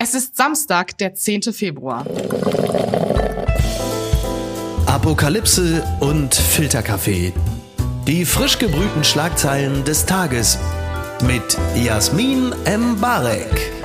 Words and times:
Es 0.00 0.14
ist 0.14 0.36
Samstag, 0.36 0.96
der 0.98 1.14
10. 1.14 1.52
Februar. 1.52 2.06
Apokalypse 4.86 5.82
und 5.98 6.36
Filterkaffee. 6.36 7.32
Die 8.06 8.24
frisch 8.24 8.58
gebrühten 8.58 9.02
Schlagzeilen 9.02 9.84
des 9.84 10.06
Tages 10.06 10.56
mit 11.26 11.58
Jasmin 11.74 12.54
Mbarek. 12.64 13.77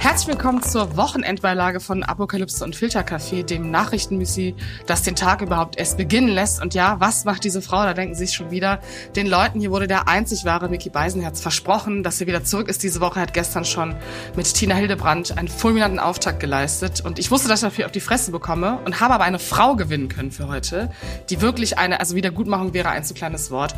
Herzlich 0.00 0.28
willkommen 0.28 0.62
zur 0.62 0.96
Wochenendbeilage 0.96 1.80
von 1.80 2.04
Apokalypse 2.04 2.62
und 2.62 2.76
Filterkaffee, 2.76 3.42
dem 3.42 3.72
Nachrichtenmüsli, 3.72 4.54
das 4.86 5.02
den 5.02 5.16
Tag 5.16 5.42
überhaupt 5.42 5.76
erst 5.76 5.96
beginnen 5.96 6.28
lässt. 6.28 6.62
Und 6.62 6.72
ja, 6.72 7.00
was 7.00 7.24
macht 7.24 7.42
diese 7.42 7.60
Frau? 7.60 7.82
Da 7.82 7.94
denken 7.94 8.14
Sie 8.14 8.26
sich 8.26 8.36
schon 8.36 8.52
wieder. 8.52 8.78
Den 9.16 9.26
Leuten 9.26 9.58
hier 9.58 9.72
wurde 9.72 9.88
der 9.88 10.06
einzig 10.06 10.44
wahre 10.44 10.68
Mickey 10.68 10.88
Beisenherz 10.88 11.40
versprochen, 11.40 12.04
dass 12.04 12.18
sie 12.18 12.28
wieder 12.28 12.44
zurück 12.44 12.68
ist 12.68 12.84
diese 12.84 13.00
Woche. 13.00 13.20
Hat 13.20 13.34
gestern 13.34 13.64
schon 13.64 13.96
mit 14.36 14.54
Tina 14.54 14.76
Hildebrand 14.76 15.36
einen 15.36 15.48
fulminanten 15.48 15.98
Auftakt 15.98 16.38
geleistet. 16.38 17.00
Und 17.04 17.18
ich 17.18 17.32
wusste, 17.32 17.48
dass 17.48 17.64
ich 17.64 17.68
dafür 17.68 17.86
auf 17.86 17.92
die 17.92 18.00
Fresse 18.00 18.30
bekomme 18.30 18.78
und 18.84 19.00
habe 19.00 19.14
aber 19.14 19.24
eine 19.24 19.40
Frau 19.40 19.74
gewinnen 19.74 20.08
können 20.08 20.30
für 20.30 20.46
heute, 20.46 20.90
die 21.28 21.40
wirklich 21.40 21.76
eine, 21.76 21.98
also 21.98 22.14
Wiedergutmachung 22.14 22.72
wäre 22.72 22.90
ein 22.90 23.02
zu 23.02 23.14
kleines 23.14 23.50
Wort. 23.50 23.74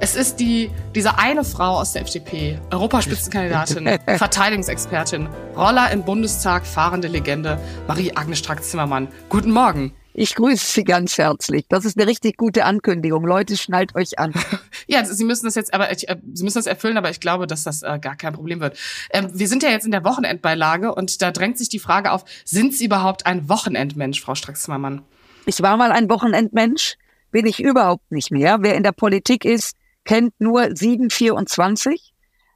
Es 0.00 0.16
ist 0.16 0.36
die, 0.36 0.70
diese 0.94 1.18
eine 1.18 1.44
Frau 1.44 1.78
aus 1.78 1.92
der 1.92 2.02
FDP, 2.02 2.58
Europaspitzenkandidatin, 2.70 3.98
Verteidigungsexpertin, 4.18 5.30
Roller 5.62 5.92
im 5.92 6.04
Bundestag, 6.04 6.66
fahrende 6.66 7.06
Legende, 7.06 7.56
Marie-Agnes 7.86 8.40
Strack-Zimmermann. 8.40 9.06
Guten 9.28 9.52
Morgen. 9.52 9.92
Ich 10.12 10.34
grüße 10.34 10.66
Sie 10.66 10.82
ganz 10.82 11.18
herzlich. 11.18 11.66
Das 11.68 11.84
ist 11.84 11.96
eine 11.96 12.08
richtig 12.08 12.36
gute 12.36 12.64
Ankündigung. 12.64 13.24
Leute, 13.24 13.56
schnallt 13.56 13.94
euch 13.94 14.18
an. 14.18 14.32
ja, 14.88 15.04
Sie 15.04 15.24
müssen 15.24 15.44
das 15.44 15.54
jetzt, 15.54 15.72
aber 15.72 15.88
äh, 15.88 16.16
Sie 16.32 16.42
müssen 16.42 16.58
das 16.58 16.66
erfüllen, 16.66 16.96
aber 16.96 17.10
ich 17.10 17.20
glaube, 17.20 17.46
dass 17.46 17.62
das 17.62 17.84
äh, 17.84 18.00
gar 18.00 18.16
kein 18.16 18.32
Problem 18.32 18.58
wird. 18.58 18.76
Ähm, 19.12 19.30
wir 19.32 19.46
sind 19.46 19.62
ja 19.62 19.70
jetzt 19.70 19.84
in 19.84 19.92
der 19.92 20.02
Wochenendbeilage 20.02 20.92
und 20.92 21.22
da 21.22 21.30
drängt 21.30 21.58
sich 21.58 21.68
die 21.68 21.78
Frage 21.78 22.10
auf: 22.10 22.24
Sind 22.44 22.74
Sie 22.74 22.86
überhaupt 22.86 23.26
ein 23.26 23.48
Wochenendmensch, 23.48 24.20
Frau 24.20 24.34
Strack-Zimmermann? 24.34 25.02
Ich 25.46 25.62
war 25.62 25.76
mal 25.76 25.92
ein 25.92 26.10
Wochenendmensch, 26.10 26.96
bin 27.30 27.46
ich 27.46 27.60
überhaupt 27.60 28.10
nicht 28.10 28.32
mehr. 28.32 28.58
Wer 28.62 28.74
in 28.74 28.82
der 28.82 28.90
Politik 28.90 29.44
ist, 29.44 29.76
kennt 30.04 30.34
nur 30.40 30.74
724. 30.74 32.12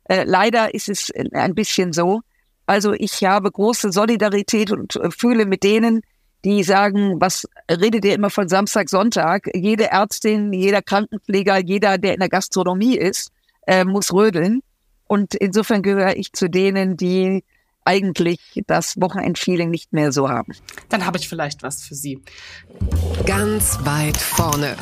Äh, 0.08 0.24
leider 0.24 0.74
ist 0.74 0.88
es 0.88 1.12
ein 1.14 1.54
bisschen 1.54 1.92
so, 1.92 2.22
also 2.66 2.92
ich 2.92 3.24
habe 3.24 3.50
große 3.50 3.92
Solidarität 3.92 4.70
und 4.70 4.96
äh, 4.96 5.10
fühle 5.10 5.46
mit 5.46 5.62
denen, 5.62 6.02
die 6.44 6.62
sagen, 6.62 7.20
was 7.20 7.46
redet 7.70 8.04
ihr 8.04 8.14
immer 8.14 8.30
von 8.30 8.48
Samstag, 8.48 8.88
Sonntag? 8.88 9.48
Jede 9.54 9.90
Ärztin, 9.90 10.52
jeder 10.52 10.82
Krankenpfleger, 10.82 11.58
jeder, 11.58 11.98
der 11.98 12.14
in 12.14 12.20
der 12.20 12.28
Gastronomie 12.28 12.96
ist, 12.96 13.30
äh, 13.66 13.84
muss 13.84 14.12
rödeln. 14.12 14.60
Und 15.08 15.34
insofern 15.34 15.82
gehöre 15.82 16.16
ich 16.16 16.32
zu 16.32 16.48
denen, 16.48 16.96
die 16.96 17.44
eigentlich 17.84 18.40
das 18.66 19.00
Wochenendfeeling 19.00 19.70
nicht 19.70 19.92
mehr 19.92 20.12
so 20.12 20.28
haben. 20.28 20.52
Dann 20.88 21.06
habe 21.06 21.18
ich 21.18 21.28
vielleicht 21.28 21.62
was 21.62 21.82
für 21.82 21.94
Sie. 21.94 22.20
Ganz 23.24 23.78
weit 23.84 24.16
vorne. 24.16 24.76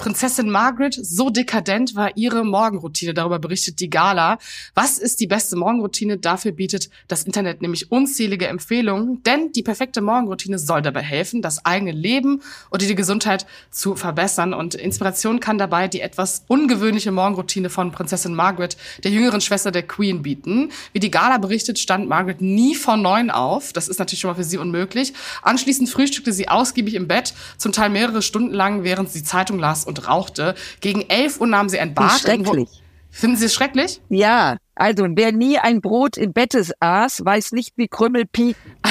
Prinzessin 0.00 0.48
Margaret, 0.48 0.98
so 0.98 1.28
dekadent 1.28 1.94
war 1.94 2.16
ihre 2.16 2.42
Morgenroutine. 2.42 3.12
Darüber 3.12 3.38
berichtet 3.38 3.80
die 3.80 3.90
Gala. 3.90 4.38
Was 4.74 4.96
ist 4.96 5.20
die 5.20 5.26
beste 5.26 5.56
Morgenroutine? 5.56 6.16
Dafür 6.16 6.52
bietet 6.52 6.88
das 7.06 7.24
Internet 7.24 7.60
nämlich 7.60 7.92
unzählige 7.92 8.46
Empfehlungen. 8.46 9.22
Denn 9.24 9.52
die 9.52 9.62
perfekte 9.62 10.00
Morgenroutine 10.00 10.58
soll 10.58 10.80
dabei 10.80 11.02
helfen, 11.02 11.42
das 11.42 11.66
eigene 11.66 11.92
Leben 11.92 12.40
oder 12.70 12.86
die 12.86 12.94
Gesundheit 12.94 13.44
zu 13.70 13.94
verbessern. 13.94 14.54
Und 14.54 14.74
Inspiration 14.74 15.38
kann 15.38 15.58
dabei 15.58 15.86
die 15.86 16.00
etwas 16.00 16.44
ungewöhnliche 16.48 17.12
Morgenroutine 17.12 17.68
von 17.68 17.92
Prinzessin 17.92 18.34
Margaret, 18.34 18.78
der 19.04 19.10
jüngeren 19.10 19.42
Schwester 19.42 19.70
der 19.70 19.82
Queen, 19.82 20.22
bieten. 20.22 20.70
Wie 20.94 21.00
die 21.00 21.10
Gala 21.10 21.36
berichtet, 21.36 21.78
stand 21.78 22.08
Margaret 22.08 22.40
nie 22.40 22.74
vor 22.74 22.96
neun 22.96 23.30
auf. 23.30 23.74
Das 23.74 23.86
ist 23.86 23.98
natürlich 23.98 24.20
schon 24.20 24.30
mal 24.30 24.36
für 24.36 24.44
sie 24.44 24.56
unmöglich. 24.56 25.12
Anschließend 25.42 25.90
frühstückte 25.90 26.32
sie 26.32 26.48
ausgiebig 26.48 26.94
im 26.94 27.06
Bett, 27.06 27.34
zum 27.58 27.72
Teil 27.72 27.90
mehrere 27.90 28.22
Stunden 28.22 28.54
lang, 28.54 28.82
während 28.82 29.10
sie 29.10 29.22
Zeitung 29.22 29.58
las 29.58 29.89
und 29.90 30.08
rauchte. 30.08 30.54
Gegen 30.80 31.02
11 31.08 31.40
Uhr 31.40 31.46
nahm 31.46 31.68
sie 31.68 31.78
ein 31.78 31.94
Bad. 31.94 32.20
Schrecklich. 32.20 32.82
Finden 33.10 33.36
Sie 33.36 33.46
es 33.46 33.54
schrecklich? 33.54 34.00
Ja, 34.08 34.56
also 34.76 35.04
wer 35.08 35.32
nie 35.32 35.58
ein 35.58 35.80
Brot 35.80 36.16
im 36.16 36.32
Bettes 36.32 36.72
aß, 36.80 37.24
weiß 37.24 37.52
nicht, 37.52 37.74
wie 37.76 37.88
Krümmel 37.88 38.26
pieken. 38.26 38.76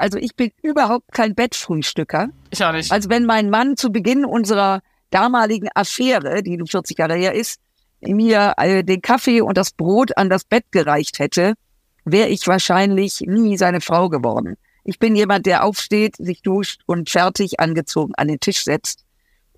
Also 0.00 0.16
ich 0.16 0.36
bin 0.36 0.52
überhaupt 0.62 1.10
kein 1.10 1.34
Bettfrühstücker. 1.34 2.28
Ich 2.50 2.64
auch 2.64 2.70
nicht. 2.70 2.92
Also 2.92 3.10
wenn 3.10 3.26
mein 3.26 3.50
Mann 3.50 3.76
zu 3.76 3.90
Beginn 3.90 4.24
unserer 4.24 4.80
damaligen 5.10 5.68
Affäre, 5.74 6.44
die 6.44 6.56
nun 6.56 6.68
40 6.68 6.96
Jahre 6.96 7.16
her 7.16 7.34
ist, 7.34 7.58
mir 8.00 8.54
äh, 8.58 8.84
den 8.84 9.02
Kaffee 9.02 9.40
und 9.40 9.58
das 9.58 9.72
Brot 9.72 10.16
an 10.16 10.30
das 10.30 10.44
Bett 10.44 10.66
gereicht 10.70 11.18
hätte, 11.18 11.54
wäre 12.04 12.28
ich 12.28 12.46
wahrscheinlich 12.46 13.22
nie 13.22 13.56
seine 13.56 13.80
Frau 13.80 14.08
geworden. 14.08 14.56
Ich 14.84 15.00
bin 15.00 15.16
jemand, 15.16 15.46
der 15.46 15.64
aufsteht, 15.64 16.16
sich 16.16 16.42
duscht 16.42 16.82
und 16.86 17.10
fertig 17.10 17.58
angezogen 17.60 18.14
an 18.14 18.28
den 18.28 18.38
Tisch 18.40 18.62
setzt. 18.62 19.04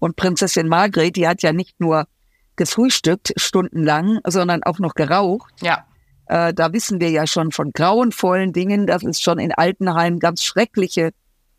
Und 0.01 0.17
Prinzessin 0.17 0.67
Margret, 0.67 1.15
die 1.15 1.29
hat 1.29 1.43
ja 1.43 1.53
nicht 1.53 1.79
nur 1.79 2.09
gefrühstückt 2.57 3.33
stundenlang, 3.37 4.19
sondern 4.27 4.65
auch 4.65 4.81
noch 4.81 4.95
geraucht. 4.95 5.53
Ja. 5.63 5.87
Äh, 6.27 6.53
da 6.53 6.73
wissen 6.73 7.01
wir 7.01 7.11
ja 7.11 7.27
schon 7.27 7.53
von 7.53 7.73
grauenvollen 7.73 8.53
Dingen, 8.53 8.87
dass 8.87 9.05
es 9.05 9.21
schon 9.21 9.39
in 9.39 9.53
Altenheimen 9.53 10.19
ganz 10.19 10.43
schreckliche 10.43 11.13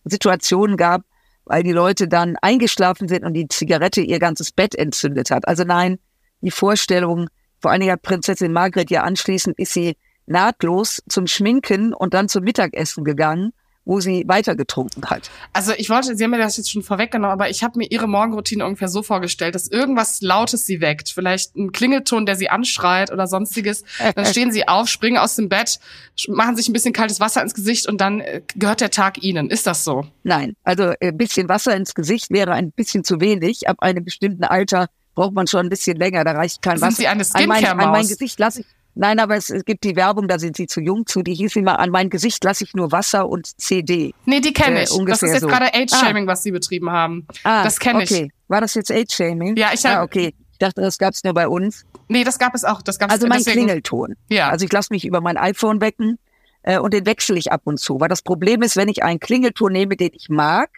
Situationen 0.04 0.76
gab, 0.76 1.04
weil 1.46 1.64
die 1.64 1.72
Leute 1.72 2.08
dann 2.08 2.36
eingeschlafen 2.42 3.08
sind 3.08 3.24
und 3.24 3.34
die 3.34 3.48
Zigarette 3.48 4.02
ihr 4.02 4.20
ganzes 4.20 4.52
Bett 4.52 4.76
entzündet 4.76 5.32
hat. 5.32 5.48
Also 5.48 5.64
nein, 5.64 6.00
die 6.42 6.52
Vorstellung, 6.52 7.30
vor 7.60 7.72
allen 7.72 7.82
Dingen 7.82 7.94
hat 7.94 8.02
Prinzessin 8.02 8.52
Margret 8.52 8.90
ja 8.90 9.04
anschließend 9.04 9.58
ist 9.60 9.74
sie 9.74 9.98
nahtlos 10.26 11.04
zum 11.08 11.28
Schminken 11.28 11.94
und 11.94 12.14
dann 12.14 12.30
zum 12.30 12.44
Mittagessen 12.44 13.04
gegangen 13.04 13.54
wo 13.86 14.00
sie 14.00 14.24
weitergetrunken 14.28 15.10
hat. 15.10 15.32
Also 15.54 15.74
ich 15.76 15.90
wollte, 15.90 16.16
Sie 16.16 16.24
haben 16.24 16.32
mir 16.32 16.38
das 16.38 16.58
jetzt 16.58 16.72
schon 16.72 16.84
vorweggenommen, 16.84 17.34
aber 17.34 17.50
ich 17.50 17.64
habe 17.64 17.80
mir 17.80 17.88
Ihre 17.90 18.08
Morgenroutine 18.08 18.66
ungefähr 18.66 18.88
so 18.88 19.02
vorgestellt, 19.02 19.56
dass 19.56 19.68
irgendwas 19.68 20.22
Lautes 20.22 20.66
sie 20.66 20.82
weckt, 20.82 21.10
vielleicht 21.10 21.56
ein 21.56 21.72
Klingelton, 21.72 22.26
der 22.26 22.36
sie 22.36 22.50
anschreit 22.50 23.12
oder 23.12 23.28
sonstiges. 23.28 23.84
Dann 24.16 24.26
stehen 24.26 24.52
sie 24.52 24.68
auf, 24.68 24.88
springen 24.88 25.18
aus 25.18 25.36
dem 25.36 25.50
Bett, 25.50 25.80
machen 26.28 26.56
sich 26.56 26.70
ein 26.70 26.74
bisschen 26.74 26.94
kaltes 26.94 27.20
Wasser 27.20 27.42
ins 27.42 27.54
Gesicht 27.54 27.88
und 27.88 28.00
dann 28.00 28.20
äh, 28.20 28.42
gehört 28.56 28.82
der 28.82 28.92
Tag 28.92 29.24
Ihnen. 29.24 29.50
Ist 29.50 29.66
das 29.66 29.84
so? 29.84 30.06
Nein, 30.24 30.54
also 30.64 30.90
ein 30.90 30.96
äh, 31.00 31.12
bisschen 31.12 31.50
Wasser 31.50 31.76
ins 31.76 31.96
Gesicht 31.96 32.30
wäre 32.30 32.54
ein 32.54 32.72
bisschen 32.72 33.04
zu 33.04 33.20
wenig. 33.20 33.68
Ab 33.68 33.78
einem 33.80 34.04
bestimmten 34.04 34.44
Alter 34.44 34.88
braucht 35.16 35.34
man 35.34 35.48
schon 35.48 35.62
ein 35.62 35.70
bisschen 35.70 35.98
länger, 35.98 36.24
da 36.24 36.32
reicht 36.34 36.62
kein 36.62 36.78
Sind 36.78 36.88
Wasser. 36.88 36.98
Sie 36.98 37.08
eine 37.08 37.24
Skincare-Maus? 37.24 37.64
An 37.64 37.78
mein, 37.78 37.86
an 37.86 37.92
mein 37.92 38.08
Gesicht 38.08 38.40
lasse 38.40 38.62
ich 38.62 38.68
Nein, 38.94 39.20
aber 39.20 39.38
es, 39.38 39.50
es 39.50 39.64
gibt 39.64 39.84
die 39.84 39.96
Werbung, 39.96 40.28
da 40.28 40.38
sind 40.38 40.58
sie 40.58 40.68
zu 40.68 40.82
jung 40.82 41.06
zu. 41.06 41.22
Die 41.22 41.34
hieß 41.34 41.56
immer, 41.56 41.80
an 41.80 41.92
mein 41.92 42.10
Gesicht 42.10 42.44
lasse 42.44 42.64
ich 42.64 42.74
nur 42.74 42.92
Wasser 42.92 43.30
und 43.30 43.48
CD. 43.60 44.14
Nee, 44.26 44.42
die 44.42 44.54
kenne 44.54 44.80
äh, 44.80 44.84
ich. 44.84 45.06
Das 45.06 45.24
ist 45.24 45.32
jetzt 45.32 45.42
so. 45.42 45.48
gerade 45.48 45.74
Age-Shaming, 45.74 46.26
ah. 46.26 46.32
was 46.32 46.44
sie 46.44 46.52
betrieben 46.52 46.90
haben. 46.90 47.26
Ah, 47.44 47.64
das 47.64 47.80
kenne 47.80 48.02
okay. 48.02 48.26
ich. 48.26 48.50
War 48.50 48.62
das 48.62 48.74
jetzt 48.74 48.92
Age-Shaming? 48.92 49.56
Ja, 49.56 49.70
ich 49.74 49.86
habe. 49.86 50.00
Ah, 50.00 50.04
okay. 50.04 50.34
Ich 50.52 50.58
dachte, 50.58 50.82
das 50.82 50.98
gab 50.98 51.14
es 51.14 51.24
nur 51.24 51.34
bei 51.34 51.48
uns. 51.48 51.86
Nee, 52.08 52.24
das 52.24 52.38
gab 52.38 52.54
es 52.54 52.64
auch. 52.64 52.82
Das 52.82 53.00
gab's 53.00 53.14
also 53.14 53.28
mein 53.28 53.40
deswegen. 53.40 53.66
Klingelton. 53.66 54.16
Ja. 54.30 54.50
Also 54.50 54.66
ich 54.66 54.72
lasse 54.72 54.94
mich 54.94 55.06
über 55.06 55.22
mein 55.22 55.38
iPhone 55.38 55.80
wecken 55.80 56.20
äh, 56.64 56.78
und 56.78 56.94
den 56.94 57.06
wechsle 57.06 57.38
ich 57.38 57.52
ab 57.52 57.62
und 57.64 57.80
zu. 57.80 58.00
Weil 58.00 58.10
das 58.10 58.22
Problem 58.22 58.62
ist, 58.62 58.76
wenn 58.76 58.90
ich 58.90 59.04
einen 59.04 59.20
Klingelton 59.20 59.72
nehme, 59.72 59.96
den 59.96 60.12
ich 60.14 60.30
mag, 60.30 60.70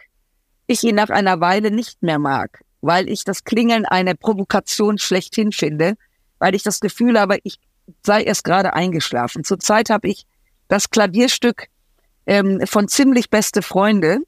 ich 0.66 0.84
ihn 0.84 0.94
nach 0.94 1.10
einer 1.10 1.40
Weile 1.40 1.70
nicht 1.70 2.02
mehr 2.02 2.18
mag. 2.18 2.62
Weil 2.80 3.08
ich 3.08 3.24
das 3.24 3.44
Klingeln 3.44 3.84
eine 3.84 4.14
Provokation 4.14 4.98
schlechthin 4.98 5.52
finde. 5.52 5.94
Weil 6.38 6.54
ich 6.54 6.62
das 6.62 6.80
Gefühl 6.80 7.18
habe, 7.18 7.38
ich 7.42 7.58
sei 8.02 8.22
erst 8.22 8.44
gerade 8.44 8.74
eingeschlafen. 8.74 9.44
Zurzeit 9.44 9.90
habe 9.90 10.08
ich 10.08 10.26
das 10.68 10.90
Klavierstück 10.90 11.66
ähm, 12.26 12.60
von 12.66 12.88
ziemlich 12.88 13.30
beste 13.30 13.62
Freunde 13.62 14.18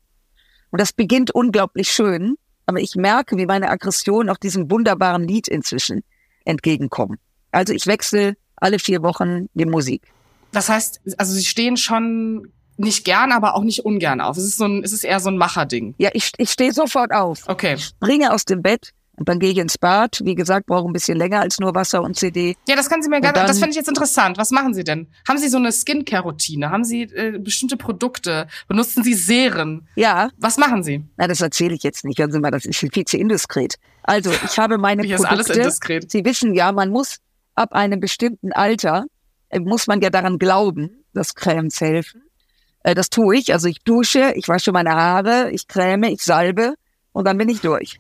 und 0.71 0.81
das 0.81 0.93
beginnt 0.93 1.31
unglaublich 1.31 1.91
schön, 1.91 2.37
aber 2.67 2.81
ich 2.81 2.97
merke, 2.97 3.37
wie 3.37 3.47
meine 3.47 3.71
Aggression 3.71 4.29
auch 4.29 4.37
diesem 4.37 4.71
wunderbaren 4.71 5.27
Lied 5.27 5.49
inzwischen 5.49 6.03
entgegenkommen. 6.45 7.19
Also 7.53 7.73
ich 7.73 7.87
wechsle 7.87 8.37
alle 8.57 8.79
vier 8.79 9.03
Wochen 9.03 9.49
die 9.55 9.67
Musik. 9.67 10.03
Das 10.53 10.69
heißt, 10.69 11.01
also 11.19 11.33
Sie 11.33 11.45
stehen 11.45 11.77
schon 11.77 12.53
nicht 12.77 13.05
gern, 13.05 13.33
aber 13.33 13.55
auch 13.55 13.63
nicht 13.63 13.85
ungern 13.85 14.21
auf. 14.21 14.37
Es 14.37 14.45
ist 14.45 14.59
so 14.59 14.65
ein, 14.65 14.85
es 14.85 14.93
ist 14.93 15.05
eher 15.05 15.21
so 15.21 15.31
ein 15.31 15.39
Macherding. 15.39 15.95
Ja, 15.99 16.11
ich, 16.13 16.33
ich 16.37 16.51
stehe 16.51 16.73
sofort 16.73 17.13
auf. 17.13 17.45
Okay. 17.47 17.75
Ich 17.75 17.85
springe 17.85 18.33
aus 18.33 18.45
dem 18.45 18.63
Bett, 18.63 18.91
und 19.17 19.29
dann 19.29 19.39
gehe 19.39 19.51
ich 19.51 19.59
ins 19.59 19.79
Bad. 19.79 20.21
Wie 20.23 20.35
gesagt, 20.35 20.67
brauche 20.67 20.89
ein 20.89 20.93
bisschen 20.93 21.17
länger 21.17 21.41
als 21.41 21.59
nur 21.59 21.75
Wasser 21.75 22.03
und 22.03 22.17
CD. 22.17 22.57
Ja, 22.69 22.77
das 22.77 22.89
können 22.89 23.03
Sie 23.03 23.09
mir 23.09 23.21
gerne, 23.21 23.47
das 23.47 23.59
finde 23.59 23.71
ich 23.71 23.77
jetzt 23.77 23.89
interessant. 23.89 24.39
Was 24.39 24.51
machen 24.51 24.75
Sie 24.75 24.85
denn? 24.85 25.09
Haben 25.27 25.39
Sie 25.39 25.49
so 25.49 25.57
eine 25.57 25.73
Skincare-Routine? 25.73 26.71
Haben 26.71 26.85
Sie 26.85 27.03
äh, 27.03 27.39
bestimmte 27.39 27.77
Produkte? 27.77 28.47
Benutzen 28.69 29.03
Sie 29.03 29.15
Serien? 29.15 29.89
Ja. 29.97 30.31
Was 30.39 30.59
machen 30.59 30.83
Sie? 30.83 31.05
Na, 31.17 31.27
das 31.27 31.41
erzähle 31.41 31.75
ich 31.75 31.83
jetzt 31.83 32.05
nicht. 32.05 32.19
Hören 32.19 32.31
Sie 32.31 32.41
mal, 32.41 32.51
das 32.51 32.65
ist 32.65 32.79
viel 32.79 33.05
zu 33.05 33.17
indiskret. 33.17 33.77
Also, 34.03 34.31
ich 34.31 34.59
habe 34.59 34.79
meine 34.79 35.03
Hier 35.03 35.17
Produkte. 35.17 35.41
Ist 35.41 35.51
alles 35.51 35.59
indiskret. 35.59 36.11
Sie 36.11 36.25
wissen 36.25 36.55
ja, 36.55 36.71
man 36.73 36.91
muss 36.91 37.19
ab 37.55 37.73
einem 37.73 38.01
bestimmten 38.01 38.53
Alter, 38.53 39.07
äh, 39.49 39.61
muss 39.61 39.87
man 39.87 40.01
ja 40.01 40.11
daran 40.11 40.39
glauben, 40.39 41.05
dass 41.15 41.35
Cremes 41.35 41.81
helfen. 41.81 42.23
Äh, 42.83 42.95
das 42.95 43.11
tue 43.11 43.37
ich. 43.37 43.53
Also 43.53 43.69
ich 43.69 43.83
dusche, 43.83 44.33
ich 44.37 44.49
wasche 44.49 44.73
meine 44.73 44.95
Haare, 44.95 45.51
ich 45.51 45.67
creme, 45.67 46.05
ich 46.05 46.23
salbe 46.23 46.75
und 47.13 47.27
dann 47.27 47.39
bin 47.39 47.49
ich 47.49 47.61
durch. 47.61 47.99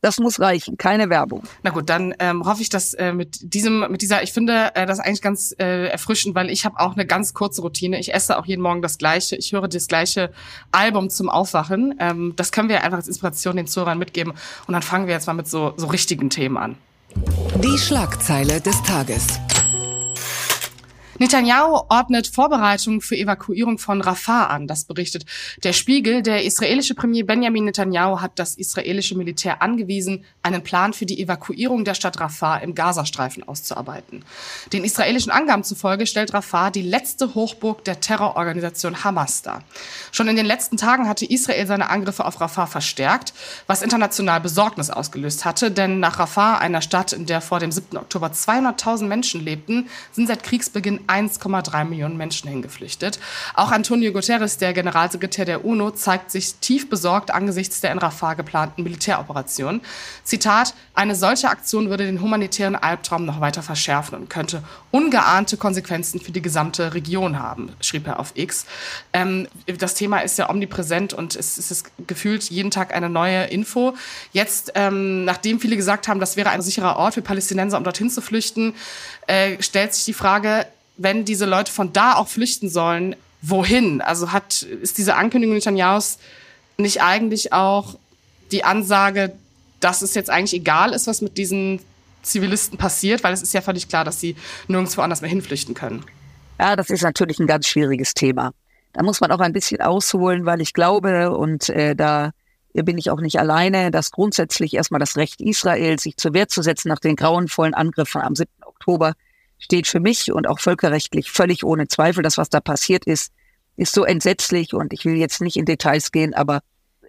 Das 0.00 0.18
muss 0.20 0.38
reichen, 0.38 0.76
keine 0.76 1.10
Werbung. 1.10 1.42
Na 1.62 1.70
gut, 1.70 1.88
dann 1.90 2.14
ähm, 2.20 2.44
hoffe 2.44 2.62
ich, 2.62 2.68
dass 2.68 2.94
äh, 2.94 3.12
mit 3.12 3.52
diesem, 3.54 3.90
mit 3.90 4.00
dieser, 4.00 4.22
ich 4.22 4.32
finde 4.32 4.70
äh, 4.74 4.86
das 4.86 5.00
eigentlich 5.00 5.22
ganz 5.22 5.54
äh, 5.58 5.88
erfrischend, 5.88 6.36
weil 6.36 6.50
ich 6.50 6.64
habe 6.64 6.78
auch 6.78 6.94
eine 6.94 7.04
ganz 7.04 7.34
kurze 7.34 7.62
Routine. 7.62 7.98
Ich 7.98 8.14
esse 8.14 8.38
auch 8.38 8.46
jeden 8.46 8.62
Morgen 8.62 8.80
das 8.80 8.98
gleiche. 8.98 9.34
Ich 9.36 9.52
höre 9.52 9.66
das 9.66 9.88
gleiche 9.88 10.30
Album 10.70 11.10
zum 11.10 11.28
Aufwachen. 11.28 11.96
Ähm, 11.98 12.34
das 12.36 12.52
können 12.52 12.68
wir 12.68 12.84
einfach 12.84 12.98
als 12.98 13.08
Inspiration 13.08 13.56
den 13.56 13.66
Zuhörern 13.66 13.98
mitgeben. 13.98 14.32
Und 14.66 14.72
dann 14.72 14.82
fangen 14.82 15.08
wir 15.08 15.14
jetzt 15.14 15.26
mal 15.26 15.32
mit 15.32 15.48
so, 15.48 15.74
so 15.76 15.88
richtigen 15.88 16.30
Themen 16.30 16.56
an. 16.56 16.76
Die 17.56 17.78
Schlagzeile 17.78 18.60
des 18.60 18.80
Tages. 18.82 19.40
Netanyahu 21.20 21.80
ordnet 21.88 22.28
Vorbereitungen 22.28 23.00
für 23.00 23.16
Evakuierung 23.16 23.78
von 23.78 24.00
Rafah 24.00 24.46
an. 24.46 24.68
Das 24.68 24.84
berichtet 24.84 25.24
der 25.64 25.72
Spiegel. 25.72 26.22
Der 26.22 26.44
israelische 26.44 26.94
Premier 26.94 27.26
Benjamin 27.26 27.64
Netanyahu 27.64 28.20
hat 28.20 28.38
das 28.38 28.54
israelische 28.54 29.16
Militär 29.16 29.60
angewiesen, 29.60 30.24
einen 30.42 30.62
Plan 30.62 30.92
für 30.92 31.06
die 31.06 31.20
Evakuierung 31.20 31.84
der 31.84 31.94
Stadt 31.94 32.20
Rafah 32.20 32.58
im 32.58 32.76
Gazastreifen 32.76 33.42
auszuarbeiten. 33.42 34.24
Den 34.72 34.84
israelischen 34.84 35.32
Angaben 35.32 35.64
zufolge 35.64 36.06
stellt 36.06 36.32
Rafah 36.32 36.70
die 36.70 36.82
letzte 36.82 37.34
Hochburg 37.34 37.84
der 37.84 37.98
Terrororganisation 37.98 39.02
Hamas 39.02 39.42
dar. 39.42 39.64
Schon 40.12 40.28
in 40.28 40.36
den 40.36 40.46
letzten 40.46 40.76
Tagen 40.76 41.08
hatte 41.08 41.26
Israel 41.26 41.66
seine 41.66 41.90
Angriffe 41.90 42.24
auf 42.24 42.40
Rafah 42.40 42.66
verstärkt, 42.66 43.34
was 43.66 43.82
international 43.82 44.40
Besorgnis 44.40 44.88
ausgelöst 44.88 45.44
hatte. 45.44 45.72
Denn 45.72 45.98
nach 45.98 46.20
Rafah, 46.20 46.58
einer 46.58 46.80
Stadt, 46.80 47.12
in 47.12 47.26
der 47.26 47.40
vor 47.40 47.58
dem 47.58 47.72
7. 47.72 47.96
Oktober 47.96 48.28
200.000 48.28 49.06
Menschen 49.06 49.44
lebten, 49.44 49.88
sind 50.12 50.28
seit 50.28 50.44
Kriegsbeginn 50.44 51.07
1,3 51.08 51.84
Millionen 51.84 52.16
Menschen 52.16 52.48
hingeflüchtet. 52.48 53.18
Auch 53.54 53.70
Antonio 53.70 54.12
Guterres, 54.12 54.58
der 54.58 54.72
Generalsekretär 54.72 55.44
der 55.44 55.64
UNO, 55.64 55.90
zeigt 55.90 56.30
sich 56.30 56.54
tief 56.56 56.88
besorgt 56.88 57.30
angesichts 57.30 57.80
der 57.80 57.92
in 57.92 57.98
Rafah 57.98 58.34
geplanten 58.34 58.82
Militäroperation. 58.82 59.80
Zitat, 60.24 60.74
eine 60.94 61.14
solche 61.14 61.48
Aktion 61.48 61.90
würde 61.90 62.06
den 62.06 62.20
humanitären 62.20 62.76
Albtraum 62.76 63.24
noch 63.24 63.40
weiter 63.40 63.62
verschärfen 63.62 64.18
und 64.18 64.30
könnte 64.30 64.62
ungeahnte 64.90 65.56
Konsequenzen 65.56 66.20
für 66.20 66.32
die 66.32 66.42
gesamte 66.42 66.94
Region 66.94 67.38
haben, 67.38 67.72
schrieb 67.80 68.06
er 68.06 68.18
auf 68.18 68.32
X. 68.34 68.66
Ähm, 69.12 69.48
das 69.78 69.94
Thema 69.94 70.18
ist 70.18 70.38
ja 70.38 70.50
omnipräsent 70.50 71.12
und 71.12 71.36
es, 71.36 71.58
ist 71.58 71.90
gefühlt 72.06 72.44
jeden 72.50 72.70
Tag 72.70 72.94
eine 72.94 73.08
neue 73.08 73.44
Info. 73.44 73.94
Jetzt, 74.32 74.72
ähm, 74.74 75.24
nachdem 75.24 75.60
viele 75.60 75.76
gesagt 75.76 76.08
haben, 76.08 76.20
das 76.20 76.36
wäre 76.36 76.50
ein 76.50 76.62
sicherer 76.62 76.96
Ort 76.96 77.14
für 77.14 77.22
Palästinenser, 77.22 77.76
um 77.76 77.84
dorthin 77.84 78.10
zu 78.10 78.20
flüchten, 78.20 78.74
äh, 79.26 79.62
stellt 79.62 79.94
sich 79.94 80.04
die 80.04 80.12
Frage, 80.14 80.66
wenn 80.98 81.24
diese 81.24 81.46
Leute 81.46 81.72
von 81.72 81.92
da 81.92 82.16
auch 82.16 82.28
flüchten 82.28 82.68
sollen, 82.68 83.16
wohin? 83.40 84.00
Also 84.00 84.32
hat, 84.32 84.62
ist 84.62 84.98
diese 84.98 85.14
Ankündigung 85.16 85.54
Netanyahus 85.54 86.18
nicht 86.76 87.02
eigentlich 87.02 87.52
auch 87.52 87.96
die 88.52 88.64
Ansage, 88.64 89.32
dass 89.80 90.02
es 90.02 90.14
jetzt 90.14 90.30
eigentlich 90.30 90.60
egal 90.60 90.92
ist, 90.92 91.06
was 91.06 91.22
mit 91.22 91.38
diesen 91.38 91.80
Zivilisten 92.22 92.78
passiert, 92.78 93.22
weil 93.24 93.32
es 93.32 93.42
ist 93.42 93.54
ja 93.54 93.60
völlig 93.60 93.88
klar, 93.88 94.04
dass 94.04 94.20
sie 94.20 94.36
nirgendwo 94.66 95.00
anders 95.00 95.20
mehr 95.20 95.30
hinflüchten 95.30 95.74
können. 95.74 96.04
Ja, 96.58 96.76
das 96.76 96.90
ist 96.90 97.02
natürlich 97.02 97.38
ein 97.38 97.46
ganz 97.46 97.66
schwieriges 97.66 98.14
Thema. 98.14 98.52
Da 98.92 99.02
muss 99.02 99.20
man 99.20 99.30
auch 99.30 99.40
ein 99.40 99.52
bisschen 99.52 99.80
ausholen, 99.80 100.44
weil 100.44 100.60
ich 100.60 100.72
glaube, 100.72 101.30
und 101.30 101.68
äh, 101.68 101.94
da 101.94 102.32
bin 102.72 102.98
ich 102.98 103.10
auch 103.10 103.20
nicht 103.20 103.38
alleine, 103.38 103.90
dass 103.90 104.10
grundsätzlich 104.10 104.74
erstmal 104.74 105.00
das 105.00 105.16
Recht 105.16 105.40
Israels, 105.40 106.02
sich 106.02 106.16
zur 106.16 106.34
Wehr 106.34 106.48
zu 106.48 106.62
setzen 106.62 106.88
nach 106.88 106.98
den 106.98 107.16
grauenvollen 107.16 107.74
Angriffen 107.74 108.20
am 108.20 108.34
7. 108.34 108.50
Oktober, 108.62 109.14
steht 109.58 109.86
für 109.86 110.00
mich 110.00 110.32
und 110.32 110.48
auch 110.48 110.60
völkerrechtlich 110.60 111.30
völlig 111.30 111.64
ohne 111.64 111.88
Zweifel. 111.88 112.22
Das, 112.22 112.38
was 112.38 112.50
da 112.50 112.60
passiert 112.60 113.04
ist, 113.04 113.32
ist 113.76 113.94
so 113.94 114.04
entsetzlich 114.04 114.74
und 114.74 114.92
ich 114.92 115.04
will 115.04 115.16
jetzt 115.16 115.40
nicht 115.40 115.56
in 115.56 115.64
Details 115.64 116.12
gehen, 116.12 116.34
aber 116.34 116.60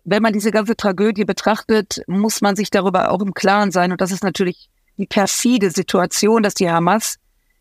wenn 0.05 0.23
man 0.23 0.33
diese 0.33 0.51
ganze 0.51 0.75
Tragödie 0.75 1.25
betrachtet, 1.25 2.01
muss 2.07 2.41
man 2.41 2.55
sich 2.55 2.69
darüber 2.69 3.11
auch 3.11 3.21
im 3.21 3.33
Klaren 3.33 3.71
sein. 3.71 3.91
Und 3.91 4.01
das 4.01 4.11
ist 4.11 4.23
natürlich 4.23 4.69
die 4.97 5.05
perfide 5.05 5.71
Situation, 5.71 6.43
dass 6.43 6.53
die 6.53 6.69
Hamas 6.69 7.17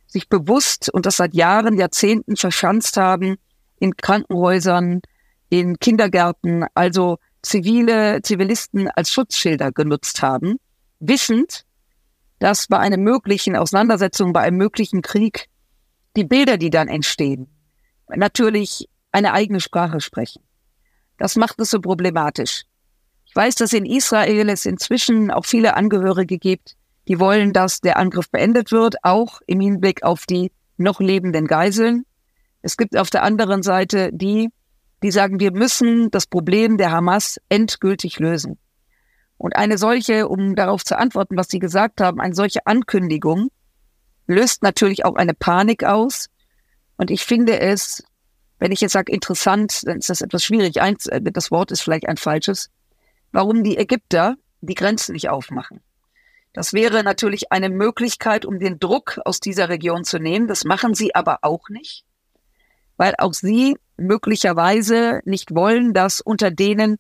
sich 0.07 0.29
bewusst 0.29 0.89
und 0.93 1.05
das 1.05 1.17
seit 1.17 1.35
Jahren, 1.35 1.77
Jahrzehnten 1.77 2.37
verschanzt 2.37 2.97
haben 2.97 3.37
in 3.79 3.97
Krankenhäusern, 3.97 5.03
in 5.51 5.79
Kindergärten, 5.79 6.65
also 6.75 7.19
zivile 7.43 8.23
Zivilisten 8.23 8.89
als 8.89 9.13
Schutzschilder 9.13 9.71
genutzt 9.73 10.23
haben, 10.23 10.57
wissend, 11.01 11.65
dass 12.39 12.67
bei 12.67 12.79
einer 12.79 12.97
möglichen 12.97 13.57
Auseinandersetzung, 13.57 14.33
bei 14.33 14.41
einem 14.41 14.57
möglichen 14.57 15.03
Krieg 15.03 15.49
die 16.17 16.25
Bilder, 16.25 16.57
die 16.57 16.71
dann 16.71 16.89
entstehen, 16.89 17.49
natürlich 18.09 18.89
eine 19.13 19.33
eigene 19.33 19.61
Sprache 19.61 20.01
sprechen. 20.01 20.43
Das 21.19 21.37
macht 21.37 21.61
es 21.61 21.71
so 21.71 21.81
problematisch. 21.81 22.65
Ich 23.27 23.35
weiß, 23.35 23.57
dass 23.57 23.73
in 23.73 23.85
Israel 23.85 24.49
es 24.49 24.65
inzwischen 24.67 25.31
auch 25.31 25.45
viele 25.45 25.77
Angehörige 25.77 26.39
gibt, 26.39 26.77
die 27.09 27.19
wollen, 27.19 27.53
dass 27.53 27.81
der 27.81 27.97
Angriff 27.97 28.31
beendet 28.31 28.71
wird, 28.71 28.97
auch 29.03 29.41
im 29.47 29.61
Hinblick 29.61 30.03
auf 30.03 30.27
die 30.27 30.53
noch 30.77 31.01
lebenden 31.01 31.47
Geiseln. 31.47 32.05
Es 32.63 32.77
gibt 32.77 32.97
auf 32.97 33.11
der 33.11 33.23
anderen 33.23 33.63
Seite 33.63 34.11
die, 34.13 34.51
die 35.03 35.11
sagen, 35.11 35.41
wir 35.41 35.53
müssen 35.53 36.11
das 36.11 36.27
Problem 36.27 36.77
der 36.77 36.91
Hamas 36.91 37.41
endgültig 37.49 38.19
lösen. 38.19 38.59
Und 39.39 39.57
eine 39.57 39.79
solche, 39.79 40.29
um 40.29 40.57
darauf 40.57 40.85
zu 40.85 40.99
antworten, 40.99 41.37
was 41.37 41.49
Sie 41.49 41.61
gesagt 41.61 42.01
haben, 42.01 42.21
eine 42.21 42.35
solche 42.35 42.67
Ankündigung 42.67 43.51
löst 44.27 44.63
natürlich 44.63 45.05
auch 45.05 45.15
eine 45.15 45.33
Panik 45.33 45.85
aus. 45.85 46.29
Und 46.97 47.11
ich 47.11 47.25
finde 47.25 47.61
es, 47.61 48.05
wenn 48.59 48.73
ich 48.73 48.81
jetzt 48.81 48.93
sage 48.93 49.13
interessant, 49.13 49.87
dann 49.87 49.99
ist 49.99 50.11
das 50.11 50.21
etwas 50.21 50.45
schwierig. 50.45 50.77
Äh, 50.77 51.23
das 51.33 51.51
Wort 51.51 51.71
ist 51.71 51.81
vielleicht 51.81 52.09
ein 52.09 52.17
falsches. 52.17 52.71
Warum 53.33 53.63
die 53.63 53.79
Ägypter 53.79 54.37
die 54.61 54.75
Grenzen 54.75 55.13
nicht 55.13 55.31
aufmachen? 55.31 55.81
Das 56.53 56.73
wäre 56.73 57.05
natürlich 57.05 57.53
eine 57.53 57.69
Möglichkeit, 57.69 58.45
um 58.45 58.59
den 58.59 58.81
Druck 58.81 59.21
aus 59.25 59.39
dieser 59.39 59.69
Region 59.69 60.05
zu 60.05 60.19
nehmen. 60.19 60.49
Das 60.49 60.65
machen 60.65 60.95
sie 60.95 61.15
aber 61.15 61.39
auch 61.43 61.69
nicht, 61.69 62.05
weil 62.97 63.15
auch 63.19 63.35
sie 63.35 63.77
möglicherweise 63.97 65.21
nicht 65.25 65.55
wollen, 65.55 65.93
dass 65.93 66.21
unter 66.21 66.51
denen 66.51 66.97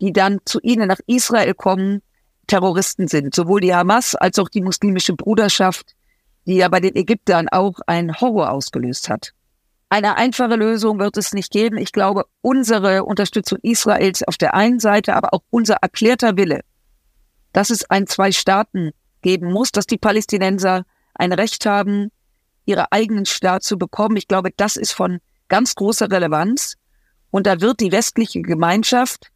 die 0.00 0.12
dann 0.12 0.38
zu 0.44 0.60
ihnen 0.60 0.88
nach 0.88 1.00
Israel 1.06 1.54
kommen, 1.54 2.02
Terroristen 2.46 3.08
sind. 3.08 3.34
Sowohl 3.34 3.60
die 3.60 3.74
Hamas 3.74 4.14
als 4.14 4.38
auch 4.38 4.48
die 4.48 4.62
muslimische 4.62 5.14
Bruderschaft, 5.14 5.94
die 6.46 6.56
ja 6.56 6.68
bei 6.68 6.80
den 6.80 6.96
Ägyptern 6.96 7.48
auch 7.48 7.74
einen 7.86 8.20
Horror 8.20 8.50
ausgelöst 8.50 9.08
hat. 9.08 9.32
Eine 9.90 10.16
einfache 10.16 10.56
Lösung 10.56 10.98
wird 10.98 11.16
es 11.16 11.32
nicht 11.32 11.50
geben. 11.50 11.78
Ich 11.78 11.92
glaube, 11.92 12.24
unsere 12.42 13.04
Unterstützung 13.04 13.58
Israels 13.62 14.22
auf 14.22 14.36
der 14.36 14.54
einen 14.54 14.80
Seite, 14.80 15.14
aber 15.14 15.32
auch 15.32 15.42
unser 15.50 15.76
erklärter 15.76 16.36
Wille, 16.36 16.60
dass 17.52 17.70
es 17.70 17.88
ein 17.88 18.06
Zwei-Staaten 18.06 18.92
geben 19.22 19.50
muss, 19.50 19.72
dass 19.72 19.86
die 19.86 19.98
Palästinenser 19.98 20.84
ein 21.14 21.32
Recht 21.32 21.64
haben, 21.66 22.10
ihre 22.66 22.92
eigenen 22.92 23.24
Staat 23.24 23.62
zu 23.62 23.78
bekommen. 23.78 24.16
Ich 24.16 24.28
glaube, 24.28 24.50
das 24.56 24.76
ist 24.76 24.92
von 24.92 25.20
ganz 25.48 25.74
großer 25.74 26.10
Relevanz. 26.10 26.74
Und 27.30 27.46
da 27.46 27.60
wird 27.60 27.80
die 27.80 27.92
westliche 27.92 28.42
Gemeinschaft 28.42 29.30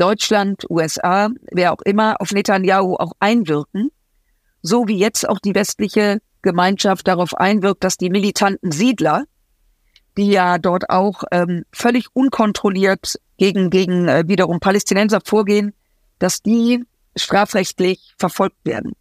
Deutschland, 0.00 0.64
USA, 0.70 1.28
wer 1.52 1.72
auch 1.72 1.82
immer, 1.84 2.20
auf 2.20 2.32
Netanyahu 2.32 2.94
auch 2.94 3.12
einwirken, 3.20 3.90
so 4.62 4.88
wie 4.88 4.98
jetzt 4.98 5.28
auch 5.28 5.38
die 5.38 5.54
westliche 5.54 6.20
Gemeinschaft 6.42 7.06
darauf 7.06 7.34
einwirkt, 7.34 7.84
dass 7.84 7.98
die 7.98 8.08
militanten 8.08 8.72
Siedler, 8.72 9.24
die 10.16 10.30
ja 10.30 10.58
dort 10.58 10.88
auch 10.88 11.24
ähm, 11.30 11.64
völlig 11.72 12.06
unkontrolliert 12.14 13.20
gegen, 13.36 13.68
gegen 13.68 14.08
äh, 14.08 14.24
wiederum 14.26 14.58
Palästinenser 14.58 15.20
vorgehen, 15.24 15.74
dass 16.18 16.42
die 16.42 16.82
strafrechtlich 17.14 18.14
verfolgt 18.18 18.64
werden. 18.64 18.92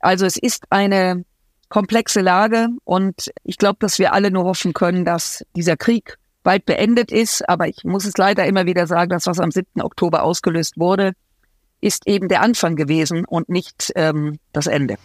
Also 0.00 0.24
es 0.24 0.36
ist 0.36 0.64
eine 0.70 1.24
komplexe 1.68 2.20
Lage 2.22 2.68
und 2.84 3.30
ich 3.42 3.58
glaube, 3.58 3.78
dass 3.80 3.98
wir 3.98 4.12
alle 4.14 4.30
nur 4.30 4.44
hoffen 4.44 4.72
können, 4.72 5.04
dass 5.04 5.44
dieser 5.54 5.76
Krieg 5.76 6.18
bald 6.42 6.64
beendet 6.64 7.12
ist. 7.12 7.48
Aber 7.48 7.68
ich 7.68 7.84
muss 7.84 8.04
es 8.04 8.16
leider 8.16 8.46
immer 8.46 8.66
wieder 8.66 8.86
sagen, 8.86 9.10
das, 9.10 9.26
was 9.26 9.40
am 9.40 9.50
7. 9.50 9.82
Oktober 9.82 10.22
ausgelöst 10.22 10.78
wurde, 10.78 11.12
ist 11.80 12.06
eben 12.06 12.28
der 12.28 12.42
Anfang 12.42 12.76
gewesen 12.76 13.24
und 13.24 13.48
nicht 13.48 13.92
ähm, 13.94 14.38
das 14.52 14.66
Ende. 14.66 14.96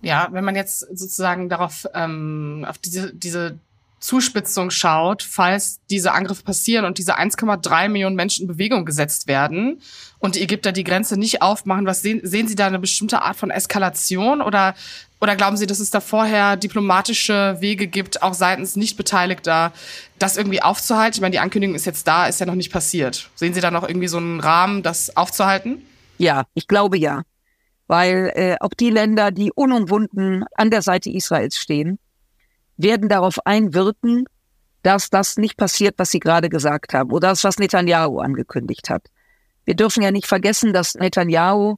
Ja, 0.00 0.28
wenn 0.30 0.44
man 0.44 0.56
jetzt 0.56 0.80
sozusagen 0.80 1.48
darauf 1.48 1.86
ähm, 1.94 2.64
auf 2.66 2.78
diese 2.78 3.12
diese 3.12 3.58
Zuspitzung 4.00 4.70
schaut, 4.70 5.22
falls 5.22 5.80
diese 5.90 6.12
Angriffe 6.12 6.44
passieren 6.44 6.84
und 6.84 6.98
diese 6.98 7.18
1,3 7.18 7.88
Millionen 7.88 8.14
Menschen 8.14 8.42
in 8.42 8.48
Bewegung 8.48 8.84
gesetzt 8.84 9.26
werden 9.26 9.80
und 10.20 10.36
die 10.36 10.42
Ägypter 10.42 10.70
die 10.70 10.84
Grenze 10.84 11.18
nicht 11.18 11.42
aufmachen, 11.42 11.86
was 11.86 12.02
sehen, 12.02 12.20
sehen 12.22 12.46
Sie 12.46 12.54
da 12.54 12.68
eine 12.68 12.78
bestimmte 12.78 13.22
Art 13.22 13.36
von 13.36 13.50
Eskalation 13.50 14.40
oder 14.40 14.74
oder 15.20 15.34
glauben 15.34 15.56
Sie, 15.56 15.66
dass 15.66 15.80
es 15.80 15.90
da 15.90 16.00
vorher 16.00 16.56
diplomatische 16.56 17.56
Wege 17.60 17.88
gibt, 17.88 18.22
auch 18.22 18.34
seitens 18.34 18.76
Nichtbeteiligter, 18.76 19.72
das 20.18 20.36
irgendwie 20.36 20.62
aufzuhalten? 20.62 21.16
Ich 21.16 21.20
meine, 21.20 21.32
die 21.32 21.40
Ankündigung 21.40 21.74
ist 21.74 21.86
jetzt 21.86 22.06
da, 22.06 22.26
ist 22.26 22.40
ja 22.40 22.46
noch 22.46 22.54
nicht 22.54 22.72
passiert. 22.72 23.28
Sehen 23.34 23.54
Sie 23.54 23.60
da 23.60 23.70
noch 23.70 23.86
irgendwie 23.86 24.08
so 24.08 24.18
einen 24.18 24.40
Rahmen, 24.40 24.82
das 24.82 25.16
aufzuhalten? 25.16 25.82
Ja, 26.18 26.44
ich 26.54 26.68
glaube 26.68 26.98
ja. 26.98 27.22
Weil 27.88 28.32
äh, 28.34 28.56
auch 28.60 28.74
die 28.78 28.90
Länder, 28.90 29.30
die 29.30 29.50
unumwunden 29.52 30.44
an 30.54 30.70
der 30.70 30.82
Seite 30.82 31.10
Israels 31.10 31.56
stehen, 31.56 31.98
werden 32.76 33.08
darauf 33.08 33.44
einwirken, 33.44 34.26
dass 34.82 35.10
das 35.10 35.36
nicht 35.36 35.56
passiert, 35.56 35.94
was 35.98 36.10
Sie 36.10 36.20
gerade 36.20 36.48
gesagt 36.48 36.94
haben, 36.94 37.10
oder 37.10 37.30
das, 37.30 37.42
was 37.42 37.58
Netanyahu 37.58 38.20
angekündigt 38.20 38.88
hat. 38.88 39.06
Wir 39.64 39.74
dürfen 39.74 40.02
ja 40.02 40.12
nicht 40.12 40.26
vergessen, 40.26 40.72
dass 40.72 40.94
Netanyahu 40.94 41.76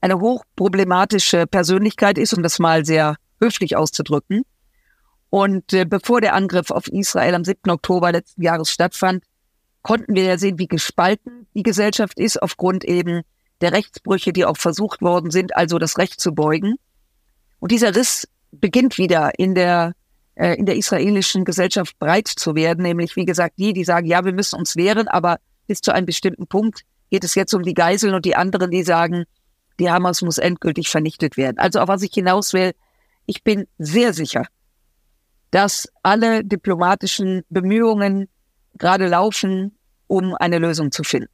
eine 0.00 0.20
hochproblematische 0.20 1.46
Persönlichkeit 1.46 2.18
ist, 2.18 2.32
um 2.34 2.42
das 2.42 2.58
mal 2.58 2.84
sehr 2.84 3.16
höflich 3.40 3.76
auszudrücken. 3.76 4.42
Und 5.30 5.72
äh, 5.72 5.84
bevor 5.84 6.20
der 6.20 6.34
Angriff 6.34 6.70
auf 6.70 6.88
Israel 6.88 7.34
am 7.34 7.44
7. 7.44 7.70
Oktober 7.70 8.12
letzten 8.12 8.42
Jahres 8.42 8.70
stattfand, 8.70 9.24
konnten 9.82 10.14
wir 10.14 10.24
ja 10.24 10.38
sehen, 10.38 10.58
wie 10.58 10.68
gespalten 10.68 11.46
die 11.54 11.62
Gesellschaft 11.62 12.18
ist 12.18 12.40
aufgrund 12.40 12.84
eben 12.84 13.22
der 13.60 13.72
Rechtsbrüche, 13.72 14.32
die 14.32 14.44
auch 14.44 14.56
versucht 14.56 15.02
worden 15.02 15.30
sind, 15.30 15.56
also 15.56 15.78
das 15.78 15.98
Recht 15.98 16.20
zu 16.20 16.34
beugen. 16.34 16.76
Und 17.58 17.72
dieser 17.72 17.94
Riss 17.94 18.28
beginnt 18.52 18.98
wieder 18.98 19.38
in 19.38 19.54
der 19.54 19.94
äh, 20.38 20.54
in 20.54 20.66
der 20.66 20.76
israelischen 20.76 21.44
Gesellschaft 21.44 21.98
breit 21.98 22.28
zu 22.28 22.54
werden, 22.54 22.82
nämlich 22.82 23.16
wie 23.16 23.24
gesagt 23.24 23.54
die, 23.58 23.72
die 23.72 23.84
sagen, 23.84 24.06
ja, 24.06 24.24
wir 24.24 24.32
müssen 24.32 24.58
uns 24.58 24.76
wehren, 24.76 25.08
aber 25.08 25.38
bis 25.66 25.80
zu 25.80 25.92
einem 25.92 26.06
bestimmten 26.06 26.46
Punkt 26.46 26.82
geht 27.10 27.24
es 27.24 27.34
jetzt 27.34 27.54
um 27.54 27.62
die 27.62 27.74
Geiseln 27.74 28.14
und 28.14 28.24
die 28.24 28.36
anderen, 28.36 28.70
die 28.70 28.84
sagen, 28.84 29.24
die 29.78 29.90
Hamas 29.90 30.22
muss 30.22 30.38
endgültig 30.38 30.88
vernichtet 30.88 31.36
werden. 31.36 31.58
Also 31.58 31.80
auf 31.80 31.88
was 31.88 32.02
ich 32.02 32.12
hinaus 32.12 32.52
will, 32.52 32.72
ich 33.26 33.44
bin 33.44 33.66
sehr 33.78 34.12
sicher, 34.12 34.46
dass 35.50 35.88
alle 36.02 36.44
diplomatischen 36.44 37.42
Bemühungen 37.48 38.28
gerade 38.76 39.06
laufen, 39.06 39.76
um 40.06 40.34
eine 40.34 40.58
Lösung 40.58 40.92
zu 40.92 41.04
finden. 41.04 41.30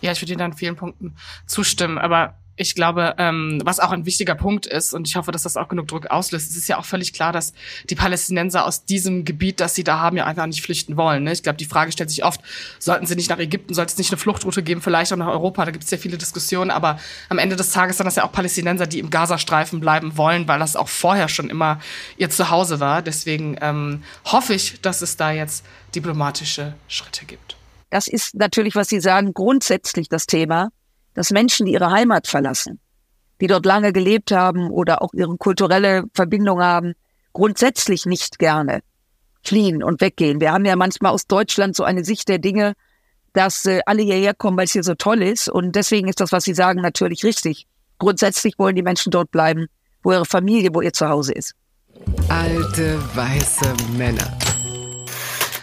Ja, 0.00 0.12
ich 0.12 0.22
würde 0.22 0.32
Ihnen 0.32 0.42
an 0.42 0.52
vielen 0.52 0.76
Punkten 0.76 1.16
zustimmen, 1.46 1.98
aber 1.98 2.38
ich 2.58 2.74
glaube, 2.74 3.14
ähm, 3.18 3.60
was 3.64 3.80
auch 3.80 3.92
ein 3.92 4.04
wichtiger 4.04 4.34
Punkt 4.34 4.66
ist, 4.66 4.92
und 4.92 5.08
ich 5.08 5.16
hoffe, 5.16 5.30
dass 5.30 5.44
das 5.44 5.56
auch 5.56 5.68
genug 5.68 5.88
Druck 5.88 6.08
auslöst, 6.08 6.50
es 6.50 6.56
ist 6.56 6.68
ja 6.68 6.78
auch 6.78 6.84
völlig 6.84 7.12
klar, 7.12 7.32
dass 7.32 7.52
die 7.88 7.94
Palästinenser 7.94 8.66
aus 8.66 8.84
diesem 8.84 9.24
Gebiet, 9.24 9.60
das 9.60 9.74
sie 9.74 9.84
da 9.84 10.00
haben, 10.00 10.16
ja 10.16 10.26
einfach 10.26 10.46
nicht 10.46 10.62
flüchten 10.62 10.96
wollen. 10.96 11.22
Ne? 11.24 11.32
Ich 11.32 11.42
glaube, 11.42 11.56
die 11.56 11.64
Frage 11.64 11.92
stellt 11.92 12.10
sich 12.10 12.24
oft, 12.24 12.40
sollten 12.78 13.06
sie 13.06 13.14
nicht 13.14 13.30
nach 13.30 13.38
Ägypten, 13.38 13.74
sollte 13.74 13.92
es 13.92 13.98
nicht 13.98 14.10
eine 14.10 14.18
Fluchtroute 14.18 14.62
geben, 14.62 14.82
vielleicht 14.82 15.12
auch 15.12 15.16
nach 15.16 15.28
Europa, 15.28 15.64
da 15.64 15.70
gibt 15.70 15.84
es 15.84 15.90
ja 15.90 15.98
viele 15.98 16.18
Diskussionen, 16.18 16.70
aber 16.70 16.98
am 17.28 17.38
Ende 17.38 17.56
des 17.56 17.70
Tages 17.70 17.96
sind 17.96 18.06
das 18.06 18.16
ja 18.16 18.24
auch 18.24 18.32
Palästinenser, 18.32 18.86
die 18.86 18.98
im 18.98 19.10
Gazastreifen 19.10 19.80
bleiben 19.80 20.16
wollen, 20.16 20.48
weil 20.48 20.58
das 20.58 20.76
auch 20.76 20.88
vorher 20.88 21.28
schon 21.28 21.50
immer 21.50 21.80
ihr 22.16 22.30
Zuhause 22.30 22.80
war. 22.80 23.02
Deswegen 23.02 23.56
ähm, 23.60 24.02
hoffe 24.24 24.54
ich, 24.54 24.80
dass 24.80 25.00
es 25.00 25.16
da 25.16 25.30
jetzt 25.30 25.64
diplomatische 25.94 26.74
Schritte 26.88 27.24
gibt. 27.24 27.56
Das 27.90 28.06
ist 28.06 28.34
natürlich, 28.34 28.74
was 28.74 28.88
Sie 28.88 29.00
sagen, 29.00 29.32
grundsätzlich 29.32 30.08
das 30.08 30.26
Thema 30.26 30.68
dass 31.18 31.32
Menschen, 31.32 31.66
die 31.66 31.72
ihre 31.72 31.90
Heimat 31.90 32.28
verlassen, 32.28 32.78
die 33.40 33.48
dort 33.48 33.66
lange 33.66 33.92
gelebt 33.92 34.30
haben 34.30 34.70
oder 34.70 35.02
auch 35.02 35.12
ihre 35.14 35.36
kulturelle 35.36 36.04
Verbindung 36.14 36.62
haben, 36.62 36.94
grundsätzlich 37.32 38.06
nicht 38.06 38.38
gerne 38.38 38.82
fliehen 39.42 39.82
und 39.82 40.00
weggehen. 40.00 40.40
Wir 40.40 40.52
haben 40.52 40.64
ja 40.64 40.76
manchmal 40.76 41.10
aus 41.10 41.26
Deutschland 41.26 41.74
so 41.74 41.82
eine 41.82 42.04
Sicht 42.04 42.28
der 42.28 42.38
Dinge, 42.38 42.74
dass 43.32 43.66
äh, 43.66 43.80
alle 43.84 44.02
hierher 44.02 44.32
kommen, 44.32 44.56
weil 44.56 44.66
es 44.66 44.72
hier 44.72 44.84
so 44.84 44.94
toll 44.94 45.20
ist. 45.20 45.48
Und 45.48 45.74
deswegen 45.74 46.06
ist 46.06 46.20
das, 46.20 46.30
was 46.30 46.44
Sie 46.44 46.54
sagen, 46.54 46.82
natürlich 46.82 47.24
richtig. 47.24 47.66
Grundsätzlich 47.98 48.56
wollen 48.56 48.76
die 48.76 48.82
Menschen 48.84 49.10
dort 49.10 49.32
bleiben, 49.32 49.66
wo 50.04 50.12
ihre 50.12 50.24
Familie, 50.24 50.70
wo 50.72 50.82
ihr 50.82 50.92
Zuhause 50.92 51.32
ist. 51.32 51.54
Alte 52.28 52.96
weiße 53.16 53.74
Männer. 53.96 54.38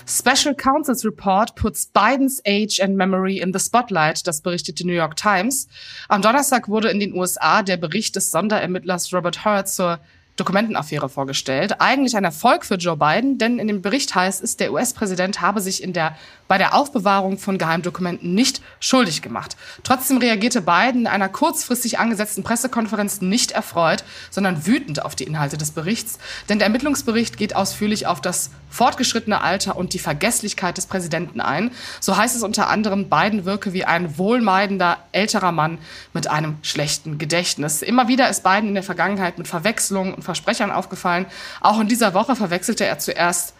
Special 0.07 0.53
Counsel's 0.53 1.03
Report 1.03 1.55
puts 1.55 1.87
Bidens 1.87 2.39
age 2.45 2.79
and 2.79 2.95
memory 2.95 3.39
in 3.39 3.51
the 3.51 3.59
spotlight, 3.59 4.27
das 4.27 4.41
berichtet 4.41 4.77
die 4.77 4.85
New 4.85 4.93
York 4.93 5.15
Times. 5.15 5.67
Am 6.09 6.21
Donnerstag 6.21 6.67
wurde 6.67 6.89
in 6.89 6.99
den 6.99 7.15
USA 7.15 7.63
der 7.63 7.77
Bericht 7.77 8.15
des 8.15 8.29
Sonderermittlers 8.29 9.11
Robert 9.11 9.43
Hurt 9.45 9.67
zur 9.67 9.99
Dokumentenaffäre 10.35 11.07
vorgestellt. 11.07 11.79
Eigentlich 11.79 12.17
ein 12.17 12.25
Erfolg 12.25 12.65
für 12.65 12.75
Joe 12.75 12.97
Biden, 12.97 13.37
denn 13.37 13.57
in 13.57 13.67
dem 13.67 13.81
Bericht 13.81 14.13
heißt 14.13 14.43
es, 14.43 14.57
der 14.57 14.73
US-Präsident 14.73 15.39
habe 15.39 15.61
sich 15.61 15.81
in 15.81 15.93
der, 15.93 16.17
bei 16.49 16.57
der 16.57 16.75
Aufbewahrung 16.75 17.37
von 17.37 17.57
Geheimdokumenten 17.57 18.33
nicht 18.35 18.61
schuldig 18.81 19.21
gemacht. 19.21 19.55
Trotzdem 19.83 20.17
reagierte 20.17 20.61
Biden 20.61 21.01
in 21.01 21.07
einer 21.07 21.29
kurzfristig 21.29 21.99
angesetzten 21.99 22.43
Pressekonferenz 22.43 23.21
nicht 23.21 23.53
erfreut, 23.53 24.03
sondern 24.29 24.67
wütend 24.67 25.03
auf 25.03 25.15
die 25.15 25.23
Inhalte 25.23 25.57
des 25.57 25.71
Berichts. 25.71 26.19
Denn 26.49 26.59
der 26.59 26.67
Ermittlungsbericht 26.67 27.37
geht 27.37 27.55
ausführlich 27.55 28.05
auf 28.05 28.19
das 28.19 28.49
fortgeschrittene 28.75 29.41
Alter 29.41 29.77
und 29.77 29.93
die 29.93 29.99
Vergesslichkeit 29.99 30.77
des 30.77 30.85
Präsidenten 30.85 31.41
ein. 31.41 31.71
So 31.99 32.17
heißt 32.17 32.35
es 32.35 32.43
unter 32.43 32.69
anderem, 32.69 33.09
Biden 33.09 33.45
wirke 33.45 33.73
wie 33.73 33.85
ein 33.85 34.17
wohlmeidender 34.17 34.97
älterer 35.11 35.51
Mann 35.51 35.79
mit 36.13 36.29
einem 36.29 36.57
schlechten 36.61 37.17
Gedächtnis. 37.17 37.81
Immer 37.81 38.07
wieder 38.07 38.29
ist 38.29 38.43
Biden 38.43 38.69
in 38.69 38.75
der 38.75 38.83
Vergangenheit 38.83 39.37
mit 39.37 39.47
Verwechslungen 39.47 40.13
und 40.13 40.23
Versprechern 40.23 40.71
aufgefallen. 40.71 41.25
Auch 41.61 41.79
in 41.79 41.87
dieser 41.87 42.13
Woche 42.13 42.35
verwechselte 42.35 42.85
er 42.85 42.99
zuerst 42.99 43.54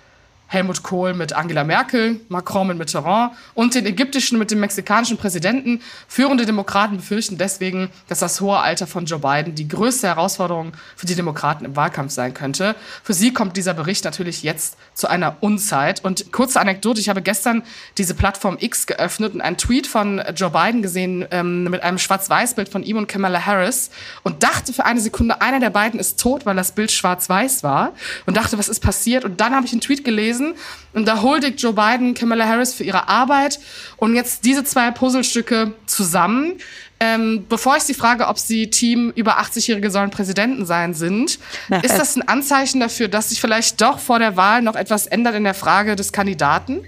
Helmut 0.47 0.83
Kohl 0.83 1.13
mit 1.13 1.33
Angela 1.33 1.63
Merkel, 1.63 2.21
Macron 2.29 2.67
mit 2.67 2.77
Mitterrand 2.77 3.33
und 3.53 3.75
den 3.75 3.85
ägyptischen 3.85 4.37
mit 4.37 4.51
dem 4.51 4.59
mexikanischen 4.59 5.17
Präsidenten. 5.17 5.81
Führende 6.07 6.45
Demokraten 6.45 6.97
befürchten 6.97 7.37
deswegen, 7.37 7.89
dass 8.07 8.19
das 8.19 8.41
hohe 8.41 8.59
Alter 8.59 8.87
von 8.87 9.05
Joe 9.05 9.19
Biden 9.19 9.55
die 9.55 9.67
größte 9.67 10.07
Herausforderung 10.07 10.73
für 10.95 11.05
die 11.05 11.15
Demokraten 11.15 11.65
im 11.65 11.75
Wahlkampf 11.75 12.11
sein 12.11 12.33
könnte. 12.33 12.75
Für 13.03 13.13
sie 13.13 13.33
kommt 13.33 13.57
dieser 13.57 13.73
Bericht 13.73 14.05
natürlich 14.05 14.43
jetzt 14.43 14.77
zu 14.93 15.07
einer 15.07 15.37
Unzeit. 15.41 16.03
Und 16.03 16.31
kurze 16.31 16.59
Anekdote, 16.59 16.99
ich 16.99 17.09
habe 17.09 17.21
gestern 17.21 17.63
diese 17.97 18.13
Plattform 18.13 18.57
X 18.59 18.87
geöffnet 18.87 19.33
und 19.33 19.41
einen 19.41 19.57
Tweet 19.57 19.87
von 19.87 20.21
Joe 20.35 20.51
Biden 20.51 20.81
gesehen 20.81 21.25
ähm, 21.31 21.63
mit 21.65 21.83
einem 21.83 21.97
Schwarz-Weiß-Bild 21.97 22.69
von 22.69 22.83
ihm 22.83 22.97
und 22.97 23.07
Kamala 23.07 23.45
Harris 23.45 23.89
und 24.23 24.43
dachte 24.43 24.73
für 24.73 24.85
eine 24.85 25.01
Sekunde, 25.01 25.41
einer 25.41 25.59
der 25.59 25.69
beiden 25.69 25.99
ist 25.99 26.19
tot, 26.19 26.45
weil 26.45 26.55
das 26.55 26.71
Bild 26.71 26.91
schwarz-weiß 26.91 27.63
war 27.63 27.93
und 28.25 28.37
dachte, 28.37 28.57
was 28.57 28.69
ist 28.69 28.79
passiert? 28.79 29.25
Und 29.25 29.41
dann 29.41 29.53
habe 29.53 29.65
ich 29.65 29.71
einen 29.71 29.81
Tweet 29.81 30.03
gelesen, 30.03 30.34
gelesen. 30.35 30.55
Und 30.93 31.07
da 31.07 31.21
huldigt 31.21 31.61
Joe 31.61 31.73
Biden 31.73 32.13
Kamala 32.13 32.45
Harris 32.45 32.73
für 32.73 32.83
ihre 32.83 33.07
Arbeit. 33.07 33.59
Und 33.97 34.15
jetzt 34.15 34.45
diese 34.45 34.63
zwei 34.63 34.91
Puzzlestücke 34.91 35.73
zusammen. 35.85 36.53
Ähm, 36.99 37.45
bevor 37.49 37.75
ich 37.75 37.83
Sie 37.83 37.93
frage, 37.93 38.27
ob 38.27 38.39
Sie 38.39 38.69
Team 38.69 39.11
über 39.15 39.39
80-Jährige 39.39 39.91
sollen 39.91 40.11
Präsidenten 40.11 40.65
sein 40.65 40.93
sind, 40.93 41.39
ist 41.83 41.97
das 41.97 42.15
ein 42.15 42.25
Anzeichen 42.27 42.79
dafür, 42.79 43.09
dass 43.09 43.29
sich 43.29 43.41
vielleicht 43.41 43.81
doch 43.81 43.99
vor 43.99 44.19
der 44.19 44.37
Wahl 44.37 44.61
noch 44.61 44.75
etwas 44.75 45.05
ändert 45.05 45.35
in 45.35 45.43
der 45.43 45.53
Frage 45.53 45.97
des 45.97 46.13
Kandidaten? 46.13 46.85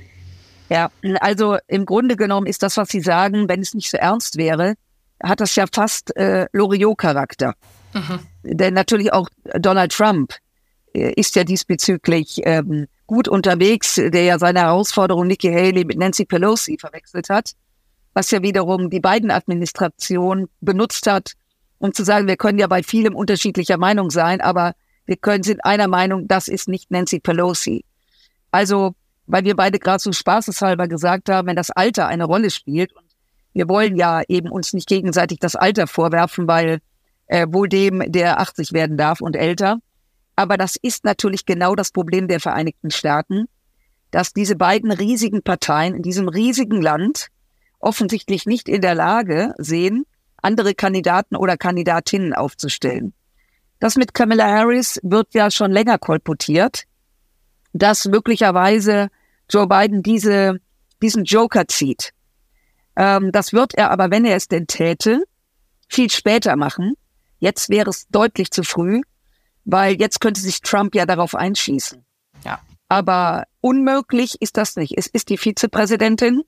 Ja, 0.70 0.90
also 1.20 1.58
im 1.68 1.86
Grunde 1.86 2.16
genommen 2.16 2.48
ist 2.48 2.64
das, 2.64 2.78
was 2.78 2.90
Sie 2.90 3.02
sagen, 3.02 3.50
wenn 3.50 3.62
es 3.62 3.74
nicht 3.74 3.90
so 3.90 3.98
ernst 3.98 4.38
wäre, 4.38 4.76
hat 5.22 5.42
das 5.42 5.56
ja 5.56 5.66
fast 5.74 6.16
äh, 6.16 6.48
Loriot-Charakter. 6.54 7.56
Mhm. 7.94 8.20
Denn 8.44 8.74
natürlich 8.74 9.12
auch 9.12 9.30
Donald 9.60 9.92
Trump 9.92 10.34
äh, 10.94 11.14
ist 11.14 11.36
ja 11.36 11.44
diesbezüglich 11.44 12.42
ähm, 12.44 12.88
gut 13.08 13.28
unterwegs, 13.28 13.96
der 13.96 14.24
ja 14.24 14.38
seine 14.38 14.60
Herausforderung 14.60 15.28
Nikki 15.28 15.48
Haley 15.48 15.86
mit 15.86 15.98
Nancy 15.98 16.26
Pelosi 16.26 16.78
verwechselt 16.80 17.30
hat, 17.30 17.54
was 18.14 18.30
ja 18.32 18.44
wiederum 18.44 18.90
die 18.90 19.00
beiden 19.00 19.32
Administration 19.32 20.50
benutzt 20.60 21.08
hat, 21.08 21.34
um 21.80 21.94
zu 21.94 22.04
sagen, 22.04 22.28
wir 22.28 22.38
können 22.38 22.60
ja 22.60 22.68
bei 22.68 22.84
vielem 22.84 23.16
unterschiedlicher 23.16 23.78
Meinung 23.78 24.12
sein, 24.12 24.42
aber 24.42 24.74
wir 25.06 25.16
können 25.16 25.44
sind 25.44 25.64
einer 25.64 25.88
Meinung, 25.88 26.28
das 26.28 26.50
ist 26.50 26.68
nicht 26.68 26.92
Nancy 26.92 27.20
Pelosi. 27.20 27.86
Also, 28.52 28.94
weil 29.26 29.46
wir 29.46 29.56
beide 29.56 29.80
gerade 29.80 30.00
so 30.00 30.12
spaßeshalber 30.12 30.88
gesagt 30.88 31.30
haben, 31.30 31.48
wenn 31.48 31.56
das 31.56 31.72
Alter 31.72 32.08
eine 32.08 32.26
Rolle 32.26 32.50
spielt 32.52 32.94
und 32.94 33.06
wir 33.54 33.70
wollen 33.70 33.96
ja 33.96 34.22
eben 34.28 34.50
uns 34.50 34.74
nicht 34.74 34.88
gegenseitig 34.88 35.40
das 35.40 35.56
Alter 35.56 35.88
vorwerfen, 35.88 36.48
weil 36.48 36.80
äh, 37.28 37.48
wohl 37.50 37.70
dem, 37.70 38.04
der 38.12 38.40
80 38.40 38.74
werden 38.74 38.98
darf 38.98 39.22
und 39.22 39.36
älter, 39.36 39.80
aber 40.38 40.56
das 40.56 40.78
ist 40.80 41.04
natürlich 41.04 41.46
genau 41.46 41.76
das 41.76 41.92
Problem 41.92 42.28
der 42.28 42.40
Vereinigten 42.40 42.92
Staaten, 42.92 43.48
dass 44.12 44.34
diese 44.34 44.56
beiden 44.56 44.92
riesigen 44.92 45.42
Parteien 45.42 45.96
in 45.96 46.04
diesem 46.04 46.30
riesigen 46.30 46.80
Land 46.80 47.30
offensichtlich 47.80 48.46
nicht 48.46 48.70
in 48.70 48.82
der 48.82 48.94
Lage 48.94 49.56
sehen, 49.58 50.06
andere 50.42 50.76
Kandidaten 50.76 51.36
oder 51.36 51.58
Kandidatinnen 51.58 52.34
aufzustellen. 52.34 53.14
Das 53.80 53.96
mit 53.96 54.14
Kamala 54.14 54.48
Harris 54.48 55.00
wird 55.02 55.34
ja 55.34 55.50
schon 55.50 55.72
länger 55.72 55.98
kolportiert, 55.98 56.84
dass 57.74 58.06
möglicherweise 58.06 59.10
Joe 59.50 59.68
Biden 59.68 60.04
diese, 60.04 60.60
diesen 61.02 61.26
Joker 61.26 61.68
zieht. 61.68 62.14
Ähm, 62.96 63.32
das 63.32 63.54
wird 63.54 63.74
er 63.74 63.90
aber, 63.90 64.12
wenn 64.12 64.24
er 64.24 64.36
es 64.36 64.48
denn 64.48 64.68
täte, 64.68 65.24
viel 65.90 66.12
später 66.12 66.56
machen. 66.56 66.94
Jetzt 67.40 67.70
wäre 67.70 67.90
es 67.90 68.08
deutlich 68.10 68.52
zu 68.52 68.62
früh 68.62 69.02
weil 69.68 70.00
jetzt 70.00 70.22
könnte 70.22 70.40
sich 70.40 70.62
Trump 70.62 70.96
ja 70.96 71.06
darauf 71.06 71.36
einschießen. 71.36 72.04
Ja. 72.46 72.60
Aber 72.88 73.44
unmöglich 73.60 74.42
ist 74.42 74.56
das 74.56 74.78
nicht. 74.78 74.98
Es 74.98 75.08
ist 75.08 75.28
die 75.30 75.38
Vizepräsidentin. 75.38 76.44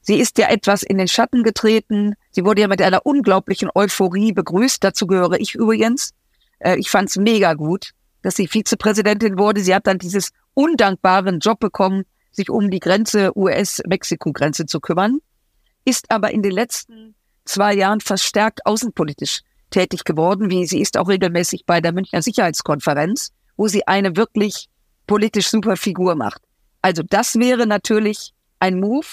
Sie 0.00 0.18
ist 0.18 0.38
ja 0.38 0.48
etwas 0.48 0.82
in 0.82 0.98
den 0.98 1.06
Schatten 1.06 1.44
getreten. 1.44 2.14
Sie 2.32 2.44
wurde 2.44 2.62
ja 2.62 2.68
mit 2.68 2.82
einer 2.82 3.06
unglaublichen 3.06 3.70
Euphorie 3.72 4.32
begrüßt. 4.32 4.82
Dazu 4.82 5.06
gehöre 5.06 5.38
ich 5.38 5.54
übrigens. 5.54 6.14
Äh, 6.58 6.78
ich 6.78 6.90
fand 6.90 7.10
es 7.10 7.16
mega 7.16 7.54
gut, 7.54 7.92
dass 8.22 8.34
sie 8.34 8.48
Vizepräsidentin 8.48 9.38
wurde. 9.38 9.60
Sie 9.60 9.72
hat 9.72 9.86
dann 9.86 9.98
dieses 9.98 10.30
undankbaren 10.54 11.38
Job 11.38 11.60
bekommen, 11.60 12.02
sich 12.32 12.50
um 12.50 12.70
die 12.70 12.80
Grenze 12.80 13.30
US-Mexiko-Grenze 13.38 14.66
zu 14.66 14.80
kümmern, 14.80 15.18
ist 15.84 16.10
aber 16.10 16.32
in 16.32 16.42
den 16.42 16.52
letzten 16.52 17.14
zwei 17.44 17.72
Jahren 17.72 18.00
verstärkt 18.00 18.66
außenpolitisch 18.66 19.42
tätig 19.72 20.04
geworden, 20.04 20.50
wie 20.50 20.66
sie 20.66 20.80
ist 20.80 20.96
auch 20.96 21.08
regelmäßig 21.08 21.64
bei 21.66 21.80
der 21.80 21.92
Münchner 21.92 22.22
Sicherheitskonferenz, 22.22 23.32
wo 23.56 23.66
sie 23.66 23.86
eine 23.86 24.16
wirklich 24.16 24.68
politisch 25.08 25.48
super 25.48 25.76
Figur 25.76 26.14
macht. 26.14 26.42
Also 26.80 27.02
das 27.02 27.36
wäre 27.36 27.66
natürlich 27.66 28.32
ein 28.60 28.78
Move, 28.78 29.06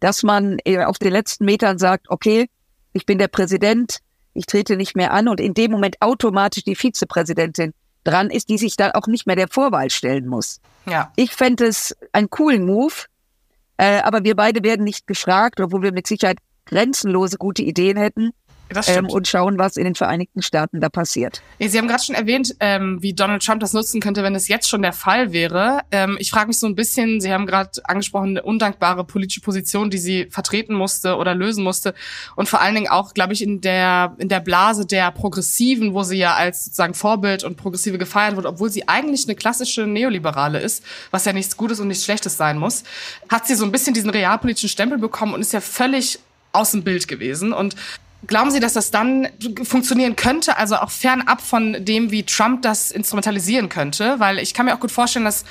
dass 0.00 0.22
man 0.22 0.58
auf 0.84 0.98
den 0.98 1.12
letzten 1.12 1.44
Metern 1.44 1.78
sagt, 1.78 2.10
okay, 2.10 2.48
ich 2.92 3.06
bin 3.06 3.18
der 3.18 3.28
Präsident, 3.28 3.98
ich 4.34 4.46
trete 4.46 4.76
nicht 4.76 4.96
mehr 4.96 5.12
an 5.12 5.28
und 5.28 5.40
in 5.40 5.54
dem 5.54 5.70
Moment 5.70 5.96
automatisch 6.00 6.64
die 6.64 6.76
Vizepräsidentin 6.76 7.72
dran 8.04 8.30
ist, 8.30 8.48
die 8.48 8.58
sich 8.58 8.76
dann 8.76 8.92
auch 8.92 9.06
nicht 9.06 9.26
mehr 9.26 9.36
der 9.36 9.48
Vorwahl 9.48 9.90
stellen 9.90 10.26
muss. 10.26 10.60
Ja. 10.86 11.12
Ich 11.16 11.32
fände 11.32 11.66
es 11.66 11.96
einen 12.12 12.30
coolen 12.30 12.66
Move, 12.66 12.94
äh, 13.76 14.00
aber 14.00 14.24
wir 14.24 14.34
beide 14.34 14.64
werden 14.64 14.84
nicht 14.84 15.06
gefragt, 15.06 15.60
obwohl 15.60 15.82
wir 15.82 15.92
mit 15.92 16.06
Sicherheit 16.06 16.38
grenzenlose 16.64 17.36
gute 17.38 17.62
Ideen 17.62 17.96
hätten 17.96 18.32
ähm, 18.86 19.06
und 19.06 19.28
schauen, 19.28 19.58
was 19.58 19.76
in 19.76 19.84
den 19.84 19.94
Vereinigten 19.94 20.42
Staaten 20.42 20.80
da 20.80 20.88
passiert. 20.88 21.42
Sie 21.58 21.78
haben 21.78 21.88
gerade 21.88 22.02
schon 22.02 22.14
erwähnt, 22.14 22.54
ähm, 22.60 22.98
wie 23.00 23.12
Donald 23.12 23.44
Trump 23.44 23.60
das 23.60 23.72
nutzen 23.72 24.00
könnte, 24.00 24.22
wenn 24.22 24.34
es 24.34 24.48
jetzt 24.48 24.68
schon 24.68 24.82
der 24.82 24.92
Fall 24.92 25.32
wäre. 25.32 25.80
Ähm, 25.90 26.16
ich 26.18 26.30
frage 26.30 26.48
mich 26.48 26.58
so 26.58 26.66
ein 26.66 26.74
bisschen, 26.74 27.20
Sie 27.20 27.32
haben 27.32 27.46
gerade 27.46 27.70
angesprochen, 27.84 28.30
eine 28.30 28.42
undankbare 28.42 29.04
politische 29.04 29.40
Position, 29.40 29.90
die 29.90 29.98
sie 29.98 30.26
vertreten 30.30 30.74
musste 30.74 31.16
oder 31.16 31.34
lösen 31.34 31.64
musste. 31.64 31.94
Und 32.36 32.48
vor 32.48 32.60
allen 32.60 32.74
Dingen 32.74 32.88
auch, 32.88 33.14
glaube 33.14 33.32
ich, 33.32 33.42
in 33.42 33.60
der, 33.60 34.14
in 34.18 34.28
der 34.28 34.40
Blase 34.40 34.86
der 34.86 35.10
Progressiven, 35.10 35.94
wo 35.94 36.02
sie 36.02 36.18
ja 36.18 36.34
als 36.34 36.64
sozusagen 36.64 36.94
Vorbild 36.94 37.44
und 37.44 37.56
Progressive 37.56 37.98
gefeiert 37.98 38.36
wird, 38.36 38.46
obwohl 38.46 38.70
sie 38.70 38.88
eigentlich 38.88 39.26
eine 39.26 39.34
klassische 39.34 39.86
Neoliberale 39.86 40.60
ist, 40.60 40.84
was 41.10 41.24
ja 41.24 41.32
nichts 41.32 41.56
Gutes 41.56 41.80
und 41.80 41.88
nichts 41.88 42.04
Schlechtes 42.04 42.36
sein 42.36 42.58
muss, 42.58 42.84
hat 43.28 43.46
sie 43.46 43.54
so 43.54 43.64
ein 43.64 43.72
bisschen 43.72 43.94
diesen 43.94 44.10
realpolitischen 44.10 44.68
Stempel 44.68 44.98
bekommen 44.98 45.34
und 45.34 45.40
ist 45.40 45.52
ja 45.52 45.60
völlig 45.60 46.18
aus 46.52 46.72
dem 46.72 46.84
Bild 46.84 47.08
gewesen. 47.08 47.52
Und 47.52 47.76
Glauben 48.26 48.52
Sie, 48.52 48.60
dass 48.60 48.74
das 48.74 48.92
dann 48.92 49.28
funktionieren 49.64 50.14
könnte, 50.14 50.56
also 50.56 50.76
auch 50.76 50.90
fernab 50.90 51.40
von 51.40 51.84
dem, 51.84 52.12
wie 52.12 52.22
Trump 52.22 52.62
das 52.62 52.92
instrumentalisieren 52.92 53.68
könnte? 53.68 54.14
Weil 54.18 54.38
ich 54.38 54.54
kann 54.54 54.66
mir 54.66 54.74
auch 54.74 54.80
gut 54.80 54.92
vorstellen, 54.92 55.24
dass 55.24 55.44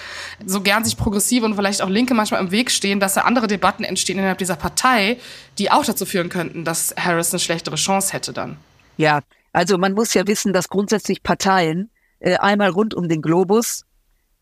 so 0.45 0.61
gern 0.61 0.85
sich 0.85 0.95
Progressive 0.95 1.45
und 1.45 1.55
vielleicht 1.55 1.81
auch 1.81 1.89
Linke 1.89 2.13
manchmal 2.13 2.39
im 2.39 2.51
Weg 2.51 2.71
stehen, 2.71 3.01
dass 3.01 3.15
da 3.15 3.21
andere 3.21 3.47
Debatten 3.47 3.83
entstehen 3.83 4.17
innerhalb 4.17 4.37
dieser 4.37 4.55
Partei, 4.55 5.17
die 5.57 5.69
auch 5.69 5.83
dazu 5.83 6.05
führen 6.05 6.29
könnten, 6.29 6.63
dass 6.63 6.95
Harris 6.97 7.33
eine 7.33 7.39
schlechtere 7.39 7.75
Chance 7.75 8.13
hätte 8.13 8.31
dann. 8.31 8.57
Ja, 8.95 9.19
also 9.51 9.77
man 9.77 9.93
muss 9.93 10.13
ja 10.13 10.25
wissen, 10.25 10.53
dass 10.53 10.69
grundsätzlich 10.69 11.23
Parteien 11.23 11.89
äh, 12.19 12.37
einmal 12.37 12.69
rund 12.69 12.93
um 12.93 13.09
den 13.09 13.21
Globus 13.21 13.85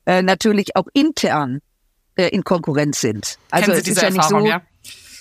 äh, 0.05 0.21
natürlich 0.21 0.75
auch 0.75 0.87
intern 0.93 1.61
äh, 2.15 2.27
in 2.27 2.43
Konkurrenz 2.43 3.01
sind. 3.01 3.37
Also 3.49 3.71
Kennen 3.71 3.75
Sie 3.75 3.79
es 3.79 3.83
diese 3.85 3.99
ist 3.99 4.03
ja 4.03 4.09
nicht 4.11 4.23
Erfahrung, 4.23 4.41
so, 4.43 4.49
ja? 4.49 4.61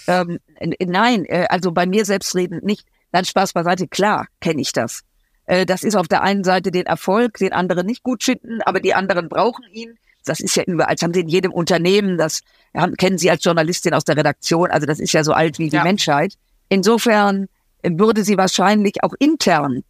ähm, 0.09 0.39
nein, 0.85 1.25
äh, 1.25 1.47
also 1.49 1.73
bei 1.73 1.87
mir 1.87 2.05
selbstredend 2.05 2.65
nicht. 2.65 2.87
Dann 3.13 3.25
Spaß 3.25 3.53
beiseite, 3.53 3.89
klar 3.89 4.27
kenne 4.41 4.61
ich 4.61 4.73
das. 4.73 5.03
Äh, 5.47 5.67
das 5.67 5.83
ist 5.83 5.97
auf 5.97 6.09
der 6.09 6.23
einen 6.23 6.45
Seite 6.45 6.71
den 6.71 6.87
Erfolg, 6.87 7.39
den 7.39 7.53
anderen 7.53 7.87
nicht 7.87 8.03
gut 8.03 8.23
finden, 8.23 8.61
aber 8.63 8.81
die 8.81 8.95
anderen 8.95 9.29
brauchen 9.29 9.65
ihn. 9.73 9.99
Das 10.25 10.41
ist 10.41 10.57
ja 10.57 10.65
überall, 10.65 10.95
das 10.95 11.03
haben 11.03 11.15
sie 11.15 11.21
in 11.21 11.29
jedem 11.29 11.53
Unternehmen, 11.53 12.19
das 12.19 12.41
haben, 12.77 12.97
kennen 12.97 13.17
Sie 13.17 13.31
als 13.31 13.43
Journalistin 13.43 13.95
aus 13.95 14.05
der 14.05 14.17
Redaktion, 14.17 14.71
also 14.71 14.87
das 14.87 15.01
ist 15.01 15.13
ja 15.13 15.25
so 15.25 15.33
alt 15.33 15.59
wie 15.59 15.71
die 15.71 15.77
Ja. 15.77 15.85
Menschheit. 15.85 16.35
Insofern 16.69 17.47
äh, 17.83 17.91
würde 17.95 18.25
sie 18.25 18.37
wahrscheinlich 18.37 19.03
auch 19.03 19.15
intern 19.19 19.85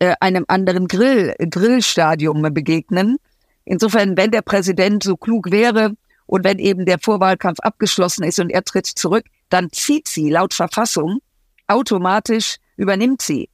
äh, 0.00 0.14
einem 0.20 0.44
anderen 0.48 0.88
Grill, 0.88 1.34
Grillstadium 1.38 2.42
begegnen. 2.52 3.18
Insofern, 3.64 4.16
wenn 4.16 4.32
der 4.32 4.42
Präsident 4.42 5.04
so 5.04 5.16
klug 5.16 5.50
wäre 5.52 5.92
und 6.26 6.44
wenn 6.44 6.58
eben 6.58 6.86
der 6.86 6.98
Vorwahlkampf 6.98 7.60
abgeschlossen 7.60 8.24
ist 8.24 8.40
und 8.40 8.50
er 8.50 8.64
tritt 8.64 8.86
zurück, 8.86 9.24
dann 9.48 9.70
zieht 9.70 10.08
sie 10.08 10.28
laut 10.28 10.54
Verfassung 10.54 11.20
automatisch 11.68 12.56
übernimmt 12.76 13.22
sie. 13.22 13.50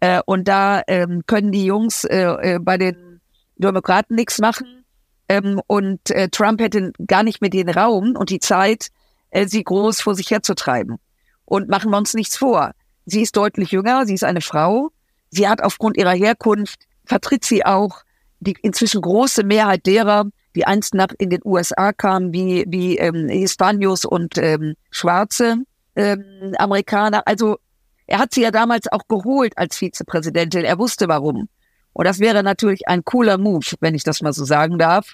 Äh, 0.00 0.20
und 0.26 0.48
da 0.48 0.82
ähm, 0.86 1.22
können 1.26 1.52
die 1.52 1.64
Jungs 1.64 2.04
äh, 2.04 2.54
äh, 2.54 2.58
bei 2.58 2.78
den 2.78 3.20
Demokraten 3.56 4.14
nichts 4.14 4.38
machen. 4.38 4.84
Ähm, 5.28 5.60
und 5.66 6.10
äh, 6.10 6.28
Trump 6.28 6.60
hätte 6.60 6.92
gar 7.06 7.22
nicht 7.22 7.40
mehr 7.40 7.50
den 7.50 7.68
Raum 7.68 8.14
und 8.16 8.30
die 8.30 8.38
Zeit, 8.38 8.88
äh, 9.30 9.46
sie 9.46 9.64
groß 9.64 10.00
vor 10.00 10.14
sich 10.14 10.30
herzutreiben. 10.30 10.96
Und 11.44 11.68
machen 11.68 11.90
wir 11.90 11.98
uns 11.98 12.14
nichts 12.14 12.36
vor. 12.36 12.72
Sie 13.06 13.22
ist 13.22 13.36
deutlich 13.36 13.70
jünger, 13.70 14.06
sie 14.06 14.14
ist 14.14 14.24
eine 14.24 14.40
Frau. 14.40 14.90
Sie 15.30 15.48
hat 15.48 15.62
aufgrund 15.62 15.96
ihrer 15.96 16.12
Herkunft, 16.12 16.80
vertritt 17.04 17.44
sie 17.44 17.64
auch 17.64 18.02
die 18.40 18.56
inzwischen 18.62 19.00
große 19.00 19.44
Mehrheit 19.44 19.86
derer, 19.86 20.26
die 20.54 20.66
einst 20.66 20.94
nach 20.94 21.08
in 21.18 21.30
den 21.30 21.40
USA 21.44 21.92
kamen, 21.92 22.32
wie, 22.32 22.64
wie 22.68 22.98
ähm, 22.98 23.28
Hispanios 23.28 24.04
und 24.04 24.38
ähm, 24.38 24.74
Schwarze 24.90 25.58
ähm, 25.94 26.54
Amerikaner. 26.58 27.22
Also 27.26 27.58
er 28.06 28.18
hat 28.18 28.32
sie 28.32 28.42
ja 28.42 28.50
damals 28.50 28.90
auch 28.90 29.08
geholt 29.08 29.56
als 29.56 29.76
Vizepräsidentin. 29.76 30.64
Er 30.64 30.78
wusste 30.78 31.08
warum. 31.08 31.48
Und 31.92 32.04
das 32.06 32.18
wäre 32.18 32.42
natürlich 32.42 32.88
ein 32.88 33.04
cooler 33.04 33.38
Move, 33.38 33.66
wenn 33.80 33.94
ich 33.94 34.04
das 34.04 34.22
mal 34.22 34.32
so 34.32 34.44
sagen 34.44 34.78
darf. 34.78 35.12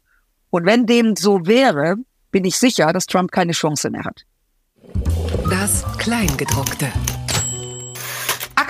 Und 0.51 0.67
wenn 0.67 0.87
dem 0.87 1.17
so 1.17 1.47
wäre, 1.47 1.97
bin 2.31 2.45
ich 2.45 2.57
sicher, 2.57 2.93
dass 2.93 3.07
Trump 3.07 3.31
keine 3.31 3.53
Chance 3.53 3.91
mehr 3.91 4.05
hat. 4.05 4.25
Das 5.49 5.85
Kleingedruckte. 5.99 6.89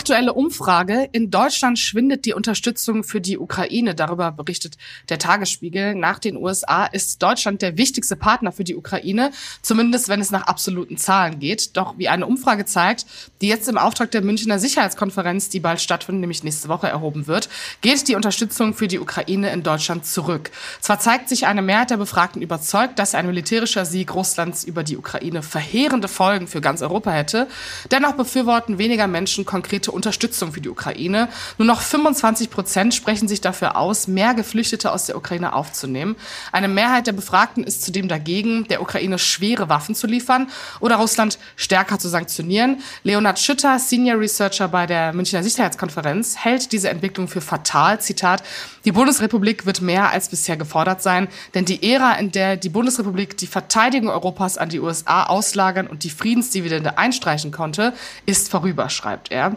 Aktuelle 0.02 0.32
Umfrage. 0.32 1.08
In 1.12 1.30
Deutschland 1.30 1.78
schwindet 1.78 2.24
die 2.24 2.34
Unterstützung 2.34 3.04
für 3.04 3.20
die 3.20 3.38
Ukraine. 3.38 3.94
Darüber 3.94 4.32
berichtet 4.32 4.76
der 5.10 5.20
Tagesspiegel. 5.20 5.94
Nach 5.94 6.18
den 6.18 6.36
USA 6.36 6.86
ist 6.86 7.22
Deutschland 7.22 7.62
der 7.62 7.78
wichtigste 7.78 8.16
Partner 8.16 8.50
für 8.50 8.64
die 8.64 8.74
Ukraine, 8.74 9.30
zumindest 9.62 10.08
wenn 10.08 10.20
es 10.20 10.32
nach 10.32 10.48
absoluten 10.48 10.96
Zahlen 10.96 11.38
geht. 11.38 11.76
Doch 11.76 11.98
wie 11.98 12.08
eine 12.08 12.26
Umfrage 12.26 12.64
zeigt, 12.64 13.06
die 13.42 13.46
jetzt 13.46 13.68
im 13.68 13.78
Auftrag 13.78 14.10
der 14.10 14.22
Münchner 14.22 14.58
Sicherheitskonferenz, 14.58 15.50
die 15.50 15.60
bald 15.60 15.80
stattfindet, 15.80 16.22
nämlich 16.22 16.42
nächste 16.42 16.68
Woche 16.68 16.88
erhoben 16.88 17.28
wird, 17.28 17.48
geht 17.80 18.08
die 18.08 18.16
Unterstützung 18.16 18.74
für 18.74 18.88
die 18.88 18.98
Ukraine 18.98 19.52
in 19.52 19.62
Deutschland 19.62 20.04
zurück. 20.04 20.50
Zwar 20.80 20.98
zeigt 20.98 21.28
sich 21.28 21.46
eine 21.46 21.62
Mehrheit 21.62 21.90
der 21.90 21.98
Befragten 21.98 22.42
überzeugt, 22.42 22.98
dass 22.98 23.14
ein 23.14 23.26
militärischer 23.26 23.84
Sieg 23.84 24.12
Russlands 24.16 24.64
über 24.64 24.82
die 24.82 24.96
Ukraine 24.96 25.44
verheerende 25.44 26.08
Folgen 26.08 26.48
für 26.48 26.60
ganz 26.60 26.82
Europa 26.82 27.12
hätte, 27.12 27.46
dennoch 27.92 28.14
befürworten 28.14 28.78
weniger 28.78 29.06
Menschen 29.06 29.44
konkrete 29.44 29.91
Unterstützung 29.92 30.52
für 30.52 30.60
die 30.60 30.68
Ukraine. 30.68 31.28
Nur 31.58 31.66
noch 31.66 31.80
25 31.80 32.50
Prozent 32.50 32.94
sprechen 32.94 33.28
sich 33.28 33.40
dafür 33.40 33.76
aus, 33.76 34.08
mehr 34.08 34.34
Geflüchtete 34.34 34.92
aus 34.92 35.06
der 35.06 35.16
Ukraine 35.16 35.54
aufzunehmen. 35.54 36.16
Eine 36.50 36.68
Mehrheit 36.68 37.06
der 37.06 37.12
Befragten 37.12 37.64
ist 37.64 37.82
zudem 37.82 38.08
dagegen, 38.08 38.66
der 38.68 38.82
Ukraine 38.82 39.18
schwere 39.18 39.68
Waffen 39.68 39.94
zu 39.94 40.06
liefern 40.06 40.48
oder 40.80 40.96
Russland 40.96 41.38
stärker 41.56 41.98
zu 41.98 42.08
sanktionieren. 42.08 42.80
Leonhard 43.02 43.38
Schütter, 43.38 43.78
Senior 43.78 44.18
Researcher 44.18 44.68
bei 44.68 44.86
der 44.86 45.12
Münchner 45.12 45.42
Sicherheitskonferenz, 45.42 46.36
hält 46.38 46.72
diese 46.72 46.88
Entwicklung 46.88 47.28
für 47.28 47.40
fatal. 47.40 48.00
Zitat, 48.00 48.42
die 48.84 48.92
Bundesrepublik 48.92 49.66
wird 49.66 49.80
mehr 49.80 50.10
als 50.10 50.28
bisher 50.28 50.56
gefordert 50.56 51.02
sein, 51.02 51.28
denn 51.54 51.64
die 51.64 51.92
Ära, 51.92 52.14
in 52.14 52.32
der 52.32 52.56
die 52.56 52.68
Bundesrepublik 52.68 53.36
die 53.36 53.46
Verteidigung 53.46 54.10
Europas 54.10 54.58
an 54.58 54.68
die 54.68 54.80
USA 54.80 55.24
auslagern 55.24 55.86
und 55.86 56.04
die 56.04 56.10
Friedensdividende 56.10 56.98
einstreichen 56.98 57.52
konnte, 57.52 57.92
ist 58.26 58.50
vorüber, 58.50 58.88
schreibt 58.88 59.30
er. 59.30 59.56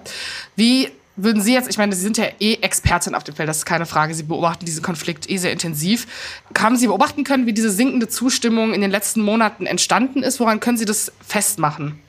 Wie 0.55 0.89
würden 1.15 1.41
Sie 1.41 1.53
jetzt, 1.53 1.69
ich 1.69 1.77
meine, 1.77 1.95
Sie 1.95 2.01
sind 2.01 2.17
ja 2.17 2.25
eh 2.39 2.55
Expertin 2.55 3.15
auf 3.15 3.23
dem 3.23 3.35
Feld, 3.35 3.47
das 3.47 3.59
ist 3.59 3.65
keine 3.65 3.85
Frage, 3.85 4.13
Sie 4.13 4.23
beobachten 4.23 4.65
diesen 4.65 4.83
Konflikt 4.83 5.29
eh 5.29 5.37
sehr 5.37 5.51
intensiv. 5.51 6.07
Haben 6.57 6.75
Sie 6.75 6.87
beobachten 6.87 7.23
können, 7.23 7.45
wie 7.45 7.53
diese 7.53 7.69
sinkende 7.69 8.07
Zustimmung 8.07 8.73
in 8.73 8.81
den 8.81 8.91
letzten 8.91 9.21
Monaten 9.21 9.65
entstanden 9.65 10.23
ist? 10.23 10.39
Woran 10.39 10.59
können 10.59 10.77
Sie 10.77 10.85
das 10.85 11.11
festmachen? 11.25 11.99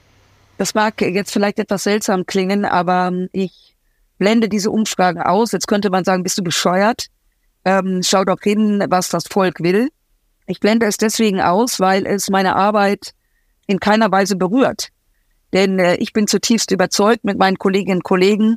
Das 0.58 0.74
mag 0.74 1.00
jetzt 1.00 1.32
vielleicht 1.32 1.58
etwas 1.58 1.84
seltsam 1.84 2.26
klingen, 2.26 2.64
aber 2.64 3.12
ich 3.32 3.76
blende 4.18 4.48
diese 4.48 4.70
Umfragen 4.70 5.20
aus. 5.20 5.52
Jetzt 5.52 5.68
könnte 5.68 5.90
man 5.90 6.04
sagen, 6.04 6.22
bist 6.22 6.38
du 6.38 6.42
bescheuert? 6.42 7.06
Ähm, 7.64 8.00
schau 8.02 8.24
doch 8.24 8.40
hin, 8.42 8.84
was 8.88 9.08
das 9.08 9.24
Volk 9.28 9.60
will. 9.60 9.90
Ich 10.46 10.60
blende 10.60 10.86
es 10.86 10.96
deswegen 10.96 11.40
aus, 11.40 11.80
weil 11.80 12.06
es 12.06 12.30
meine 12.30 12.56
Arbeit 12.56 13.12
in 13.66 13.80
keiner 13.80 14.10
Weise 14.10 14.36
berührt. 14.36 14.88
Denn 15.52 15.78
äh, 15.78 15.96
ich 15.96 16.12
bin 16.12 16.26
zutiefst 16.26 16.70
überzeugt 16.70 17.24
mit 17.24 17.38
meinen 17.38 17.58
Kolleginnen 17.58 17.98
und 17.98 18.04
Kollegen, 18.04 18.56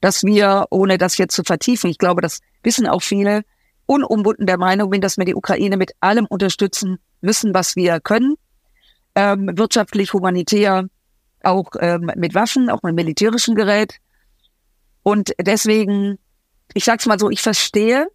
dass 0.00 0.24
wir, 0.24 0.66
ohne 0.70 0.98
das 0.98 1.18
jetzt 1.18 1.34
zu 1.34 1.42
vertiefen, 1.42 1.90
ich 1.90 1.98
glaube, 1.98 2.22
das 2.22 2.40
wissen 2.62 2.86
auch 2.86 3.02
viele, 3.02 3.42
unumwunden 3.86 4.46
der 4.46 4.58
Meinung 4.58 4.90
bin, 4.90 5.00
dass 5.00 5.16
wir 5.16 5.24
die 5.24 5.34
Ukraine 5.34 5.76
mit 5.76 5.92
allem 6.00 6.26
unterstützen 6.26 6.98
müssen, 7.20 7.54
was 7.54 7.74
wir 7.74 8.00
können. 8.00 8.34
Ähm, 9.14 9.50
wirtschaftlich, 9.56 10.12
humanitär, 10.12 10.86
auch 11.42 11.70
ähm, 11.80 12.10
mit 12.16 12.34
Waffen, 12.34 12.70
auch 12.70 12.82
mit 12.82 12.94
militärischem 12.94 13.54
Gerät. 13.54 13.96
Und 15.02 15.32
deswegen, 15.40 16.18
ich 16.74 16.84
sag's 16.84 17.06
mal 17.06 17.18
so, 17.18 17.30
ich 17.30 17.40
verstehe, 17.40 18.08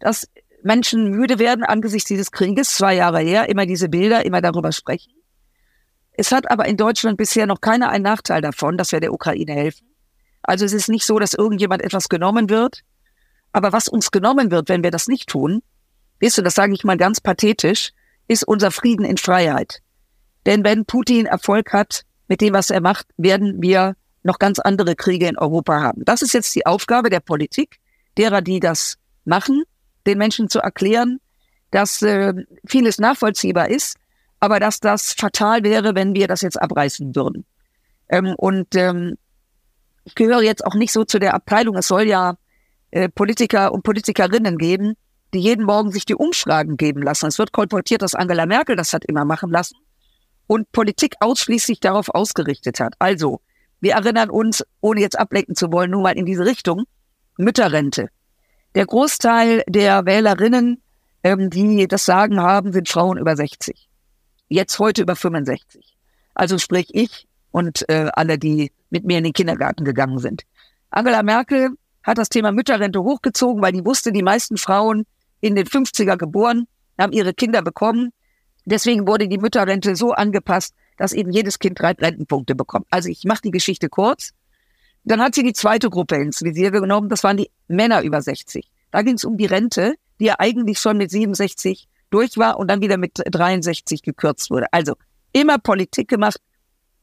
dass 0.00 0.28
Menschen 0.62 1.10
müde 1.10 1.38
werden 1.38 1.64
angesichts 1.64 2.08
dieses 2.08 2.32
Krieges, 2.32 2.74
zwei 2.74 2.94
Jahre 2.94 3.20
her, 3.20 3.48
immer 3.48 3.66
diese 3.66 3.88
Bilder, 3.88 4.24
immer 4.24 4.40
darüber 4.40 4.72
sprechen. 4.72 5.12
Es 6.14 6.32
hat 6.32 6.50
aber 6.50 6.66
in 6.66 6.76
Deutschland 6.76 7.16
bisher 7.16 7.46
noch 7.46 7.60
keiner 7.60 7.88
einen 7.88 8.04
Nachteil 8.04 8.40
davon, 8.40 8.76
dass 8.76 8.92
wir 8.92 9.00
der 9.00 9.12
Ukraine 9.12 9.52
helfen. 9.52 9.88
Also 10.42 10.64
es 10.64 10.72
ist 10.72 10.88
nicht 10.88 11.06
so, 11.06 11.18
dass 11.18 11.34
irgendjemand 11.34 11.82
etwas 11.82 12.08
genommen 12.08 12.50
wird. 12.50 12.80
Aber 13.52 13.72
was 13.72 13.88
uns 13.88 14.10
genommen 14.10 14.50
wird, 14.50 14.68
wenn 14.68 14.82
wir 14.82 14.90
das 14.90 15.08
nicht 15.08 15.28
tun, 15.28 15.62
weißt 16.20 16.38
du, 16.38 16.42
das 16.42 16.54
sage 16.54 16.74
ich 16.74 16.84
mal 16.84 16.96
ganz 16.96 17.20
pathetisch, 17.20 17.92
ist 18.28 18.44
unser 18.44 18.70
Frieden 18.70 19.04
in 19.04 19.18
Freiheit. 19.18 19.80
Denn 20.46 20.64
wenn 20.64 20.84
Putin 20.84 21.26
Erfolg 21.26 21.72
hat 21.72 22.02
mit 22.28 22.40
dem, 22.40 22.54
was 22.54 22.70
er 22.70 22.80
macht, 22.80 23.06
werden 23.16 23.62
wir 23.62 23.94
noch 24.22 24.38
ganz 24.38 24.58
andere 24.58 24.96
Kriege 24.96 25.28
in 25.28 25.38
Europa 25.38 25.80
haben. 25.80 26.04
Das 26.04 26.22
ist 26.22 26.32
jetzt 26.32 26.54
die 26.54 26.66
Aufgabe 26.66 27.10
der 27.10 27.20
Politik, 27.20 27.78
derer, 28.16 28.40
die 28.40 28.60
das 28.60 28.96
machen, 29.24 29.64
den 30.06 30.18
Menschen 30.18 30.48
zu 30.48 30.60
erklären, 30.60 31.20
dass 31.70 32.02
äh, 32.02 32.34
vieles 32.66 32.98
nachvollziehbar 32.98 33.68
ist, 33.68 33.96
aber 34.42 34.58
dass 34.58 34.80
das 34.80 35.12
fatal 35.12 35.62
wäre, 35.62 35.94
wenn 35.94 36.16
wir 36.16 36.26
das 36.26 36.40
jetzt 36.40 36.60
abreißen 36.60 37.14
würden. 37.14 37.44
Ähm, 38.08 38.34
und 38.36 38.74
ähm, 38.74 39.16
ich 40.02 40.16
gehöre 40.16 40.42
jetzt 40.42 40.66
auch 40.66 40.74
nicht 40.74 40.92
so 40.92 41.04
zu 41.04 41.20
der 41.20 41.34
Abteilung. 41.34 41.76
Es 41.76 41.86
soll 41.86 42.08
ja 42.08 42.34
äh, 42.90 43.08
Politiker 43.08 43.72
und 43.72 43.84
Politikerinnen 43.84 44.58
geben, 44.58 44.94
die 45.32 45.38
jeden 45.38 45.64
Morgen 45.64 45.92
sich 45.92 46.06
die 46.06 46.16
Umfragen 46.16 46.76
geben 46.76 47.02
lassen. 47.02 47.26
Es 47.26 47.38
wird 47.38 47.52
kolportiert, 47.52 48.02
dass 48.02 48.16
Angela 48.16 48.44
Merkel 48.44 48.74
das 48.74 48.92
hat 48.92 49.04
immer 49.04 49.24
machen 49.24 49.48
lassen 49.48 49.76
und 50.48 50.72
Politik 50.72 51.14
ausschließlich 51.20 51.78
darauf 51.78 52.08
ausgerichtet 52.08 52.80
hat. 52.80 52.94
Also, 52.98 53.40
wir 53.80 53.92
erinnern 53.92 54.28
uns, 54.28 54.64
ohne 54.80 55.02
jetzt 55.02 55.16
ablenken 55.16 55.54
zu 55.54 55.70
wollen, 55.70 55.92
nur 55.92 56.02
mal 56.02 56.18
in 56.18 56.26
diese 56.26 56.44
Richtung, 56.44 56.82
Mütterrente. 57.38 58.08
Der 58.74 58.86
Großteil 58.86 59.62
der 59.68 60.04
Wählerinnen, 60.04 60.82
ähm, 61.22 61.48
die 61.48 61.86
das 61.86 62.04
Sagen 62.04 62.40
haben, 62.40 62.72
sind 62.72 62.88
Frauen 62.88 63.18
über 63.18 63.36
60. 63.36 63.88
Jetzt 64.52 64.78
heute 64.78 65.00
über 65.00 65.16
65. 65.16 65.96
Also 66.34 66.58
sprich 66.58 66.90
ich 66.92 67.26
und 67.52 67.88
äh, 67.88 68.10
alle, 68.12 68.38
die 68.38 68.70
mit 68.90 69.02
mir 69.02 69.16
in 69.16 69.24
den 69.24 69.32
Kindergarten 69.32 69.82
gegangen 69.82 70.18
sind. 70.18 70.42
Angela 70.90 71.22
Merkel 71.22 71.70
hat 72.02 72.18
das 72.18 72.28
Thema 72.28 72.52
Mütterrente 72.52 73.02
hochgezogen, 73.02 73.62
weil 73.62 73.72
die 73.72 73.86
wusste, 73.86 74.12
die 74.12 74.22
meisten 74.22 74.58
Frauen 74.58 75.06
in 75.40 75.54
den 75.54 75.64
50er 75.66 76.18
geboren, 76.18 76.66
haben 76.98 77.14
ihre 77.14 77.32
Kinder 77.32 77.62
bekommen. 77.62 78.10
Deswegen 78.66 79.06
wurde 79.06 79.26
die 79.26 79.38
Mütterrente 79.38 79.96
so 79.96 80.12
angepasst, 80.12 80.74
dass 80.98 81.14
eben 81.14 81.32
jedes 81.32 81.58
Kind 81.58 81.80
drei 81.80 81.92
Rentenpunkte 81.92 82.54
bekommt. 82.54 82.86
Also 82.90 83.08
ich 83.08 83.24
mache 83.24 83.40
die 83.44 83.52
Geschichte 83.52 83.88
kurz. 83.88 84.34
Dann 85.04 85.22
hat 85.22 85.34
sie 85.34 85.44
die 85.44 85.54
zweite 85.54 85.88
Gruppe 85.88 86.16
ins 86.16 86.42
Visier 86.42 86.72
genommen, 86.72 87.08
das 87.08 87.24
waren 87.24 87.38
die 87.38 87.50
Männer 87.68 88.02
über 88.02 88.20
60. 88.20 88.70
Da 88.90 89.00
ging 89.00 89.14
es 89.14 89.24
um 89.24 89.38
die 89.38 89.46
Rente, 89.46 89.94
die 90.20 90.26
ja 90.26 90.34
eigentlich 90.38 90.78
schon 90.78 90.98
mit 90.98 91.10
67 91.10 91.88
durch 92.12 92.36
war 92.36 92.58
und 92.58 92.68
dann 92.68 92.80
wieder 92.80 92.96
mit 92.96 93.12
63 93.24 94.02
gekürzt 94.02 94.50
wurde. 94.50 94.66
Also 94.72 94.94
immer 95.32 95.58
Politik 95.58 96.08
gemacht 96.08 96.38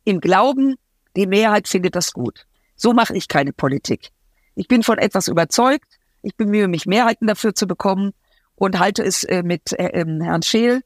im 0.04 0.22
Glauben, 0.22 0.76
die 1.16 1.28
Mehrheit 1.28 1.68
findet 1.68 1.96
das 1.96 2.14
gut. 2.14 2.46
So 2.76 2.94
mache 2.94 3.16
ich 3.16 3.28
keine 3.28 3.52
Politik. 3.52 4.10
Ich 4.56 4.68
bin 4.68 4.84
von 4.84 4.98
etwas 4.98 5.28
überzeugt. 5.28 6.00
Ich 6.22 6.36
bemühe 6.36 6.68
mich, 6.68 6.86
Mehrheiten 6.86 7.28
dafür 7.28 7.54
zu 7.54 7.68
bekommen 7.68 8.12
und 8.56 8.80
halte 8.80 9.04
es 9.04 9.24
äh, 9.24 9.44
mit 9.44 9.72
äh, 9.74 9.88
ähm, 10.00 10.22
Herrn 10.22 10.42
Scheel, 10.42 10.82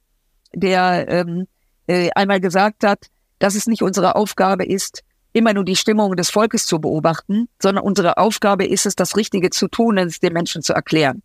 der 0.53 1.07
ähm, 1.07 1.47
äh, 1.87 2.09
einmal 2.11 2.39
gesagt 2.39 2.83
hat, 2.83 3.07
dass 3.39 3.55
es 3.55 3.67
nicht 3.67 3.81
unsere 3.81 4.15
Aufgabe 4.15 4.65
ist, 4.65 5.03
immer 5.33 5.53
nur 5.53 5.65
die 5.65 5.75
Stimmung 5.75 6.15
des 6.15 6.29
Volkes 6.29 6.65
zu 6.65 6.79
beobachten, 6.79 7.49
sondern 7.61 7.83
unsere 7.83 8.17
Aufgabe 8.17 8.65
ist 8.65 8.85
es, 8.85 8.95
das 8.95 9.17
Richtige 9.17 9.49
zu 9.49 9.67
tun 9.67 9.97
und 9.97 10.07
es 10.07 10.19
den 10.19 10.33
Menschen 10.33 10.61
zu 10.61 10.73
erklären. 10.73 11.23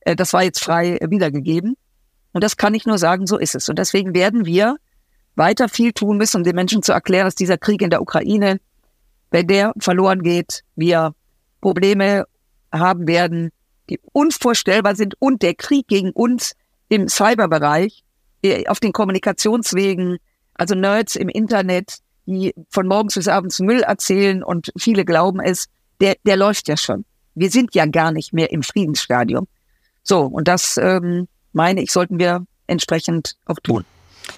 Äh, 0.00 0.16
das 0.16 0.32
war 0.32 0.42
jetzt 0.42 0.62
frei 0.62 0.96
äh, 0.96 1.10
wiedergegeben. 1.10 1.76
Und 2.34 2.44
das 2.44 2.56
kann 2.56 2.74
ich 2.74 2.84
nur 2.84 2.98
sagen, 2.98 3.26
so 3.26 3.38
ist 3.38 3.54
es. 3.54 3.68
Und 3.68 3.78
deswegen 3.78 4.12
werden 4.14 4.44
wir 4.44 4.76
weiter 5.36 5.68
viel 5.68 5.92
tun 5.92 6.18
müssen, 6.18 6.38
um 6.38 6.44
den 6.44 6.56
Menschen 6.56 6.82
zu 6.82 6.92
erklären, 6.92 7.26
dass 7.26 7.34
dieser 7.34 7.56
Krieg 7.56 7.80
in 7.80 7.90
der 7.90 8.02
Ukraine, 8.02 8.60
wenn 9.30 9.46
der 9.46 9.72
verloren 9.78 10.22
geht, 10.22 10.62
wir 10.76 11.14
Probleme 11.60 12.26
haben 12.72 13.06
werden, 13.06 13.50
die 13.88 14.00
unvorstellbar 14.12 14.96
sind 14.96 15.14
und 15.20 15.42
der 15.42 15.54
Krieg 15.54 15.86
gegen 15.88 16.10
uns 16.10 16.54
im 16.88 17.08
Cyberbereich, 17.08 18.02
auf 18.66 18.80
den 18.80 18.92
Kommunikationswegen, 18.92 20.18
also 20.54 20.74
Nerds 20.74 21.16
im 21.16 21.28
Internet, 21.28 21.98
die 22.26 22.54
von 22.68 22.86
morgens 22.86 23.14
bis 23.14 23.28
abends 23.28 23.60
Müll 23.60 23.80
erzählen 23.80 24.42
und 24.42 24.72
viele 24.76 25.04
glauben 25.04 25.40
es, 25.40 25.66
der, 26.00 26.16
der 26.26 26.36
läuft 26.36 26.68
ja 26.68 26.76
schon. 26.76 27.04
Wir 27.34 27.50
sind 27.50 27.74
ja 27.74 27.86
gar 27.86 28.12
nicht 28.12 28.32
mehr 28.32 28.50
im 28.52 28.62
Friedensstadium. 28.62 29.46
So, 30.02 30.22
und 30.22 30.48
das 30.48 30.76
ähm, 30.76 31.28
meine 31.54 31.82
ich, 31.82 31.90
sollten 31.92 32.18
wir 32.18 32.44
entsprechend 32.66 33.36
auch 33.46 33.58
tun. 33.62 33.84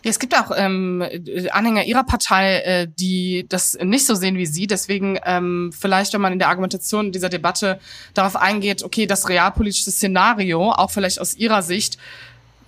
Ja, 0.03 0.11
es 0.11 0.19
gibt 0.19 0.37
auch 0.37 0.51
ähm, 0.57 1.05
Anhänger 1.53 1.85
ihrer 1.85 2.05
Partei, 2.05 2.59
äh, 2.59 2.89
die 2.89 3.47
das 3.49 3.79
nicht 3.81 4.05
so 4.05 4.15
sehen 4.15 4.37
wie 4.37 4.47
Sie. 4.47 4.67
Deswegen 4.67 5.19
ähm, 5.25 5.73
vielleicht, 5.79 6.13
wenn 6.13 6.21
man 6.21 6.33
in 6.33 6.39
der 6.39 6.49
Argumentation 6.49 7.13
dieser 7.13 7.29
Debatte 7.29 7.79
darauf 8.15 8.37
eingeht, 8.37 8.83
okay, 8.83 9.07
das 9.07 9.29
realpolitische 9.29 9.91
Szenario, 9.91 10.73
auch 10.73 10.91
vielleicht 10.91 11.21
aus 11.21 11.35
Ihrer 11.35 11.63
Sicht, 11.63 11.99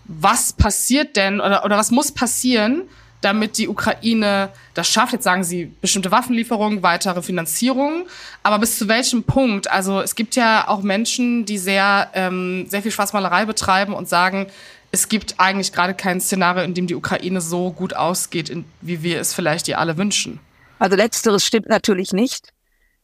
was 0.04 0.52
passiert 0.52 1.16
denn 1.16 1.40
oder, 1.40 1.64
oder 1.64 1.76
was 1.76 1.90
muss 1.90 2.12
passieren, 2.12 2.82
damit 3.20 3.58
die 3.58 3.68
Ukraine 3.68 4.50
das 4.74 4.88
schafft. 4.88 5.12
Jetzt 5.12 5.24
sagen 5.24 5.44
Sie 5.44 5.72
bestimmte 5.80 6.10
Waffenlieferungen, 6.10 6.82
weitere 6.82 7.22
Finanzierung, 7.22 8.06
aber 8.42 8.58
bis 8.58 8.78
zu 8.78 8.88
welchem 8.88 9.24
Punkt? 9.24 9.70
Also 9.70 10.00
es 10.00 10.14
gibt 10.14 10.36
ja 10.36 10.68
auch 10.68 10.82
Menschen, 10.82 11.44
die 11.44 11.58
sehr 11.58 12.10
ähm, 12.14 12.66
sehr 12.68 12.82
viel 12.82 12.92
Schwarzmalerei 12.92 13.44
betreiben 13.44 13.92
und 13.92 14.08
sagen, 14.08 14.46
es 14.90 15.08
gibt 15.08 15.34
eigentlich 15.38 15.72
gerade 15.72 15.94
kein 15.94 16.20
Szenario, 16.20 16.62
in 16.62 16.74
dem 16.74 16.86
die 16.86 16.94
Ukraine 16.94 17.40
so 17.40 17.72
gut 17.72 17.94
ausgeht, 17.94 18.54
wie 18.80 19.02
wir 19.02 19.20
es 19.20 19.34
vielleicht 19.34 19.68
ihr 19.68 19.78
alle 19.78 19.96
wünschen. 19.96 20.40
Also 20.78 20.96
letzteres 20.96 21.44
stimmt 21.44 21.68
natürlich 21.68 22.12
nicht, 22.12 22.50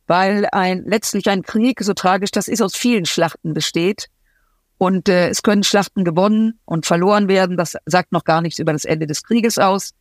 weil 0.07 0.46
ein 0.53 0.85
letztlich 0.87 1.29
ein 1.29 1.42
Krieg, 1.42 1.81
so 1.83 1.92
tragisch 1.92 2.31
das 2.31 2.48
ist, 2.48 2.62
aus 2.62 2.77
vielen 2.77 3.05
Schlachten 3.05 3.53
besteht. 3.53 4.09
Und 4.79 5.09
äh, 5.09 5.29
es 5.29 5.42
können 5.42 5.62
Schlachten 5.62 6.05
gewonnen 6.05 6.59
und 6.64 6.87
verloren 6.87 7.29
werden. 7.29 7.57
Das 7.57 7.77
sagt 7.87 8.12
noch 8.12 8.24
gar 8.24 8.40
nichts 8.40 8.59
über 8.59 8.72
das 8.72 8.85
Ende 8.85 9.07
des 9.07 9.22
Krieges 9.22 9.59
aus. 9.59 9.92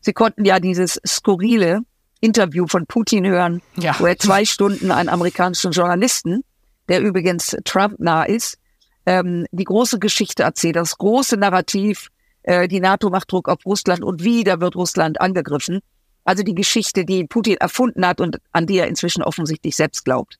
Sie 0.00 0.12
konnten 0.12 0.44
ja 0.44 0.60
dieses 0.60 1.00
skurrile 1.06 1.80
Interview 2.20 2.66
von 2.66 2.86
Putin 2.86 3.26
hören, 3.26 3.62
ja. 3.76 3.96
wo 3.98 4.06
er 4.06 4.18
zwei 4.18 4.44
Stunden 4.44 4.90
einen 4.90 5.08
amerikanischen 5.08 5.72
Journalisten, 5.72 6.42
der 6.88 7.00
übrigens 7.00 7.56
Trump 7.64 7.98
nah 7.98 8.24
ist, 8.24 8.58
ähm, 9.06 9.46
die 9.52 9.64
große 9.64 9.98
Geschichte 9.98 10.42
erzählt, 10.42 10.76
das 10.76 10.98
große 10.98 11.36
Narrativ, 11.36 12.08
äh, 12.42 12.68
die 12.68 12.80
NATO 12.80 13.10
macht 13.10 13.32
Druck 13.32 13.48
auf 13.48 13.64
Russland 13.64 14.02
und 14.02 14.22
wieder 14.22 14.60
wird 14.60 14.76
Russland 14.76 15.20
angegriffen. 15.20 15.80
Also 16.24 16.42
die 16.42 16.54
Geschichte, 16.54 17.04
die 17.04 17.24
Putin 17.24 17.56
erfunden 17.56 18.06
hat 18.06 18.20
und 18.20 18.38
an 18.52 18.66
die 18.66 18.78
er 18.78 18.88
inzwischen 18.88 19.22
offensichtlich 19.22 19.76
selbst 19.76 20.04
glaubt. 20.04 20.38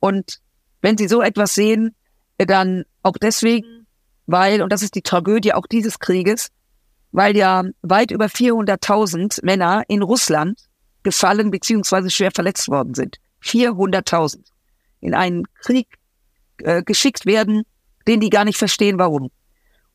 Und 0.00 0.40
wenn 0.82 0.98
Sie 0.98 1.08
so 1.08 1.22
etwas 1.22 1.54
sehen, 1.54 1.94
äh, 2.38 2.46
dann 2.46 2.84
auch 3.02 3.16
deswegen, 3.20 3.86
weil, 4.26 4.62
und 4.62 4.70
das 4.72 4.82
ist 4.82 4.94
die 4.94 5.02
Tragödie 5.02 5.54
auch 5.54 5.66
dieses 5.66 5.98
Krieges, 5.98 6.50
weil 7.14 7.36
ja 7.36 7.62
weit 7.82 8.10
über 8.10 8.26
400.000 8.26 9.44
Männer 9.44 9.84
in 9.86 10.02
Russland 10.02 10.58
gefallen 11.04 11.52
bzw. 11.52 12.10
schwer 12.10 12.32
verletzt 12.32 12.68
worden 12.68 12.94
sind. 12.94 13.18
400.000 13.40 14.38
in 15.00 15.14
einen 15.14 15.44
Krieg 15.62 15.86
äh, 16.58 16.82
geschickt 16.82 17.24
werden, 17.24 17.62
den 18.08 18.18
die 18.18 18.30
gar 18.30 18.44
nicht 18.44 18.58
verstehen, 18.58 18.98
warum. 18.98 19.30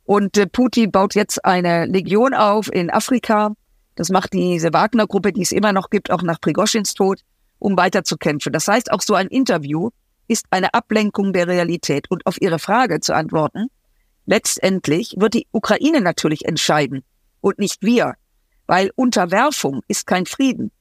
Und 0.06 0.38
äh, 0.38 0.48
Putin 0.48 0.92
baut 0.92 1.14
jetzt 1.14 1.44
eine 1.44 1.88
Legion 1.88 2.34
auf 2.34 2.72
in 2.72 2.90
Afrika. 2.90 3.52
Das 3.96 4.10
macht 4.10 4.32
diese 4.32 4.72
Wagner-Gruppe, 4.72 5.34
die 5.34 5.42
es 5.42 5.52
immer 5.52 5.74
noch 5.74 5.90
gibt, 5.90 6.12
auch 6.12 6.22
nach 6.22 6.40
Prigoschins 6.40 6.94
Tod, 6.94 7.20
um 7.60 7.76
weiterzukämpfen. 7.76 8.54
Das 8.54 8.70
heißt, 8.70 8.94
auch 8.94 9.02
so 9.02 9.16
ein 9.16 9.28
Interview 9.28 9.90
ist 10.30 10.46
eine 10.52 10.74
Ablenkung 10.74 11.34
der 11.34 11.48
Realität. 11.48 12.10
Und 12.10 12.26
auf 12.26 12.42
Ihre 12.42 12.60
Frage 12.60 13.02
zu 13.02 13.14
antworten, 13.14 13.68
letztendlich 14.26 15.16
wird 15.18 15.34
die 15.34 15.48
Ukraine 15.52 16.00
natürlich 16.00 16.46
entscheiden 16.46 17.04
und 17.41 17.60
nicht 17.60 17.82
wir, 17.82 18.15
weil 18.67 18.91
Unterwerfung 18.95 19.82
ist 19.88 20.08
kein 20.08 20.25
Frieden. 20.25 20.71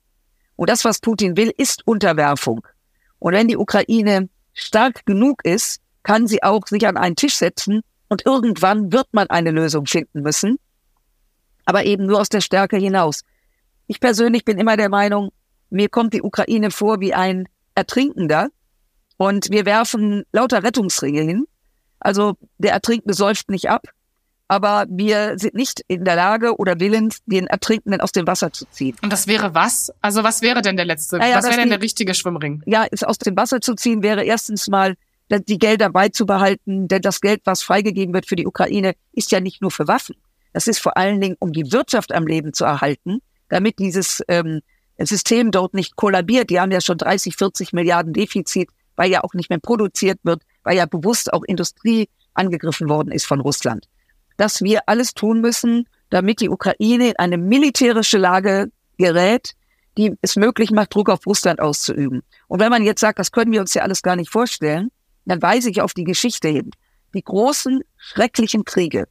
Und 0.57 0.71
das, 0.71 0.85
was 0.85 1.01
Putin 1.01 1.37
will, 1.37 1.53
ist 1.57 1.87
Unterwerfung. 1.87 2.67
Und 3.19 3.33
wenn 3.33 3.49
die 3.49 3.57
Ukraine 3.57 4.29
stark 4.55 5.07
genug 5.07 5.45
ist, 5.45 5.81
kann 6.03 6.27
sie 6.27 6.43
auch 6.43 6.67
sich 6.67 6.87
an 6.87 6.97
einen 6.97 7.17
Tisch 7.17 7.37
setzen 7.37 7.83
und 8.09 8.25
irgendwann 8.27 8.93
wird 8.93 9.09
man 9.13 9.29
eine 9.29 9.51
Lösung 9.51 9.87
finden 9.87 10.23
müssen, 10.23 10.59
aber 11.65 11.85
eben 11.85 12.07
nur 12.07 12.21
aus 12.21 12.29
der 12.29 12.41
Stärke 12.41 12.77
hinaus. 12.77 13.23
Ich 13.87 14.01
persönlich 14.01 14.45
bin 14.45 14.59
immer 14.59 14.77
der 14.77 14.89
Meinung, 14.89 15.31
mir 15.71 15.89
kommt 15.89 16.15
die 16.15 16.23
Ukraine 16.23 16.71
vor 16.71 17.01
wie 17.01 17.15
ein 17.15 17.49
Ertrinkender 17.75 18.49
und 19.17 19.51
wir 19.51 19.67
werfen 19.67 20.25
lauter 20.33 20.63
Rettungsringe 20.63 21.21
hin. 21.21 21.47
Also 22.01 22.37
der 22.59 22.73
Ertrinkende 22.73 23.15
säuft 23.15 23.51
nicht 23.51 23.69
ab, 23.69 23.87
aber 24.49 24.87
wir 24.89 25.39
sind 25.39 25.55
nicht 25.55 25.83
in 25.89 26.05
der 26.05 26.17
Lage 26.17 26.57
oder 26.57 26.81
willens, 26.81 27.19
den 27.27 27.47
Ertrinkenden 27.47 28.01
aus 28.01 28.13
dem 28.13 28.27
Wasser 28.27 28.51
zu 28.53 28.65
ziehen. 28.71 28.97
Und 29.03 29.13
das 29.13 29.27
wäre 29.27 29.55
was? 29.55 29.93
Also 30.01 30.25
was 30.25 30.41
wäre 30.41 30.63
denn 30.63 30.77
der 30.77 30.87
letzte? 30.87 31.19
Naja, 31.19 31.37
was 31.37 31.45
wäre 31.45 31.59
denn 31.59 31.69
der 31.69 31.83
richtige 31.83 32.15
Schwimmring? 32.15 32.63
Ja, 32.67 32.87
es 32.91 33.05
aus 33.05 33.19
dem 33.19 33.37
Wasser 33.37 33.61
zu 33.61 33.75
ziehen 33.75 34.03
wäre 34.03 34.25
erstens 34.25 34.69
mal 34.69 34.95
die 35.31 35.59
Gelder 35.59 35.91
beizubehalten, 35.91 36.89
denn 36.89 37.03
das 37.03 37.21
Geld, 37.21 37.43
was 37.45 37.63
freigegeben 37.63 38.15
wird 38.15 38.27
für 38.27 38.37
die 38.37 38.47
Ukraine, 38.47 38.95
ist 39.13 39.31
ja 39.31 39.41
nicht 39.41 39.61
nur 39.61 39.71
für 39.71 39.87
Waffen. 39.87 40.17
Das 40.55 40.67
ist 40.67 40.81
vor 40.81 40.97
allen 40.97 41.21
Dingen, 41.21 41.37
um 41.39 41.53
die 41.53 41.71
Wirtschaft 41.71 42.13
am 42.13 42.27
Leben 42.27 42.55
zu 42.55 42.65
erhalten, 42.65 43.19
damit 43.51 43.79
dieses 43.79 44.23
ähm, 44.29 44.61
System 44.99 45.51
dort 45.51 45.75
nicht 45.75 45.97
kollabiert. 45.97 46.49
Die 46.49 46.59
haben 46.59 46.71
ja 46.71 46.81
schon 46.81 46.97
30, 46.97 47.37
40 47.37 47.75
Milliarden 47.75 48.15
Defizit, 48.15 48.71
weil 48.97 49.11
ja 49.11 49.23
auch 49.23 49.35
nicht 49.35 49.51
mehr 49.51 49.61
produziert 49.61 50.19
wird, 50.23 50.43
weil 50.63 50.77
ja 50.77 50.87
bewusst 50.87 51.33
auch 51.33 51.45
Industrie 51.45 52.09
angegriffen 52.33 52.89
worden 52.89 53.13
ist 53.13 53.27
von 53.27 53.41
Russland. 53.41 53.87
Dass 54.39 54.63
wir 54.63 54.81
alles 54.87 55.13
tun 55.13 55.43
müssen, 55.43 55.87
damit 56.09 56.41
die 56.41 56.49
Ukraine 56.49 57.11
in 57.11 57.17
eine 57.17 57.37
militärische 57.37 58.17
Lage 58.17 58.73
gerät, 58.97 59.53
die 59.99 60.15
es 60.23 60.37
möglich 60.37 60.71
macht, 60.71 60.95
Druck 60.95 61.11
auf 61.11 61.27
Russland 61.27 61.61
auszuüben. 61.61 62.23
Und 62.47 62.61
wenn 62.61 62.71
man 62.71 62.85
jetzt 62.85 63.01
sagt, 63.01 63.19
das 63.19 63.33
können 63.33 63.53
wir 63.53 63.61
uns 63.61 63.75
ja 63.75 63.83
alles 63.83 64.03
gar 64.03 64.17
nicht 64.17 64.31
vorstellen, 64.31 64.91
dann 65.27 65.43
weise 65.43 65.69
ich 65.69 65.83
auf 65.83 65.93
die 65.93 66.05
Geschichte 66.05 66.49
hin. 66.49 66.71
Die 67.15 67.23
großen, 67.23 67.83
schrecklichen 67.99 68.65
Kriege 68.65 69.07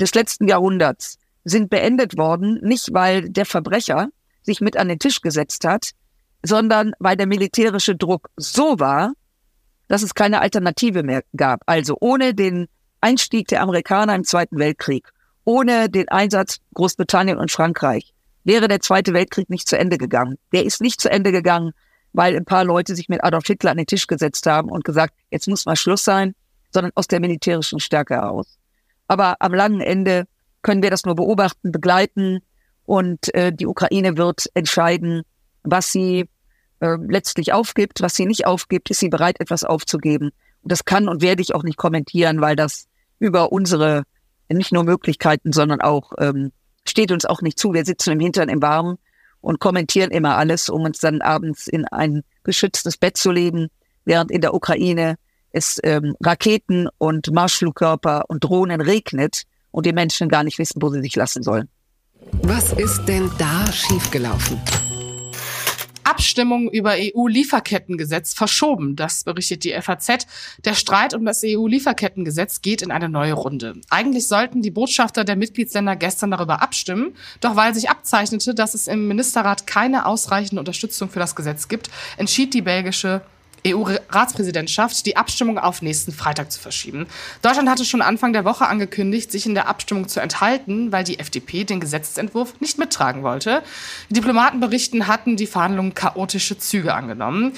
des 0.00 0.14
letzten 0.14 0.48
Jahrhunderts 0.48 1.18
sind 1.44 1.70
beendet 1.70 2.18
worden, 2.18 2.58
nicht 2.62 2.92
weil 2.92 3.30
der 3.30 3.46
Verbrecher 3.46 4.08
sich 4.42 4.60
mit 4.60 4.76
an 4.76 4.88
den 4.88 4.98
Tisch 4.98 5.20
gesetzt 5.20 5.64
hat, 5.64 5.92
sondern 6.42 6.92
weil 6.98 7.16
der 7.16 7.26
militärische 7.26 7.96
Druck 7.96 8.28
so 8.36 8.78
war, 8.78 9.12
dass 9.88 10.02
es 10.02 10.14
keine 10.14 10.40
Alternative 10.40 11.02
mehr 11.02 11.22
gab. 11.36 11.62
Also 11.66 11.96
ohne 12.00 12.34
den 12.34 12.66
Einstieg 13.00 13.48
der 13.48 13.62
Amerikaner 13.62 14.14
im 14.14 14.24
Zweiten 14.24 14.58
Weltkrieg, 14.58 15.12
ohne 15.44 15.88
den 15.88 16.08
Einsatz 16.08 16.58
Großbritannien 16.74 17.38
und 17.38 17.52
Frankreich, 17.52 18.12
wäre 18.44 18.68
der 18.68 18.80
Zweite 18.80 19.12
Weltkrieg 19.12 19.50
nicht 19.50 19.68
zu 19.68 19.78
Ende 19.78 19.98
gegangen. 19.98 20.38
Der 20.52 20.64
ist 20.64 20.80
nicht 20.80 21.00
zu 21.00 21.10
Ende 21.10 21.32
gegangen, 21.32 21.72
weil 22.12 22.36
ein 22.36 22.44
paar 22.44 22.64
Leute 22.64 22.96
sich 22.96 23.08
mit 23.08 23.22
Adolf 23.22 23.46
Hitler 23.46 23.72
an 23.72 23.76
den 23.76 23.86
Tisch 23.86 24.06
gesetzt 24.06 24.46
haben 24.46 24.70
und 24.70 24.84
gesagt, 24.84 25.14
jetzt 25.30 25.48
muss 25.48 25.66
mal 25.66 25.76
Schluss 25.76 26.04
sein, 26.04 26.34
sondern 26.70 26.92
aus 26.94 27.08
der 27.08 27.20
militärischen 27.20 27.80
Stärke 27.80 28.14
heraus. 28.14 28.58
Aber 29.08 29.36
am 29.40 29.52
langen 29.52 29.80
Ende 29.80 30.26
können 30.62 30.82
wir 30.82 30.90
das 30.90 31.04
nur 31.04 31.14
beobachten, 31.14 31.72
begleiten 31.72 32.40
und 32.84 33.32
äh, 33.34 33.52
die 33.52 33.66
Ukraine 33.66 34.16
wird 34.16 34.46
entscheiden, 34.54 35.22
was 35.62 35.90
sie 35.90 36.28
äh, 36.80 36.96
letztlich 37.08 37.52
aufgibt, 37.52 38.00
was 38.00 38.14
sie 38.14 38.26
nicht 38.26 38.46
aufgibt, 38.46 38.90
ist 38.90 39.00
sie 39.00 39.08
bereit, 39.08 39.40
etwas 39.40 39.64
aufzugeben. 39.64 40.30
Das 40.68 40.84
kann 40.84 41.08
und 41.08 41.22
werde 41.22 41.42
ich 41.42 41.54
auch 41.54 41.62
nicht 41.62 41.76
kommentieren, 41.76 42.40
weil 42.40 42.56
das 42.56 42.86
über 43.18 43.52
unsere 43.52 44.04
nicht 44.48 44.72
nur 44.72 44.84
Möglichkeiten, 44.84 45.52
sondern 45.52 45.80
auch 45.80 46.12
ähm, 46.18 46.52
steht 46.84 47.10
uns 47.12 47.24
auch 47.24 47.42
nicht 47.42 47.58
zu. 47.58 47.72
Wir 47.72 47.84
sitzen 47.84 48.12
im 48.12 48.20
Hintern 48.20 48.48
im 48.48 48.62
Warmen 48.62 48.98
und 49.40 49.60
kommentieren 49.60 50.10
immer 50.10 50.36
alles, 50.36 50.68
um 50.68 50.82
uns 50.82 50.98
dann 50.98 51.20
abends 51.20 51.66
in 51.66 51.84
ein 51.86 52.22
geschütztes 52.44 52.96
Bett 52.96 53.16
zu 53.16 53.30
legen, 53.30 53.68
während 54.04 54.30
in 54.30 54.40
der 54.40 54.54
Ukraine 54.54 55.16
es 55.52 55.80
ähm, 55.82 56.14
Raketen 56.22 56.88
und 56.98 57.32
Marschflugkörper 57.32 58.24
und 58.28 58.44
Drohnen 58.44 58.80
regnet 58.80 59.42
und 59.70 59.86
die 59.86 59.92
Menschen 59.92 60.28
gar 60.28 60.44
nicht 60.44 60.58
wissen, 60.58 60.82
wo 60.82 60.90
sie 60.90 61.00
sich 61.00 61.16
lassen 61.16 61.42
sollen. 61.42 61.68
Was 62.42 62.72
ist 62.72 63.04
denn 63.06 63.30
da 63.38 63.70
schiefgelaufen? 63.72 64.60
Abstimmung 66.06 66.70
über 66.70 66.94
EU-Lieferkettengesetz 66.96 68.34
verschoben. 68.34 68.96
Das 68.96 69.24
berichtet 69.24 69.64
die 69.64 69.72
FAZ. 69.72 70.26
Der 70.64 70.74
Streit 70.74 71.14
um 71.14 71.24
das 71.24 71.42
EU-Lieferkettengesetz 71.44 72.62
geht 72.62 72.82
in 72.82 72.90
eine 72.90 73.08
neue 73.08 73.32
Runde. 73.32 73.74
Eigentlich 73.90 74.28
sollten 74.28 74.62
die 74.62 74.70
Botschafter 74.70 75.24
der 75.24 75.36
Mitgliedsländer 75.36 75.96
gestern 75.96 76.30
darüber 76.30 76.62
abstimmen. 76.62 77.14
Doch 77.40 77.56
weil 77.56 77.74
sich 77.74 77.90
abzeichnete, 77.90 78.54
dass 78.54 78.74
es 78.74 78.86
im 78.86 79.08
Ministerrat 79.08 79.66
keine 79.66 80.06
ausreichende 80.06 80.60
Unterstützung 80.60 81.10
für 81.10 81.18
das 81.18 81.34
Gesetz 81.34 81.68
gibt, 81.68 81.90
entschied 82.16 82.54
die 82.54 82.62
belgische 82.62 83.22
EU-Ratspräsidentschaft, 83.66 85.04
die 85.06 85.16
Abstimmung 85.16 85.58
auf 85.58 85.82
nächsten 85.82 86.12
Freitag 86.12 86.52
zu 86.52 86.60
verschieben. 86.60 87.06
Deutschland 87.42 87.68
hatte 87.68 87.84
schon 87.84 88.02
Anfang 88.02 88.32
der 88.32 88.44
Woche 88.44 88.66
angekündigt, 88.66 89.32
sich 89.32 89.46
in 89.46 89.54
der 89.54 89.68
Abstimmung 89.68 90.08
zu 90.08 90.20
enthalten, 90.20 90.92
weil 90.92 91.04
die 91.04 91.18
FDP 91.18 91.64
den 91.64 91.80
Gesetzentwurf 91.80 92.60
nicht 92.60 92.78
mittragen 92.78 93.22
wollte. 93.22 93.62
Die 94.08 94.14
Diplomaten 94.14 94.60
berichten, 94.60 95.06
hatten 95.06 95.36
die 95.36 95.46
Verhandlungen 95.46 95.94
chaotische 95.94 96.58
Züge 96.58 96.94
angenommen. 96.94 97.52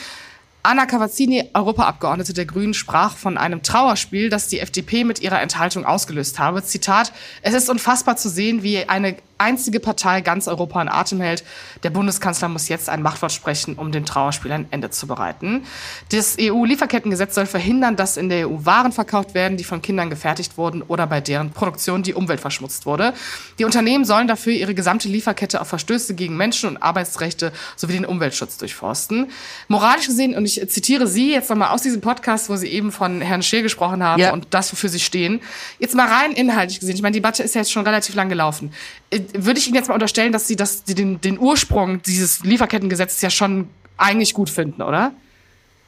Anna 0.62 0.86
Cavazzini, 0.86 1.50
Europaabgeordnete 1.54 2.34
der 2.34 2.44
Grünen, 2.44 2.74
sprach 2.74 3.16
von 3.16 3.38
einem 3.38 3.62
Trauerspiel, 3.62 4.28
das 4.28 4.48
die 4.48 4.60
FDP 4.60 5.04
mit 5.04 5.20
ihrer 5.20 5.40
Enthaltung 5.40 5.86
ausgelöst 5.86 6.38
habe. 6.38 6.62
Zitat, 6.62 7.12
es 7.42 7.54
ist 7.54 7.70
unfassbar 7.70 8.16
zu 8.16 8.28
sehen, 8.28 8.62
wie 8.62 8.88
eine 8.88 9.16
einzige 9.38 9.80
Partei 9.80 10.20
ganz 10.20 10.48
Europa 10.48 10.82
in 10.82 10.88
Atem 10.88 11.20
hält. 11.20 11.44
Der 11.82 11.90
Bundeskanzler 11.90 12.48
muss 12.48 12.68
jetzt 12.68 12.88
ein 12.88 13.02
Machtwort 13.02 13.32
sprechen, 13.32 13.74
um 13.74 13.92
dem 13.92 14.04
Trauerspiel 14.04 14.52
ein 14.52 14.66
Ende 14.70 14.90
zu 14.90 15.06
bereiten. 15.06 15.64
Das 16.10 16.36
EU-Lieferkettengesetz 16.40 17.34
soll 17.34 17.46
verhindern, 17.46 17.96
dass 17.96 18.16
in 18.16 18.28
der 18.28 18.48
EU 18.48 18.64
Waren 18.64 18.92
verkauft 18.92 19.34
werden, 19.34 19.56
die 19.56 19.64
von 19.64 19.80
Kindern 19.82 20.10
gefertigt 20.10 20.58
wurden 20.58 20.82
oder 20.82 21.06
bei 21.06 21.20
deren 21.20 21.50
Produktion 21.50 22.02
die 22.02 22.14
Umwelt 22.14 22.40
verschmutzt 22.40 22.86
wurde. 22.86 23.14
Die 23.58 23.64
Unternehmen 23.64 24.04
sollen 24.04 24.28
dafür 24.28 24.52
ihre 24.52 24.74
gesamte 24.74 25.08
Lieferkette 25.08 25.60
auf 25.60 25.68
Verstöße 25.68 26.14
gegen 26.14 26.36
Menschen- 26.36 26.70
und 26.70 26.82
Arbeitsrechte 26.82 27.52
sowie 27.76 27.92
den 27.94 28.04
Umweltschutz 28.04 28.58
durchforsten. 28.58 29.30
Moralisch 29.68 30.06
gesehen, 30.06 30.36
und 30.36 30.44
ich 30.44 30.68
zitiere 30.68 31.06
Sie 31.06 31.32
jetzt 31.32 31.50
nochmal 31.50 31.70
aus 31.70 31.82
diesem 31.82 32.00
Podcast, 32.00 32.48
wo 32.48 32.56
Sie 32.56 32.68
eben 32.68 32.92
von 32.92 33.20
Herrn 33.20 33.42
Scheel 33.42 33.62
gesprochen 33.62 34.02
haben 34.02 34.20
ja. 34.20 34.32
und 34.32 34.48
das, 34.50 34.72
wofür 34.72 34.90
Sie 34.90 35.00
stehen. 35.00 35.40
Jetzt 35.78 35.94
mal 35.94 36.08
rein 36.08 36.32
inhaltlich 36.32 36.80
gesehen. 36.80 36.96
Ich 36.96 37.02
meine, 37.02 37.12
die 37.12 37.20
Debatte 37.20 37.42
ist 37.42 37.54
ja 37.54 37.60
jetzt 37.60 37.72
schon 37.72 37.84
relativ 37.84 38.14
lang 38.14 38.28
gelaufen 38.28 38.72
äh, 39.10 39.20
würde 39.34 39.58
ich 39.58 39.66
Ihnen 39.66 39.76
jetzt 39.76 39.88
mal 39.88 39.94
unterstellen, 39.94 40.32
dass 40.32 40.46
Sie 40.46 40.56
das, 40.56 40.84
den, 40.84 41.20
den 41.20 41.38
Ursprung 41.38 42.02
dieses 42.02 42.44
Lieferkettengesetzes 42.44 43.20
ja 43.22 43.30
schon 43.30 43.68
eigentlich 43.96 44.34
gut 44.34 44.50
finden, 44.50 44.82
oder? 44.82 45.12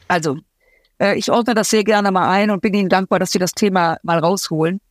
Also, 0.07 0.37
äh, 0.99 1.17
ich 1.17 1.31
ordne 1.31 1.53
das 1.53 1.69
sehr 1.69 1.83
gerne 1.83 2.11
mal 2.11 2.29
ein 2.29 2.51
und 2.51 2.61
bin 2.61 2.73
Ihnen 2.73 2.89
dankbar, 2.89 3.19
dass 3.19 3.31
Sie 3.31 3.39
das 3.39 3.53
Thema 3.53 3.97
mal 4.03 4.19
rausholen. 4.19 4.81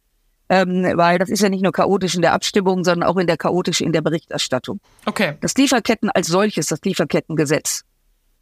Ähm, 0.53 0.83
weil 0.97 1.19
das 1.19 1.29
ist 1.29 1.43
ja 1.43 1.49
nicht 1.49 1.63
nur 1.63 1.71
chaotisch 1.71 2.17
in 2.17 2.23
der 2.23 2.33
Abstimmung, 2.33 2.83
sondern 2.83 3.09
auch 3.09 3.17
in 3.19 3.29
der 3.29 3.37
chaotisch 3.37 3.81
in 3.81 3.93
der 3.93 4.01
Berichterstattung. 4.01 4.81
Okay. 5.07 5.35
Das 5.41 5.55
Lieferketten 5.55 6.11
als 6.11 6.27
solches, 6.27 6.67
das 6.67 6.81
Lieferkettengesetz, 6.83 7.85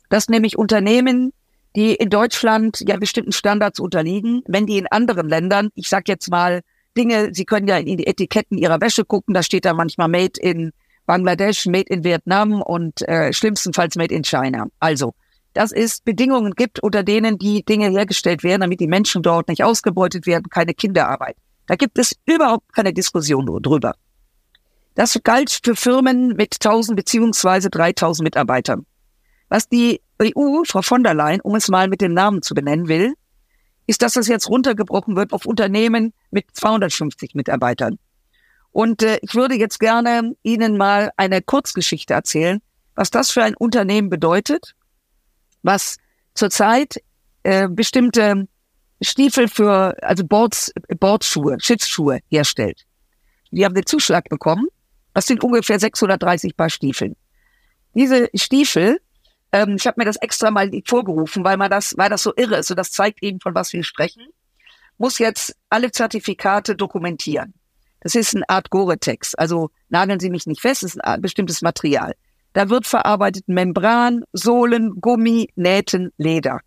das 0.09 0.31
nämlich 0.31 0.57
Unternehmen, 0.57 1.35
die 1.77 1.95
in 1.95 2.09
Deutschland 2.09 2.83
ja 2.87 2.97
bestimmten 2.97 3.33
Standards 3.33 3.79
unterliegen, 3.79 4.43
wenn 4.47 4.65
die 4.65 4.79
in 4.79 4.87
anderen 4.87 5.29
Ländern, 5.29 5.69
ich 5.75 5.91
sag 5.91 6.09
jetzt 6.09 6.31
mal 6.31 6.63
Dinge, 6.99 7.31
Sie 7.33 7.45
können 7.45 7.69
ja 7.69 7.79
in 7.79 7.97
die 7.97 8.07
Etiketten 8.07 8.59
Ihrer 8.59 8.81
Wäsche 8.81 9.05
gucken, 9.05 9.33
da 9.33 9.43
steht 9.43 9.65
da 9.65 9.73
manchmal 9.73 10.09
Made 10.09 10.41
in 10.41 10.73
Bangladesch, 11.07 11.67
Made 11.67 11.89
in 11.89 12.05
Vietnam 12.05 12.61
und 12.61 13.07
äh, 13.09 13.33
schlimmstenfalls 13.33 13.97
Made 13.97 14.15
in 14.15 14.25
China. 14.25 14.67
Also, 14.81 15.15
dass 15.55 15.73
es 15.73 16.01
Bedingungen 16.01 16.53
gibt, 16.55 16.81
unter 16.81 17.03
denen 17.03 17.39
die 17.39 17.65
Dinge 17.65 17.89
hergestellt 17.89 18.43
werden, 18.43 18.61
damit 18.61 18.81
die 18.81 18.87
Menschen 18.87 19.23
dort 19.23 19.49
nicht 19.49 19.65
ausgebeutet 19.65 20.27
werden, 20.27 20.51
keine 20.51 20.75
Kinderarbeit. 20.75 21.37
Da 21.67 21.77
gibt 21.77 21.99
es 21.99 22.15
überhaupt 22.27 22.75
keine 22.75 22.93
Diskussion 22.93 23.47
drüber. 23.63 23.95
Das 24.95 25.19
galt 25.23 25.61
für 25.63 25.77
Firmen 25.77 26.35
mit 26.37 26.57
1000 26.63 26.97
beziehungsweise 26.97 27.71
3000 27.71 28.25
Mitarbeitern. 28.25 28.85
Was 29.49 29.69
die 29.69 30.01
EU, 30.21 30.65
Frau 30.67 30.83
von 30.83 31.05
der 31.05 31.15
Leyen, 31.15 31.41
um 31.41 31.55
es 31.55 31.69
mal 31.69 31.89
mit 31.89 32.01
dem 32.01 32.13
Namen 32.13 32.43
zu 32.43 32.55
benennen 32.55 32.89
will, 32.89 33.15
ist, 33.89 34.03
dass 34.03 34.13
das 34.13 34.29
jetzt 34.29 34.49
runtergebrochen 34.49 35.17
wird 35.17 35.33
auf 35.33 35.47
Unternehmen 35.47 36.13
mit 36.31 36.45
250 36.53 37.35
Mitarbeitern. 37.35 37.99
Und 38.71 39.03
äh, 39.03 39.19
ich 39.23 39.35
würde 39.35 39.55
jetzt 39.55 39.81
gerne 39.81 40.37
Ihnen 40.43 40.77
mal 40.77 41.11
eine 41.17 41.41
Kurzgeschichte 41.41 42.13
erzählen, 42.13 42.61
was 42.95 43.11
das 43.11 43.31
für 43.31 43.43
ein 43.43 43.57
Unternehmen 43.57 44.11
bedeutet, 44.11 44.75
was 45.63 45.97
zurzeit 46.35 47.03
äh, 47.45 47.67
bestimmte 47.67 48.47
Stiefel 49.01 49.49
für, 49.49 49.97
also 50.03 50.23
Boards, 50.25 50.71
Bordschuhe, 51.01 51.57
Schiffsschuhe 51.59 52.19
herstellt. 52.29 52.85
Die 53.51 53.65
haben 53.65 53.75
den 53.75 53.87
Zuschlag 53.87 54.29
bekommen. 54.29 54.67
Das 55.15 55.27
sind 55.27 55.43
ungefähr 55.43 55.81
630 55.81 56.57
Paar 56.57 56.69
Stiefeln. 56.69 57.17
Diese 57.95 58.29
Stiefel 58.35 59.01
ähm, 59.53 59.77
ich 59.77 59.87
habe 59.87 60.01
mir 60.01 60.05
das 60.05 60.17
extra 60.17 60.51
mal 60.51 60.71
vorgerufen, 60.87 61.45
weil 61.45 61.57
man 61.57 61.71
das, 61.71 61.95
weil 61.97 62.11
das 62.11 62.23
so 62.23 62.33
irre 62.37 62.57
ist 62.57 62.71
und 62.71 62.77
das 62.77 62.91
zeigt 62.91 63.23
eben, 63.23 63.41
von 63.41 63.55
was 63.55 63.73
wir 63.73 63.83
sprechen. 63.83 64.27
Muss 64.99 65.19
jetzt 65.19 65.57
alle 65.71 65.91
Zertifikate 65.91 66.75
dokumentieren. 66.75 67.55
Das 68.01 68.15
ist 68.15 68.35
eine 68.35 68.49
Art 68.49 68.71
Gore-Tex. 68.71 69.35
Also 69.35 69.71
nageln 69.89 70.21
Sie 70.21 70.31
mich 70.31 70.47
nicht 70.47 70.61
fest, 70.61 70.83
es 70.83 70.95
ist 70.95 71.05
ein 71.05 71.21
bestimmtes 71.21 71.63
Material. 71.63 72.15
Da 72.53 72.69
wird 72.69 72.87
verarbeitet 72.87 73.49
Membran, 73.49 74.25
Sohlen, 74.33 75.01
Gummi, 75.01 75.51
Nähten, 75.55 76.13
Leder. 76.17 76.61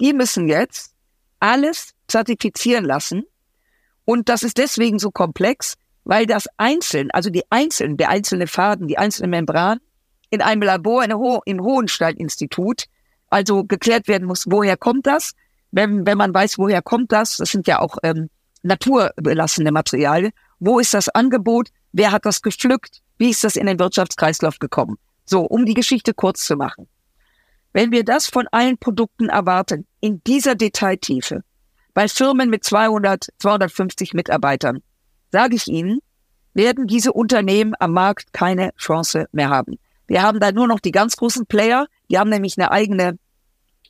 Die 0.00 0.12
müssen 0.12 0.48
jetzt 0.48 0.94
alles 1.40 1.94
zertifizieren 2.08 2.84
lassen. 2.84 3.24
Und 4.04 4.28
das 4.28 4.42
ist 4.42 4.58
deswegen 4.58 4.98
so 4.98 5.10
komplex, 5.10 5.74
weil 6.04 6.26
das 6.26 6.46
einzeln, 6.56 7.10
also 7.10 7.30
die 7.30 7.44
einzelnen, 7.50 7.96
der 7.96 8.10
einzelne 8.10 8.46
Faden, 8.46 8.86
die 8.86 8.98
einzelne 8.98 9.28
Membran 9.28 9.80
in 10.30 10.42
einem 10.42 10.62
Labor 10.62 11.04
in 11.04 11.14
Ho 11.14 11.40
im 11.44 11.60
Hohenstein-Institut 11.62 12.86
also 13.28 13.64
geklärt 13.64 14.08
werden 14.08 14.26
muss, 14.26 14.44
woher 14.46 14.76
kommt 14.76 15.06
das? 15.06 15.32
Wenn, 15.72 16.06
wenn 16.06 16.18
man 16.18 16.32
weiß, 16.32 16.58
woher 16.58 16.82
kommt 16.82 17.12
das, 17.12 17.36
das 17.38 17.50
sind 17.50 17.66
ja 17.66 17.80
auch 17.80 17.98
ähm, 18.02 18.30
naturbelassene 18.62 19.72
Materialien, 19.72 20.32
wo 20.58 20.78
ist 20.78 20.94
das 20.94 21.08
Angebot? 21.08 21.68
Wer 21.92 22.12
hat 22.12 22.24
das 22.24 22.42
gepflückt? 22.42 23.02
Wie 23.18 23.30
ist 23.30 23.44
das 23.44 23.56
in 23.56 23.66
den 23.66 23.78
Wirtschaftskreislauf 23.78 24.58
gekommen? 24.58 24.96
So, 25.24 25.42
um 25.42 25.66
die 25.66 25.74
Geschichte 25.74 26.14
kurz 26.14 26.44
zu 26.44 26.56
machen. 26.56 26.88
Wenn 27.72 27.90
wir 27.90 28.04
das 28.04 28.26
von 28.26 28.46
allen 28.52 28.78
Produkten 28.78 29.28
erwarten, 29.28 29.86
in 30.00 30.22
dieser 30.24 30.54
Detailtiefe, 30.54 31.42
bei 31.92 32.08
Firmen 32.08 32.48
mit 32.48 32.64
200, 32.64 33.28
250 33.38 34.14
Mitarbeitern, 34.14 34.82
sage 35.32 35.56
ich 35.56 35.66
Ihnen, 35.66 35.98
werden 36.54 36.86
diese 36.86 37.12
Unternehmen 37.12 37.74
am 37.78 37.92
Markt 37.92 38.32
keine 38.32 38.72
Chance 38.76 39.26
mehr 39.32 39.50
haben. 39.50 39.78
Wir 40.06 40.22
haben 40.22 40.40
da 40.40 40.52
nur 40.52 40.66
noch 40.66 40.80
die 40.80 40.92
ganz 40.92 41.16
großen 41.16 41.46
Player. 41.46 41.86
Die 42.10 42.18
haben 42.18 42.30
nämlich 42.30 42.56
eine 42.58 42.70
eigene, 42.70 43.18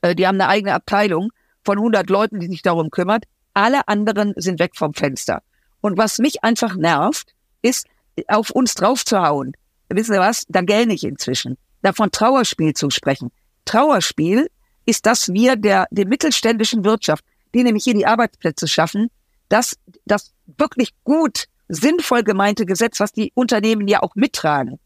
äh, 0.03 0.15
die 0.15 0.27
haben 0.27 0.41
eine 0.41 0.49
eigene 0.49 0.75
Abteilung 0.75 1.31
von 1.65 1.79
100 1.79 2.09
Leuten, 2.09 2.41
die 2.41 2.49
sich 2.49 2.63
darum 2.63 2.91
kümmert. 2.91 3.25
Alle 3.55 3.87
anderen 3.89 4.33
sind 4.37 4.59
weg 4.59 4.73
vom 4.75 4.95
Fenster. 4.95 5.43
Und 5.81 5.99
was 5.99 6.19
mich 6.19 6.43
einfach 6.45 6.77
nervt, 6.77 7.35
ist, 7.63 7.87
auf 8.29 8.51
uns 8.51 8.75
draufzuhauen. 8.75 9.53
Wissen 9.89 10.15
Sie 10.15 10.19
was? 10.19 10.45
Da 10.49 10.63
gähne 10.63 10.95
ich 10.95 11.05
inzwischen. 11.05 11.59
Davon 11.83 12.11
Trauerspiel 12.11 12.75
zu 12.75 12.91
sprechen. 12.91 13.31
Trauerspiel 13.65 14.49
ist, 14.87 15.07
dass 15.07 15.29
wir 15.29 15.57
der, 15.57 15.87
der 15.91 16.07
mittelständischen 16.07 16.85
Wirtschaft, 16.85 17.25
die 17.55 17.63
nämlich 17.63 17.85
hier 17.85 17.95
die 17.95 18.07
Arbeitsplätze 18.07 18.69
schaffen, 18.69 19.09
das, 19.49 19.77
das 20.05 20.33
wirklich 20.47 20.95
gut, 21.05 21.45
sinnvoll 21.69 22.23
gemeinte 22.23 22.67
Gesetz, 22.67 23.01
was 23.01 23.13
die 23.13 23.33
Unternehmen 23.35 23.89
ja 23.89 24.03
auch 24.03 24.15
mittragen, 24.15 24.79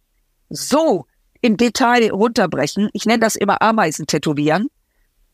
so 0.49 1.07
im 1.41 1.57
Detail 1.57 2.11
runterbrechen, 2.11 2.91
ich 2.93 3.07
nenne 3.07 3.21
das 3.21 3.37
immer 3.37 3.63
Ameisen 3.63 4.07
tätowieren, 4.07 4.69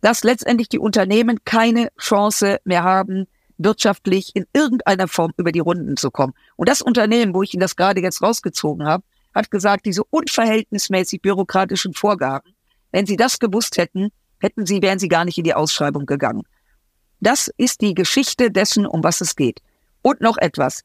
dass 0.00 0.24
letztendlich 0.24 0.68
die 0.68 0.78
Unternehmen 0.78 1.38
keine 1.44 1.88
Chance 1.98 2.58
mehr 2.64 2.84
haben, 2.84 3.26
wirtschaftlich 3.58 4.34
in 4.34 4.46
irgendeiner 4.52 5.08
Form 5.08 5.32
über 5.36 5.50
die 5.50 5.60
Runden 5.60 5.96
zu 5.96 6.10
kommen. 6.10 6.34
Und 6.56 6.68
das 6.68 6.82
Unternehmen, 6.82 7.34
wo 7.34 7.42
ich 7.42 7.54
Ihnen 7.54 7.62
das 7.62 7.76
gerade 7.76 8.00
jetzt 8.00 8.22
rausgezogen 8.22 8.86
habe, 8.86 9.02
hat 9.34 9.50
gesagt, 9.50 9.86
diese 9.86 10.04
unverhältnismäßig 10.04 11.22
bürokratischen 11.22 11.94
Vorgaben, 11.94 12.52
wenn 12.92 13.06
Sie 13.06 13.16
das 13.16 13.38
gewusst 13.38 13.76
hätten, 13.76 14.10
hätten 14.38 14.66
Sie, 14.66 14.82
wären 14.82 14.98
Sie 14.98 15.08
gar 15.08 15.24
nicht 15.24 15.38
in 15.38 15.44
die 15.44 15.54
Ausschreibung 15.54 16.06
gegangen. 16.06 16.42
Das 17.20 17.50
ist 17.56 17.80
die 17.80 17.94
Geschichte 17.94 18.50
dessen, 18.50 18.86
um 18.86 19.02
was 19.02 19.20
es 19.20 19.36
geht. 19.36 19.60
Und 20.02 20.20
noch 20.20 20.36
etwas. 20.36 20.82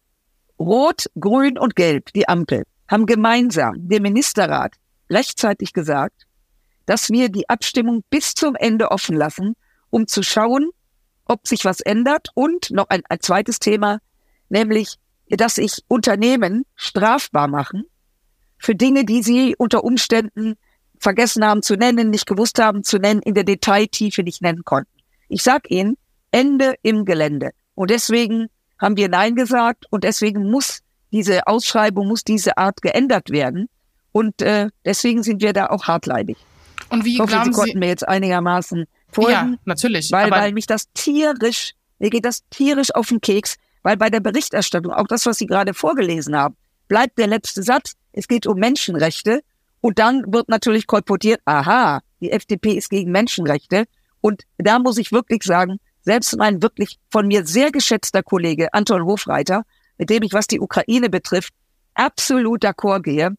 Rot, 0.59 1.05
Grün 1.19 1.57
und 1.57 1.75
Gelb, 1.75 2.13
die 2.13 2.27
Ampel, 2.27 2.63
haben 2.87 3.05
gemeinsam 3.05 3.75
dem 3.77 4.03
Ministerrat 4.03 4.75
rechtzeitig 5.11 5.73
gesagt, 5.73 6.25
dass 6.85 7.09
wir 7.09 7.29
die 7.29 7.47
Abstimmung 7.49 8.03
bis 8.09 8.33
zum 8.33 8.55
Ende 8.55 8.91
offen 8.91 9.15
lassen, 9.15 9.55
um 9.89 10.07
zu 10.07 10.23
schauen, 10.23 10.69
ob 11.25 11.47
sich 11.47 11.65
was 11.65 11.81
ändert. 11.81 12.29
Und 12.33 12.71
noch 12.71 12.89
ein, 12.89 13.01
ein 13.09 13.19
zweites 13.19 13.59
Thema, 13.59 13.99
nämlich, 14.49 14.97
dass 15.29 15.55
sich 15.55 15.83
Unternehmen 15.87 16.65
strafbar 16.75 17.47
machen 17.47 17.83
für 18.57 18.75
Dinge, 18.75 19.05
die 19.05 19.23
sie 19.23 19.55
unter 19.57 19.83
Umständen 19.83 20.55
vergessen 20.99 21.45
haben 21.45 21.63
zu 21.63 21.75
nennen, 21.75 22.09
nicht 22.09 22.27
gewusst 22.27 22.59
haben 22.59 22.83
zu 22.83 22.97
nennen, 22.97 23.21
in 23.23 23.33
der 23.33 23.43
Detailtiefe 23.43 24.23
nicht 24.23 24.41
nennen 24.41 24.63
konnten. 24.63 24.91
Ich 25.29 25.41
sag 25.41 25.69
Ihnen, 25.71 25.97
Ende 26.31 26.75
im 26.83 27.05
Gelände. 27.05 27.51
Und 27.73 27.89
deswegen 27.89 28.47
haben 28.79 28.97
wir 28.97 29.09
Nein 29.09 29.35
gesagt 29.35 29.85
und 29.89 30.03
deswegen 30.03 30.49
muss 30.49 30.81
diese 31.11 31.47
Ausschreibung, 31.47 32.07
muss 32.07 32.23
diese 32.23 32.57
Art 32.57 32.81
geändert 32.81 33.29
werden. 33.29 33.67
Und 34.11 34.41
äh, 34.41 34.69
deswegen 34.85 35.23
sind 35.23 35.41
wir 35.41 35.53
da 35.53 35.67
auch 35.67 35.85
hartleidig. 35.85 36.37
Und 36.89 37.05
wie 37.05 37.13
ich 37.13 37.19
hoffe, 37.19 37.41
Sie 37.45 37.51
konnten 37.51 37.79
mir 37.79 37.87
jetzt 37.87 38.07
einigermaßen 38.07 38.85
folgen. 39.11 39.31
Ja, 39.31 39.57
natürlich. 39.65 40.11
Weil, 40.11 40.29
weil 40.31 40.51
mich 40.51 40.67
das 40.67 40.91
tierisch, 40.93 41.73
mir 41.99 42.09
geht 42.09 42.25
das 42.25 42.43
tierisch 42.49 42.93
auf 42.93 43.07
den 43.07 43.21
Keks, 43.21 43.55
weil 43.83 43.97
bei 43.97 44.09
der 44.09 44.19
Berichterstattung, 44.19 44.91
auch 44.91 45.07
das, 45.07 45.25
was 45.25 45.37
Sie 45.37 45.47
gerade 45.47 45.73
vorgelesen 45.73 46.35
haben, 46.35 46.55
bleibt 46.87 47.17
der 47.17 47.27
letzte 47.27 47.63
Satz, 47.63 47.93
es 48.11 48.27
geht 48.27 48.45
um 48.45 48.59
Menschenrechte. 48.59 49.41
Und 49.79 49.97
dann 49.97 50.31
wird 50.31 50.49
natürlich 50.49 50.85
kolportiert, 50.85 51.41
aha, 51.45 52.01
die 52.19 52.31
FDP 52.31 52.73
ist 52.73 52.89
gegen 52.89 53.11
Menschenrechte. 53.11 53.85
Und 54.19 54.43
da 54.57 54.77
muss 54.77 54.97
ich 54.97 55.11
wirklich 55.11 55.43
sagen, 55.43 55.79
selbst 56.01 56.35
mein 56.37 56.61
wirklich 56.61 56.99
von 57.09 57.27
mir 57.27 57.45
sehr 57.45 57.71
geschätzter 57.71 58.21
Kollege 58.21 58.73
Anton 58.73 59.05
Hofreiter, 59.05 59.63
mit 59.97 60.09
dem 60.09 60.23
ich, 60.23 60.33
was 60.33 60.47
die 60.47 60.59
Ukraine 60.59 61.09
betrifft, 61.09 61.53
absolut 61.93 62.63
d'accord 62.63 63.01
gehe, 63.01 63.35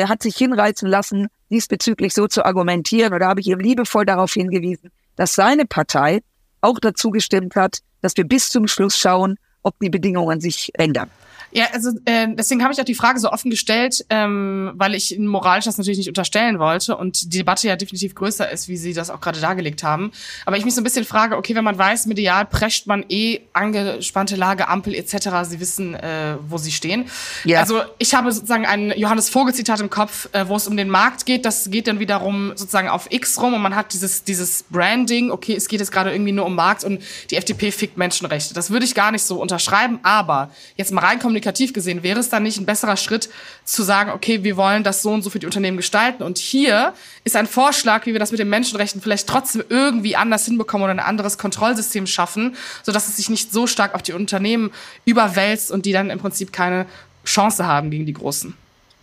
er 0.00 0.08
hat 0.08 0.22
sich 0.22 0.36
hinreißen 0.36 0.88
lassen, 0.88 1.28
diesbezüglich 1.50 2.14
so 2.14 2.26
zu 2.26 2.44
argumentieren. 2.44 3.14
Oder 3.14 3.26
habe 3.26 3.40
ich 3.40 3.46
ihm 3.46 3.60
liebevoll 3.60 4.04
darauf 4.04 4.32
hingewiesen, 4.32 4.90
dass 5.16 5.34
seine 5.34 5.66
Partei 5.66 6.20
auch 6.60 6.80
dazu 6.80 7.10
gestimmt 7.10 7.54
hat, 7.54 7.78
dass 8.00 8.16
wir 8.16 8.24
bis 8.24 8.48
zum 8.48 8.66
Schluss 8.66 8.98
schauen, 8.98 9.36
ob 9.62 9.78
die 9.78 9.90
Bedingungen 9.90 10.40
sich 10.40 10.70
ändern. 10.74 11.10
Ja, 11.54 11.66
also 11.72 11.90
äh, 12.04 12.26
deswegen 12.34 12.62
habe 12.64 12.72
ich 12.72 12.80
auch 12.80 12.84
die 12.84 12.96
Frage 12.96 13.20
so 13.20 13.30
offen 13.30 13.48
gestellt, 13.48 14.04
ähm, 14.10 14.72
weil 14.74 14.94
ich 14.94 15.16
moralisch 15.18 15.66
das 15.66 15.78
natürlich 15.78 15.98
nicht 15.98 16.08
unterstellen 16.08 16.58
wollte 16.58 16.96
und 16.96 17.32
die 17.32 17.38
Debatte 17.38 17.68
ja 17.68 17.76
definitiv 17.76 18.16
größer 18.16 18.50
ist, 18.50 18.68
wie 18.68 18.76
Sie 18.76 18.92
das 18.92 19.08
auch 19.08 19.20
gerade 19.20 19.40
dargelegt 19.40 19.84
haben. 19.84 20.10
Aber 20.46 20.56
ich 20.56 20.64
mich 20.64 20.74
so 20.74 20.80
ein 20.80 20.84
bisschen 20.84 21.04
frage, 21.04 21.36
okay, 21.36 21.54
wenn 21.54 21.62
man 21.62 21.78
weiß, 21.78 22.06
medial 22.06 22.44
prescht 22.44 22.88
man 22.88 23.04
eh 23.08 23.40
angespannte 23.52 24.34
Lage, 24.34 24.66
Ampel 24.66 24.94
etc., 24.96 25.28
Sie 25.44 25.60
wissen, 25.60 25.94
äh, 25.94 26.36
wo 26.48 26.58
Sie 26.58 26.72
stehen. 26.72 27.04
Ja. 27.44 27.60
Also 27.60 27.82
ich 27.98 28.14
habe 28.14 28.32
sozusagen 28.32 28.66
ein 28.66 28.92
Johannes 28.96 29.28
Vogel-Zitat 29.28 29.78
im 29.78 29.90
Kopf, 29.90 30.28
äh, 30.32 30.48
wo 30.48 30.56
es 30.56 30.66
um 30.66 30.76
den 30.76 30.88
Markt 30.88 31.24
geht. 31.24 31.44
Das 31.44 31.70
geht 31.70 31.86
dann 31.86 32.00
wiederum 32.00 32.48
sozusagen 32.56 32.88
auf 32.88 33.06
X 33.10 33.40
rum 33.40 33.54
und 33.54 33.62
man 33.62 33.76
hat 33.76 33.92
dieses, 33.92 34.24
dieses 34.24 34.64
Branding, 34.64 35.30
okay, 35.30 35.54
es 35.54 35.68
geht 35.68 35.78
jetzt 35.78 35.92
gerade 35.92 36.10
irgendwie 36.10 36.32
nur 36.32 36.46
um 36.46 36.56
Markt 36.56 36.82
und 36.82 37.00
die 37.30 37.36
FDP 37.36 37.70
fickt 37.70 37.96
Menschenrechte. 37.96 38.54
Das 38.54 38.70
würde 38.70 38.84
ich 38.84 38.96
gar 38.96 39.12
nicht 39.12 39.22
so 39.22 39.40
unterschreiben, 39.40 40.00
aber 40.02 40.50
jetzt 40.76 40.90
mal 40.90 41.04
rein 41.04 41.20
kommunikativ 41.44 41.72
gesehen, 41.72 42.02
wäre 42.02 42.20
es 42.20 42.30
dann 42.30 42.42
nicht 42.42 42.58
ein 42.58 42.66
besserer 42.66 42.96
Schritt 42.96 43.28
zu 43.64 43.82
sagen, 43.82 44.10
okay, 44.10 44.42
wir 44.44 44.56
wollen 44.56 44.82
das 44.82 45.02
so 45.02 45.10
und 45.10 45.22
so 45.22 45.30
für 45.30 45.38
die 45.38 45.46
Unternehmen 45.46 45.76
gestalten 45.76 46.22
und 46.22 46.38
hier 46.38 46.94
ist 47.24 47.36
ein 47.36 47.46
Vorschlag, 47.46 48.06
wie 48.06 48.12
wir 48.12 48.18
das 48.18 48.30
mit 48.30 48.40
den 48.40 48.48
Menschenrechten 48.48 49.02
vielleicht 49.02 49.28
trotzdem 49.28 49.62
irgendwie 49.68 50.16
anders 50.16 50.46
hinbekommen 50.46 50.84
oder 50.84 50.94
ein 50.94 51.00
anderes 51.00 51.36
Kontrollsystem 51.36 52.06
schaffen, 52.06 52.56
sodass 52.82 53.08
es 53.08 53.16
sich 53.16 53.28
nicht 53.28 53.52
so 53.52 53.66
stark 53.66 53.94
auf 53.94 54.02
die 54.02 54.14
Unternehmen 54.14 54.70
überwälzt 55.04 55.70
und 55.70 55.84
die 55.84 55.92
dann 55.92 56.10
im 56.10 56.18
Prinzip 56.18 56.52
keine 56.52 56.86
Chance 57.24 57.66
haben 57.66 57.90
gegen 57.90 58.06
die 58.06 58.14
Großen. 58.14 58.54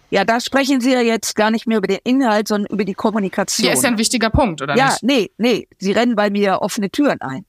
Ja, 0.10 0.26
da 0.26 0.42
sprechen 0.42 0.82
Sie 0.82 0.92
ja 0.92 1.00
jetzt 1.00 1.36
gar 1.36 1.52
nicht 1.52 1.68
mehr 1.68 1.78
über 1.78 1.88
den 1.88 2.00
Inhalt, 2.04 2.48
sondern 2.50 2.70
über 2.74 2.84
die 2.84 2.94
Kommunikation. 2.94 3.66
Ja, 3.66 3.74
ist 3.74 3.84
ja 3.84 3.90
ein 3.90 3.98
wichtiger 3.98 4.30
Punkt, 4.30 4.62
oder 4.62 4.76
ja, 4.76 4.88
nicht? 4.88 5.02
Ja, 5.04 5.08
nee, 5.08 5.32
nee, 5.38 5.68
Sie 5.80 5.94
rennen 5.94 6.16
bei 6.16 6.30
mir 6.30 6.62
offene 6.62 6.90
Türen 6.90 7.22
ein. 7.22 7.46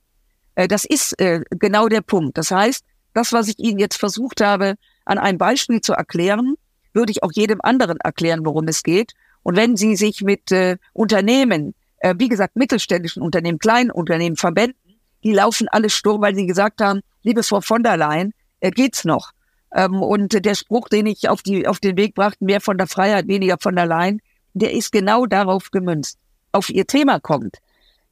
Äh, 0.54 0.68
das 0.68 0.84
ist 0.84 1.18
äh, 1.20 1.40
genau 1.50 1.88
der 1.88 2.02
Punkt. 2.02 2.38
Das 2.38 2.52
heißt, 2.52 2.84
das, 3.14 3.32
was 3.32 3.48
ich 3.48 3.58
Ihnen 3.58 3.78
jetzt 3.78 3.96
versucht 3.96 4.40
habe, 4.40 4.74
an 5.04 5.18
einem 5.18 5.38
Beispiel 5.38 5.80
zu 5.80 5.92
erklären, 5.92 6.54
würde 6.92 7.12
ich 7.12 7.22
auch 7.22 7.32
jedem 7.32 7.60
anderen 7.62 7.98
erklären, 7.98 8.44
worum 8.44 8.68
es 8.68 8.82
geht. 8.82 9.12
Und 9.42 9.56
wenn 9.56 9.76
Sie 9.76 9.96
sich 9.96 10.22
mit 10.22 10.52
äh, 10.52 10.76
Unternehmen, 10.92 11.74
äh, 11.98 12.14
wie 12.18 12.28
gesagt, 12.28 12.56
mittelständischen 12.56 13.22
Unternehmen, 13.22 13.58
kleinen 13.58 13.90
Unternehmen, 13.90 14.36
Verbänden, 14.36 14.76
die 15.24 15.32
laufen 15.32 15.68
alle 15.68 15.90
sturm, 15.90 16.20
weil 16.20 16.34
sie 16.34 16.46
gesagt 16.46 16.80
haben, 16.80 17.00
liebe 17.22 17.42
Frau 17.42 17.60
von 17.60 17.82
der 17.82 17.96
Leyen, 17.96 18.34
äh, 18.60 18.70
geht's 18.70 19.04
noch? 19.04 19.32
Ähm, 19.74 20.02
und 20.02 20.44
der 20.44 20.54
Spruch, 20.54 20.88
den 20.88 21.06
ich 21.06 21.28
auf, 21.28 21.42
die, 21.42 21.66
auf 21.66 21.80
den 21.80 21.96
Weg 21.96 22.14
brachte, 22.14 22.44
mehr 22.44 22.60
von 22.60 22.76
der 22.76 22.86
Freiheit, 22.86 23.28
weniger 23.28 23.56
von 23.60 23.76
der 23.76 23.86
Leyen, 23.86 24.20
der 24.54 24.72
ist 24.72 24.92
genau 24.92 25.26
darauf 25.26 25.70
gemünzt, 25.70 26.18
auf 26.52 26.68
Ihr 26.68 26.86
Thema 26.86 27.20
kommt. 27.20 27.58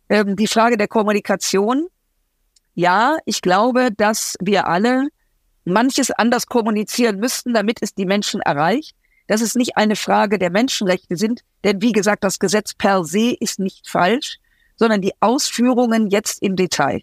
Ähm, 0.09 0.37
die 0.37 0.47
Frage 0.47 0.77
der 0.77 0.89
Kommunikation, 0.89 1.89
ja, 2.81 3.19
ich 3.27 3.43
glaube, 3.43 3.91
dass 3.95 4.37
wir 4.41 4.67
alle 4.67 5.09
manches 5.65 6.11
anders 6.11 6.47
kommunizieren 6.47 7.19
müssten, 7.19 7.53
damit 7.53 7.79
es 7.83 7.95
die 7.95 8.07
Menschen 8.07 8.41
erreicht. 8.41 8.97
Dass 9.27 9.43
es 9.43 9.55
nicht 9.55 9.77
eine 9.77 9.95
Frage 9.95 10.39
der 10.39 10.51
Menschenrechte 10.51 11.17
sind, 11.17 11.43
denn 11.63 11.83
wie 11.83 11.93
gesagt, 11.93 12.25
das 12.25 12.39
Gesetz 12.39 12.75
per 12.75 13.05
se 13.05 13.37
ist 13.39 13.61
nicht 13.61 13.89
falsch, 13.89 14.39
sondern 14.77 15.03
die 15.03 15.13
Ausführungen 15.21 16.09
jetzt 16.09 16.43
im 16.43 16.57
Detail. 16.57 17.03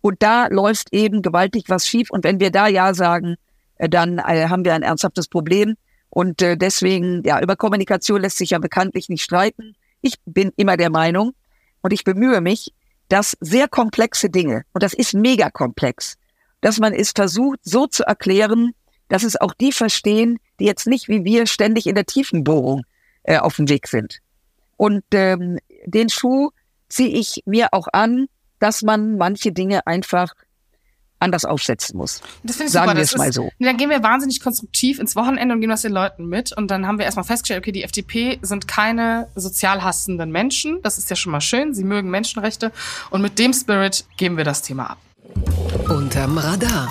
Und 0.00 0.22
da 0.22 0.46
läuft 0.46 0.92
eben 0.92 1.22
gewaltig 1.22 1.64
was 1.68 1.88
schief. 1.88 2.10
Und 2.10 2.22
wenn 2.22 2.38
wir 2.38 2.52
da 2.52 2.68
Ja 2.68 2.94
sagen, 2.94 3.36
äh, 3.78 3.88
dann 3.88 4.18
äh, 4.18 4.48
haben 4.48 4.64
wir 4.64 4.74
ein 4.74 4.82
ernsthaftes 4.82 5.26
Problem. 5.26 5.74
Und 6.10 6.40
äh, 6.42 6.56
deswegen, 6.56 7.24
ja, 7.24 7.40
über 7.40 7.56
Kommunikation 7.56 8.20
lässt 8.20 8.38
sich 8.38 8.50
ja 8.50 8.58
bekanntlich 8.58 9.08
nicht 9.08 9.24
streiten. 9.24 9.74
Ich 10.02 10.14
bin 10.24 10.52
immer 10.56 10.76
der 10.76 10.90
Meinung 10.90 11.32
und 11.82 11.92
ich 11.92 12.04
bemühe 12.04 12.40
mich, 12.40 12.72
dass 13.08 13.36
sehr 13.40 13.68
komplexe 13.68 14.30
Dinge, 14.30 14.64
und 14.72 14.82
das 14.82 14.94
ist 14.94 15.14
mega 15.14 15.50
komplex, 15.50 16.16
dass 16.60 16.78
man 16.78 16.92
es 16.92 17.12
versucht, 17.12 17.60
so 17.62 17.86
zu 17.86 18.04
erklären, 18.04 18.72
dass 19.08 19.22
es 19.22 19.40
auch 19.40 19.54
die 19.54 19.72
verstehen, 19.72 20.38
die 20.58 20.64
jetzt 20.64 20.86
nicht 20.86 21.08
wie 21.08 21.24
wir 21.24 21.46
ständig 21.46 21.86
in 21.86 21.94
der 21.94 22.06
Tiefenbohrung 22.06 22.82
äh, 23.22 23.38
auf 23.38 23.56
dem 23.56 23.68
Weg 23.68 23.86
sind. 23.86 24.20
Und 24.76 25.04
ähm, 25.12 25.58
den 25.84 26.08
Schuh 26.08 26.50
ziehe 26.88 27.16
ich 27.16 27.42
mir 27.46 27.68
auch 27.72 27.88
an, 27.92 28.26
dass 28.58 28.82
man 28.82 29.16
manche 29.16 29.52
Dinge 29.52 29.86
einfach 29.86 30.34
anders 31.18 31.44
aufsetzen 31.44 31.96
muss. 31.96 32.20
Das 32.42 32.56
finde 32.56 32.66
ich 32.68 32.72
Sagen 32.72 32.88
super. 32.88 32.96
wir 32.96 33.02
Das 33.02 33.12
es 33.12 33.18
mal 33.18 33.32
so. 33.32 33.50
Dann 33.58 33.76
gehen 33.76 33.90
wir 33.90 34.02
wahnsinnig 34.02 34.40
konstruktiv 34.40 34.98
ins 34.98 35.16
Wochenende 35.16 35.54
und 35.54 35.60
gehen 35.60 35.70
das 35.70 35.82
den 35.82 35.92
Leuten 35.92 36.26
mit. 36.26 36.56
Und 36.56 36.70
dann 36.70 36.86
haben 36.86 36.98
wir 36.98 37.04
erstmal 37.04 37.24
festgestellt, 37.24 37.60
okay, 37.62 37.72
die 37.72 37.82
FDP 37.82 38.38
sind 38.42 38.68
keine 38.68 39.28
sozial 39.34 39.82
hassenden 39.82 40.30
Menschen. 40.30 40.80
Das 40.82 40.98
ist 40.98 41.08
ja 41.10 41.16
schon 41.16 41.32
mal 41.32 41.40
schön. 41.40 41.74
Sie 41.74 41.84
mögen 41.84 42.10
Menschenrechte. 42.10 42.72
Und 43.10 43.22
mit 43.22 43.38
dem 43.38 43.52
Spirit 43.52 44.04
geben 44.16 44.36
wir 44.36 44.44
das 44.44 44.62
Thema 44.62 44.90
ab. 44.90 44.98
Unterm 45.88 46.38
Radar. 46.38 46.90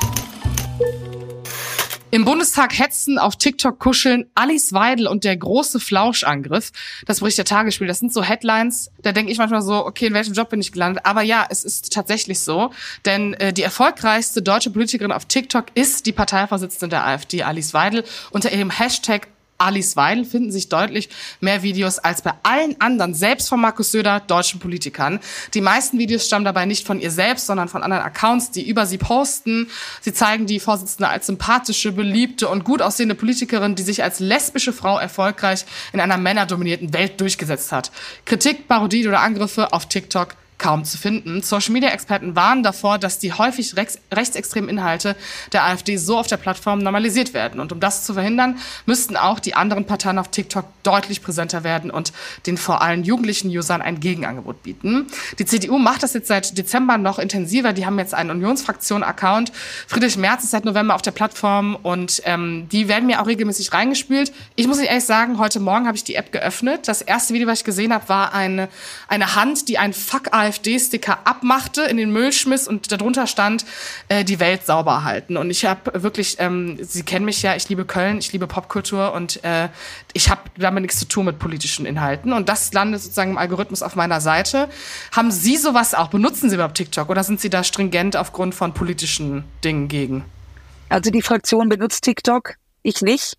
Im 2.16 2.24
Bundestag 2.24 2.80
hetzen, 2.80 3.20
auf 3.20 3.36
TikTok 3.36 3.78
kuscheln, 3.78 4.26
Alice 4.36 4.72
Weidel 4.72 5.06
und 5.06 5.26
der 5.26 5.36
große 5.36 5.82
Flauschangriff. 5.82 6.72
Das 7.06 7.20
bricht 7.20 7.38
der 7.38 7.44
Tagesspiel. 7.44 7.88
Das 7.88 8.00
sind 8.00 8.14
so 8.14 8.24
Headlines. 8.24 8.90
Da 9.02 9.12
denke 9.12 9.34
ich 9.34 9.38
manchmal 9.38 9.62
so, 9.62 9.86
okay, 9.86 10.06
in 10.06 10.14
welchem 10.14 10.34
Job 10.34 10.48
bin 10.48 10.62
ich 10.62 10.72
gelandet? 10.72 11.06
Aber 11.06 11.24
ja, 11.24 11.46
es 11.50 11.66
ist 11.66 11.92
tatsächlich 11.92 12.40
so. 12.40 12.72
Denn 13.04 13.34
äh, 13.34 13.52
die 13.52 13.64
erfolgreichste 13.64 14.42
deutsche 14.42 14.70
Politikerin 14.70 15.12
auf 15.12 15.26
TikTok 15.26 15.66
ist 15.74 16.06
die 16.06 16.14
Parteivorsitzende 16.14 16.92
der 16.96 17.06
AfD, 17.06 17.44
Alice 17.44 17.74
Weidel. 17.74 18.06
Unter 18.32 18.50
ihrem 18.50 18.70
Hashtag 18.70 19.28
Alice 19.58 19.96
Weidel 19.96 20.26
finden 20.26 20.52
sich 20.52 20.70
deutlich 20.70 21.10
mehr 21.40 21.64
Videos 21.64 22.00
als 22.00 22.22
bei 22.22 22.34
allen 22.44 22.80
anderen, 22.82 23.14
selbst 23.14 23.48
von 23.48 23.62
Markus 23.62 23.92
Söder, 23.92 24.20
deutschen 24.20 24.60
Politikern. 24.60 25.20
Die 25.54 25.62
meisten 25.62 25.98
Videos 25.98 26.26
stammen 26.26 26.46
dabei 26.46 26.66
nicht 26.66 26.86
von 26.86 27.00
ihr 27.00 27.12
selbst, 27.12 27.48
sondern 27.48 27.70
von 27.70 27.82
anderen 27.82 28.04
Accounts, 28.04 28.52
die 28.52 28.68
über 28.68 28.86
sie 28.86 28.98
posten. 28.98 29.70
Sie 30.02 30.14
zeigen 30.14 30.46
die 30.46 30.60
Vorsitzende 30.60 31.10
als 31.10 31.28
sympathische, 31.28 31.92
beliebte 31.92 32.50
und 32.50 32.64
gut 32.66 32.82
aussehende 32.82 33.16
Politikerin, 33.16 33.76
die 33.76 33.84
sich 33.84 34.04
als 34.04 34.20
lesbische 34.20 34.74
Frau 34.74 34.98
erfolgreich 34.98 35.66
in 35.94 36.00
einer 36.00 36.18
männerdominierten 36.18 36.94
Welt 36.94 37.22
durchgesetzt 37.22 37.72
hat. 37.72 37.92
Kritik, 38.26 38.68
Parodie 38.68 39.08
oder 39.08 39.22
Angriffe 39.22 39.72
auf 39.72 39.88
TikTok 39.88 40.36
kaum 40.58 40.86
zu 40.86 40.98
finden. 40.98 41.42
Social-Media-Experten 41.42 42.36
warnen 42.36 42.64
davor, 42.64 42.98
dass 42.98 43.20
die 43.20 43.34
häufig 43.34 43.76
rechts 43.76 44.00
rechtsextremen 44.12 44.70
Inhalte 44.70 45.16
der 45.52 45.66
AfD 45.66 45.98
so 45.98 46.18
auf 46.18 46.28
der 46.28 46.38
Plattform 46.38 46.80
normalisiert 46.80 47.34
werden. 47.34 47.60
Und 47.60 47.72
um 47.72 47.80
das 47.80 48.04
zu 48.04 48.14
verhindern, 48.14 48.58
müssten 48.86 49.18
auch 49.18 49.40
die 49.40 49.56
anderen 49.56 49.86
Parteien 49.86 50.18
auf 50.18 50.30
TikTok 50.30 50.66
deutlich 50.84 51.22
präsenter 51.22 51.64
werden 51.64 51.92
und 51.92 52.14
den 52.46 52.58
vor 52.58 52.82
allem 52.82 53.04
jugendlichen 53.04 53.50
Usern 53.50 53.82
ein 53.82 54.00
Gegenangebot 54.00 54.64
bieten. 54.64 55.08
Die 55.40 55.46
CDU 55.46 55.78
macht 55.78 56.04
das 56.04 56.14
jetzt 56.14 56.28
seit 56.28 56.58
Dezember 56.58 56.98
noch 56.98 57.20
intensiver. 57.20 57.74
Die 57.74 57.86
haben 57.86 58.00
jetzt 58.00 58.14
einen 58.14 58.32
Unionsfraktion-Account. 58.32 59.52
Friedrich 59.88 60.18
Merz 60.18 60.44
ist 60.44 60.52
seit 60.52 60.66
November 60.66 60.96
auf 60.96 61.02
der 61.02 61.12
Plattform 61.12 61.76
und 61.76 62.22
ähm, 62.26 62.68
die 62.72 62.88
werden 62.88 63.08
mir 63.08 63.22
auch 63.22 63.28
regelmäßig 63.28 63.74
reingespült. 63.74 64.32
Ich 64.56 64.68
muss 64.68 64.80
ehrlich 64.80 65.04
sagen, 65.04 65.38
heute 65.38 65.60
Morgen 65.60 65.88
habe 65.88 65.98
ich 65.98 66.04
die 66.04 66.16
App 66.16 66.32
geöffnet. 66.32 66.88
Das 66.88 67.02
erste 67.02 67.34
Video, 67.34 67.48
was 67.48 67.60
ich 67.60 67.66
gesehen 67.66 67.94
habe, 67.94 68.08
war 68.10 68.34
eine, 68.34 68.70
eine 69.08 69.36
Hand, 69.36 69.68
die 69.68 69.78
einen 69.78 69.94
Fuck-AfD-Sticker 70.46 71.20
abmachte, 71.26 71.84
in 71.84 71.98
den 71.98 72.12
Müll 72.12 72.32
schmiss 72.32 72.68
und 72.68 72.92
darunter 72.92 73.28
stand, 73.28 73.66
äh, 74.10 74.24
die 74.24 74.40
Welt 74.40 74.66
sauber 74.66 75.04
halten. 75.04 75.38
Und 75.38 75.50
ich 75.50 75.66
habe 75.66 76.04
wirklich, 76.04 76.38
ähm, 76.40 76.78
Sie 76.82 77.04
kennen 77.04 77.26
mich 77.26 77.42
ja, 77.42 77.56
ich 77.56 77.70
liebe 77.70 77.86
Köln, 77.86 78.18
ich 78.18 78.32
liebe 78.32 78.48
Popkultur 78.48 79.14
und 79.14 79.44
äh, 79.44 79.70
ich 80.14 80.30
habe 80.30 80.42
damit 80.58 80.84
nichts 80.84 81.00
zu 81.00 81.08
tun 81.08 81.26
mit 81.26 81.40
politischen 81.40 81.86
Inhalten. 81.86 82.34
Und 82.34 82.50
das 82.50 82.74
landet 82.74 83.02
sozusagen 83.02 83.32
im 83.32 83.38
Algorithmus 83.38 83.82
auf 83.82 83.96
meiner 83.96 84.22
Seite. 84.22 84.70
Haben 85.16 85.32
Sie 85.32 85.58
sowas 85.58 85.94
auch? 85.94 86.10
Benutzen 86.10 86.50
Sie 86.50 86.56
überhaupt 86.56 86.76
TikTok 86.76 87.10
oder 87.10 87.24
sind 87.24 87.40
Sie 87.40 87.50
da 87.50 87.64
stringent 87.64 88.16
aufgrund 88.16 88.56
von 88.56 88.74
politischen 88.74 89.44
Dingen 89.64 89.88
gegen? 89.88 90.24
Also 90.90 91.10
die 91.10 91.22
Fraktion 91.22 91.70
benutzt 91.70 92.04
TikTok, 92.04 92.56
ich 92.84 93.02
nicht. 93.02 93.38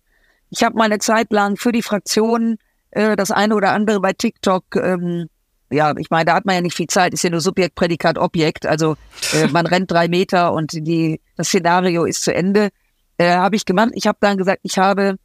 Ich 0.49 0.63
habe 0.63 0.77
meine 0.77 0.99
Zeit 0.99 1.31
lang 1.31 1.57
für 1.57 1.71
die 1.71 1.81
Fraktion 1.81 2.57
äh, 2.91 3.15
das 3.15 3.31
eine 3.31 3.55
oder 3.55 3.71
andere 3.71 3.99
bei 3.99 4.13
TikTok 4.13 4.63
ähm, 4.75 5.27
ja, 5.69 5.95
ich 5.97 6.09
meine, 6.09 6.25
da 6.25 6.35
hat 6.35 6.45
man 6.45 6.55
ja 6.55 6.61
nicht 6.61 6.75
viel 6.75 6.87
Zeit, 6.87 7.13
ist 7.13 7.23
ja 7.23 7.29
nur 7.29 7.41
Subjekt, 7.41 7.75
Prädikat, 7.75 8.17
Objekt. 8.17 8.65
Also 8.65 8.95
äh, 9.33 9.47
man 9.47 9.65
rennt 9.67 9.91
drei 9.91 10.07
Meter 10.07 10.53
und 10.53 10.71
die, 10.73 11.21
das 11.35 11.47
Szenario 11.47 12.05
ist 12.05 12.23
zu 12.23 12.33
Ende. 12.33 12.69
Äh, 13.17 13.31
habe 13.31 13.55
ich 13.55 13.65
gemacht. 13.65 13.91
Ich 13.93 14.07
habe 14.07 14.17
dann 14.21 14.37
gesagt, 14.37 14.59
ich 14.63 14.77
habe 14.77 15.17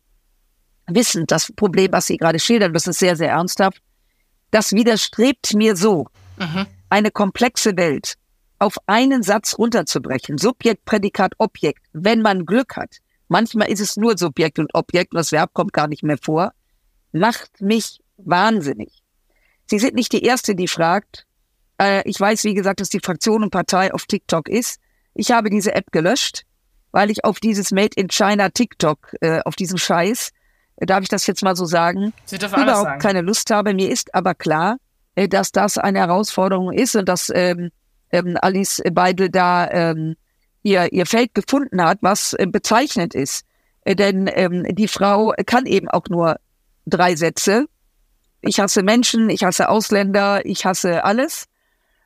wissend 0.87 1.31
das 1.31 1.53
Problem, 1.53 1.93
was 1.93 2.07
Sie 2.07 2.17
gerade 2.17 2.39
schildern, 2.39 2.73
das 2.73 2.87
ist 2.87 2.99
sehr, 2.99 3.17
sehr 3.17 3.31
ernsthaft. 3.31 3.81
Das 4.51 4.73
widerstrebt 4.73 5.55
mir 5.55 5.77
so, 5.77 6.07
mhm. 6.39 6.67
eine 6.91 7.11
komplexe 7.11 7.77
Welt 7.77 8.15
auf 8.59 8.77
einen 8.87 9.23
Satz 9.23 9.59
runterzubrechen. 9.59 10.39
Subjekt, 10.39 10.85
Prädikat, 10.85 11.35
Objekt. 11.39 11.85
Wenn 11.93 12.23
man 12.23 12.47
Glück 12.47 12.77
hat. 12.77 12.99
Manchmal 13.29 13.69
ist 13.69 13.81
es 13.81 13.97
nur 13.97 14.17
Subjekt 14.17 14.59
und 14.59 14.73
Objekt 14.75 15.13
und 15.13 15.19
das 15.19 15.33
Verb 15.33 15.53
kommt 15.55 15.73
gar 15.73 15.89
nicht 15.89 16.03
mehr 16.03 16.19
vor. 16.19 16.53
Macht 17.13 17.61
mich 17.61 18.01
wahnsinnig. 18.19 19.02
Sie 19.73 19.79
sind 19.79 19.95
nicht 19.95 20.13
die 20.13 20.23
Erste, 20.23 20.55
die 20.55 20.69
fragt. 20.69 21.25
Äh, 21.81 22.07
ich 22.07 22.21
weiß, 22.21 22.45
wie 22.45 22.53
gesagt, 22.53 22.81
dass 22.81 22.91
die 22.91 23.01
Fraktion 23.01 23.43
und 23.43 23.49
Partei 23.49 23.95
auf 23.95 24.05
TikTok 24.05 24.51
ist. 24.51 24.79
Ich 25.15 25.31
habe 25.31 25.49
diese 25.49 25.75
App 25.75 25.91
gelöscht, 25.93 26.43
weil 26.91 27.11
ich 27.11 27.25
auf 27.25 27.41
dieses 27.41 27.71
Made 27.71 27.97
in 27.97 28.09
China 28.09 28.51
TikTok, 28.51 29.15
äh, 29.23 29.41
auf 29.47 29.57
diesen 29.57 29.79
Scheiß, 29.79 30.29
äh, 30.77 30.85
darf 30.85 31.05
ich 31.05 31.09
das 31.09 31.27
jetzt 31.27 31.43
mal 31.43 31.57
so 31.57 31.65
sagen, 31.65 32.13
überhaupt 32.31 32.85
sagen. 32.85 33.01
keine 33.01 33.23
Lust 33.23 33.51
habe. 33.51 33.73
Mir 33.73 33.89
ist 33.89 34.15
aber 34.15 34.35
klar, 34.35 34.77
äh, 35.15 35.27
dass 35.27 35.53
das 35.53 35.79
eine 35.79 36.01
Herausforderung 36.01 36.71
ist 36.71 36.95
und 36.95 37.09
dass 37.09 37.33
ähm, 37.35 37.71
ähm, 38.11 38.37
Alice 38.43 38.83
Beidel 38.93 39.31
da 39.31 39.71
ähm, 39.71 40.17
ihr, 40.63 40.93
ihr 40.93 41.07
Feld 41.07 41.33
gefunden 41.33 41.83
hat, 41.83 41.97
was 42.03 42.35
äh, 42.35 42.47
bezeichnend 42.47 43.15
ist. 43.15 43.47
Äh, 43.87 43.97
denn 43.97 44.29
ähm, 44.35 44.67
die 44.69 44.89
Frau 44.89 45.33
kann 45.47 45.65
eben 45.65 45.89
auch 45.89 46.09
nur 46.11 46.37
drei 46.85 47.17
Sätze 47.17 47.69
ich 48.43 48.61
hasse 48.61 48.83
Menschen, 48.83 49.31
ich 49.31 49.45
hasse 49.45 49.69
Ausländer, 49.69 50.45
ich 50.45 50.67
hasse 50.67 51.05
alles. 51.05 51.47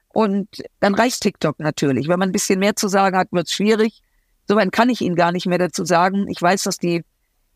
Und 0.08 0.48
dann 0.80 0.94
reicht 0.94 1.22
TikTok 1.22 1.58
natürlich. 1.58 2.08
Wenn 2.08 2.18
man 2.18 2.28
ein 2.28 2.32
bisschen 2.32 2.58
mehr 2.58 2.76
zu 2.76 2.88
sagen 2.88 3.16
hat, 3.16 3.28
wird 3.32 3.48
es 3.48 3.52
schwierig. 3.52 4.02
Soweit 4.46 4.70
kann 4.70 4.88
ich 4.88 5.00
Ihnen 5.00 5.16
gar 5.16 5.32
nicht 5.32 5.46
mehr 5.46 5.58
dazu 5.58 5.84
sagen. 5.84 6.26
Ich 6.28 6.40
weiß, 6.40 6.62
dass 6.62 6.78
die 6.78 7.04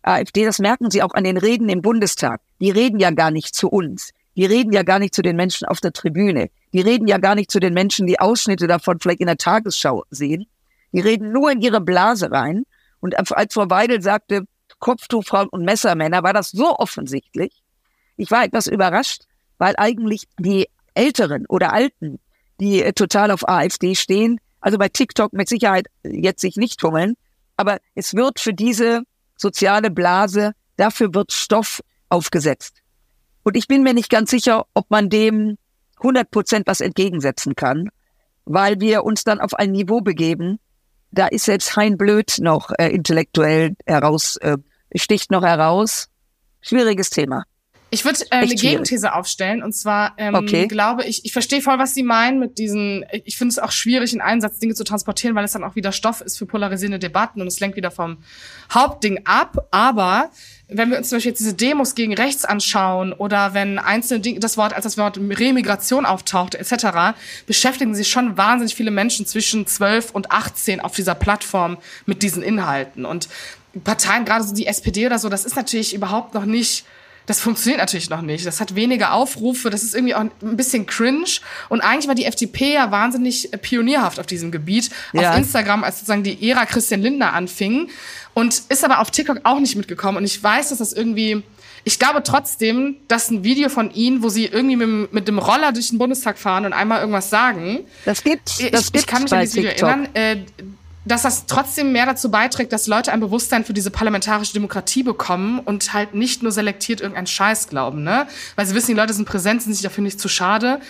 AfD, 0.03 0.45
das 0.45 0.59
merken 0.59 0.91
Sie 0.91 1.03
auch 1.03 1.14
an 1.14 1.24
den 1.24 1.37
Reden 1.37 1.68
im 1.68 1.83
Bundestag. 1.83 2.41
Die 2.59 2.70
reden 2.70 2.99
ja 2.99 3.11
gar 3.11 3.31
nicht 3.31 3.55
zu 3.55 3.68
uns. 3.68 4.11
Die 4.37 4.47
reden 4.47 4.72
ja 4.72 4.83
gar 4.83 4.99
nicht 4.99 5.14
zu 5.14 5.22
den 5.22 5.37
Menschen 5.37 5.66
auf 5.66 5.81
der 5.81 5.93
Tribüne. 5.93 6.49
Die 6.72 6.81
reden 6.81 7.07
ja 7.07 7.18
gar 7.18 7.35
nicht 7.35 7.51
zu 7.51 7.61
den 7.61 7.74
Menschen, 7.74 8.07
die 8.07 8.18
Ausschnitte 8.18 8.66
davon 8.66 8.99
vielleicht 9.01 9.20
in 9.20 9.26
der 9.26 9.37
Tagesschau 9.37 10.05
sehen. 10.11 10.47
Die 10.93 11.01
reden 11.01 11.33
nur 11.33 11.51
in 11.51 11.61
ihre 11.61 11.81
Blase 11.81 12.31
rein. 12.31 12.64
Und 13.01 13.18
als 13.18 13.55
Frau 13.55 13.68
Weidel 13.68 14.01
sagte, 14.03 14.45
Kopftuchfrauen 14.78 15.49
und 15.49 15.64
Messermänner, 15.64 16.22
war 16.22 16.33
das 16.33 16.51
so 16.51 16.76
offensichtlich. 16.76 17.62
Ich 18.21 18.31
war 18.31 18.45
etwas 18.45 18.66
überrascht, 18.66 19.23
weil 19.57 19.75
eigentlich 19.79 20.29
die 20.39 20.68
Älteren 20.93 21.47
oder 21.47 21.73
Alten, 21.73 22.21
die 22.61 22.83
äh, 22.83 22.93
total 22.93 23.31
auf 23.31 23.49
AfD 23.49 23.95
stehen, 23.95 24.39
also 24.61 24.77
bei 24.77 24.91
TikTok 24.91 25.33
mit 25.33 25.49
Sicherheit 25.49 25.87
jetzt 26.05 26.43
sich 26.43 26.57
nicht 26.57 26.79
tummeln, 26.79 27.14
aber 27.57 27.79
es 27.95 28.12
wird 28.12 28.39
für 28.39 28.53
diese 28.53 29.05
soziale 29.39 29.91
Blase, 29.91 30.53
dafür 30.77 31.14
wird 31.14 31.33
Stoff 31.33 31.81
aufgesetzt. 32.11 32.83
Und 33.43 33.57
ich 33.57 33.68
bin 33.68 33.83
mir 33.83 33.95
nicht 33.95 34.11
ganz 34.11 34.31
sicher, 34.31 34.66
ob 34.75 34.91
man 34.91 35.09
dem 35.09 35.57
100 35.97 36.31
Prozent 36.31 36.66
was 36.66 36.83
entgegensetzen 36.83 37.57
kann, 37.57 37.89
weil 38.45 38.81
wir 38.81 39.05
uns 39.05 39.25
dann 39.25 39.41
auf 39.41 39.55
ein 39.55 39.73
Niveau 39.73 40.03
begeben, 40.03 40.59
da 41.11 41.27
ist 41.27 41.47
selbst 41.47 41.75
Hein 41.75 41.97
Blöd 41.97 42.37
noch 42.39 42.71
äh, 42.79 42.89
intellektuell 42.89 43.77
heraus, 43.87 44.37
äh, 44.37 44.59
sticht 44.95 45.31
noch 45.31 45.43
heraus. 45.43 46.09
Schwieriges 46.61 47.09
Thema. 47.09 47.45
Ich 47.93 48.05
würde 48.05 48.20
äh, 48.30 48.36
eine 48.36 48.55
Gegenthese 48.55 49.14
aufstellen 49.14 49.62
und 49.62 49.72
zwar 49.72 50.14
ähm, 50.16 50.34
okay. 50.34 50.68
glaube 50.68 51.05
ich, 51.05 51.24
ich 51.24 51.32
verstehe 51.32 51.61
voll, 51.61 51.78
was 51.78 51.95
Sie 51.95 52.03
meinen 52.03 52.38
mit 52.38 52.59
diesen. 52.59 53.05
Ich 53.24 53.36
finde 53.36 53.53
es 53.53 53.59
auch 53.59 53.72
schwierig, 53.72 54.12
in 54.12 54.20
einen 54.20 54.41
Satz 54.41 54.59
Dinge 54.59 54.74
zu 54.74 54.84
transportieren, 54.84 55.34
weil 55.34 55.45
es 55.45 55.53
dann 55.53 55.64
auch 55.64 55.74
wieder 55.74 55.91
Stoff 55.91 56.20
ist 56.20 56.38
für 56.38 56.47
polarisierende 56.47 57.01
Debatten 57.01 57.41
und 57.41 57.49
es 57.49 57.59
lenkt 57.59 57.76
wieder 57.76 57.91
vom 57.91 58.18
Hauptding 58.72 59.22
ab. 59.24 59.66
Aber 59.72 60.30
wenn 60.68 60.91
wir 60.91 60.99
uns 60.99 61.09
zum 61.09 61.16
Beispiel 61.16 61.30
jetzt 61.30 61.41
diese 61.41 61.55
Demos 61.55 61.97
gegen 61.97 62.14
rechts 62.14 62.45
anschauen 62.45 63.12
oder 63.12 63.55
wenn 63.55 63.78
einzelne 63.78 64.20
Dinge, 64.20 64.38
das 64.38 64.57
Wort 64.57 64.72
als 64.72 64.84
das 64.84 64.97
Wort 64.97 65.18
Remigration 65.18 66.07
auftaucht 66.07 66.55
etc., 66.55 67.18
beschäftigen 67.47 67.97
sich 67.97 68.09
schon 68.09 68.36
wahnsinnig 68.36 68.76
viele 68.76 68.93
Menschen 68.93 69.26
zwischen 69.26 69.66
12 69.66 70.12
und 70.12 70.30
18 70.30 70.80
auf 70.80 70.95
dieser 70.95 71.16
Plattform 71.16 71.78
mit 72.07 72.22
diesen 72.22 72.43
Inhalten 72.43 73.05
und 73.05 73.28
Parteien, 73.84 74.24
gerade 74.24 74.45
so 74.45 74.55
die 74.55 74.66
SPD 74.66 75.07
oder 75.07 75.18
so, 75.18 75.28
das 75.28 75.45
ist 75.45 75.55
natürlich 75.55 75.95
überhaupt 75.95 76.34
noch 76.34 76.45
nicht 76.45 76.84
das 77.31 77.39
funktioniert 77.39 77.78
natürlich 77.78 78.11
noch 78.11 78.22
nicht. 78.22 78.45
Das 78.45 78.61
hat 78.61 78.74
weniger 78.74 79.12
Aufrufe, 79.12 79.70
das 79.70 79.85
ist 79.85 79.95
irgendwie 79.95 80.16
auch 80.16 80.22
ein 80.22 80.57
bisschen 80.57 80.87
cringe. 80.87 81.39
Und 81.68 81.81
eigentlich 81.81 82.09
war 82.09 82.16
die 82.16 82.24
FDP 82.24 82.74
ja 82.74 82.91
wahnsinnig 82.91 83.53
pionierhaft 83.62 84.18
auf 84.18 84.26
diesem 84.26 84.51
Gebiet, 84.51 84.91
ja. 85.12 85.31
auf 85.31 85.39
Instagram, 85.39 85.85
als 85.85 86.01
sozusagen 86.01 86.24
die 86.24 86.51
Ära 86.51 86.66
Christian 86.66 87.03
Lindner 87.03 87.33
anfing. 87.33 87.89
Und 88.35 88.62
ist 88.68 88.85
aber 88.85 88.99
auf 88.99 89.12
TikTok 89.12 89.43
auch 89.45 89.61
nicht 89.61 89.76
mitgekommen. 89.76 90.18
Und 90.18 90.24
ich 90.24 90.43
weiß, 90.43 90.70
dass 90.70 90.78
das 90.78 90.93
irgendwie 90.93 91.45
ich 91.85 91.99
glaube 91.99 92.22
trotzdem, 92.22 92.97
dass 93.09 93.31
ein 93.31 93.43
Video 93.43 93.68
von 93.70 93.91
ihnen, 93.93 94.22
wo 94.22 94.28
sie 94.28 94.45
irgendwie 94.45 94.76
mit, 94.76 95.12
mit 95.14 95.28
dem 95.28 95.39
Roller 95.39 95.72
durch 95.72 95.89
den 95.89 95.99
Bundestag 95.99 96.37
fahren 96.37 96.66
und 96.66 96.72
einmal 96.74 97.01
irgendwas 97.01 97.31
sagen. 97.31 97.87
Das 98.05 98.22
gibt's. 98.22 98.59
Das 98.70 98.91
ich, 98.93 99.01
ich 99.01 99.07
kann 99.07 99.22
mich 99.22 99.33
an 99.33 99.41
dieses 99.41 99.57
Video 99.57 99.70
erinnern. 99.70 100.09
Äh, 100.12 100.45
dass 101.05 101.23
das 101.23 101.47
trotzdem 101.47 101.93
mehr 101.93 102.07
dazu 102.07 102.31
beiträgt, 102.31 102.73
dass 102.73 102.87
Leute 102.87 103.13
ein 103.13 103.21
Bewusstsein 103.21 103.65
für 103.65 103.73
diese 103.73 103.91
parlamentarische 103.91 104.53
Demokratie 104.53 105.03
bekommen 105.03 105.59
und 105.59 105.93
halt 105.95 106.15
nicht 106.15 106.43
nur 106.43 106.53
selektiert 106.53 107.01
irgendeinen 107.01 107.27
Scheiß 107.27 107.69
glauben, 107.69 108.03
ne? 108.03 108.27
Weil 108.57 108.67
sie 108.67 108.75
wissen, 108.75 108.89
die 108.89 109.01
Leute 109.01 109.15
sind 109.15 109.27
präsent, 109.27 109.63
sind 109.63 109.73
sich 109.73 109.83
dafür 109.83 110.05
nicht 110.05 110.21
zu 110.21 110.29
schade. 110.29 110.81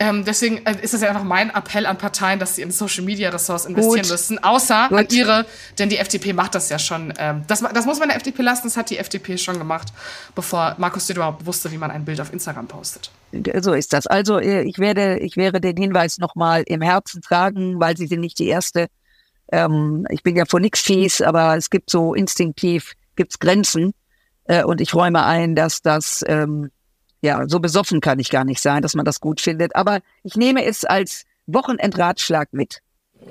Ähm, 0.00 0.24
deswegen 0.24 0.58
äh, 0.66 0.74
ist 0.82 0.92
das 0.92 1.02
ja 1.02 1.08
einfach 1.08 1.22
mein 1.22 1.50
Appell 1.50 1.86
an 1.86 1.96
Parteien, 1.96 2.40
dass 2.40 2.56
sie 2.56 2.62
in 2.62 2.72
Social 2.72 3.04
Media 3.04 3.30
Ressourcen 3.30 3.70
investieren 3.70 4.02
Gut. 4.02 4.10
müssen, 4.10 4.42
außer 4.42 4.88
Gut. 4.88 4.98
an 4.98 5.06
ihre, 5.10 5.46
denn 5.78 5.88
die 5.88 5.98
FDP 5.98 6.32
macht 6.32 6.54
das 6.54 6.68
ja 6.68 6.78
schon. 6.78 7.14
Ähm, 7.16 7.44
das, 7.46 7.60
das 7.60 7.86
muss 7.86 8.00
man 8.00 8.08
der 8.08 8.16
FDP 8.16 8.42
lassen, 8.42 8.64
das 8.64 8.76
hat 8.76 8.90
die 8.90 8.98
FDP 8.98 9.38
schon 9.38 9.56
gemacht, 9.56 9.88
bevor 10.34 10.74
Markus 10.78 11.06
Söder 11.06 11.18
überhaupt 11.20 11.46
wusste, 11.46 11.70
wie 11.70 11.78
man 11.78 11.92
ein 11.92 12.04
Bild 12.04 12.20
auf 12.20 12.32
Instagram 12.32 12.66
postet. 12.66 13.12
So 13.60 13.72
ist 13.72 13.92
das. 13.92 14.06
Also 14.06 14.38
äh, 14.38 14.62
ich 14.62 14.78
werde, 14.78 15.20
ich 15.20 15.36
werde 15.36 15.60
den 15.60 15.76
Hinweis 15.76 16.18
nochmal 16.18 16.64
im 16.66 16.82
Herzen 16.82 17.22
tragen, 17.22 17.78
weil 17.78 17.96
Sie 17.96 18.08
sind 18.08 18.20
nicht 18.20 18.38
die 18.38 18.48
erste 18.48 18.88
ähm, 19.54 20.04
ich 20.10 20.22
bin 20.22 20.34
ja 20.36 20.44
vor 20.46 20.58
nichts 20.58 20.80
fies, 20.80 21.22
aber 21.22 21.56
es 21.56 21.70
gibt 21.70 21.88
so 21.88 22.12
instinktiv, 22.12 22.94
gibt's 23.14 23.38
Grenzen. 23.38 23.94
Äh, 24.44 24.64
und 24.64 24.80
ich 24.80 24.94
räume 24.94 25.24
ein, 25.24 25.54
dass 25.54 25.80
das, 25.80 26.24
ähm, 26.26 26.70
ja, 27.22 27.44
so 27.48 27.60
besoffen 27.60 28.00
kann 28.00 28.18
ich 28.18 28.30
gar 28.30 28.44
nicht 28.44 28.60
sein, 28.60 28.82
dass 28.82 28.94
man 28.94 29.04
das 29.04 29.20
gut 29.20 29.40
findet. 29.40 29.76
Aber 29.76 30.00
ich 30.24 30.34
nehme 30.34 30.64
es 30.64 30.84
als 30.84 31.24
Wochenendratschlag 31.46 32.52
mit. 32.52 32.80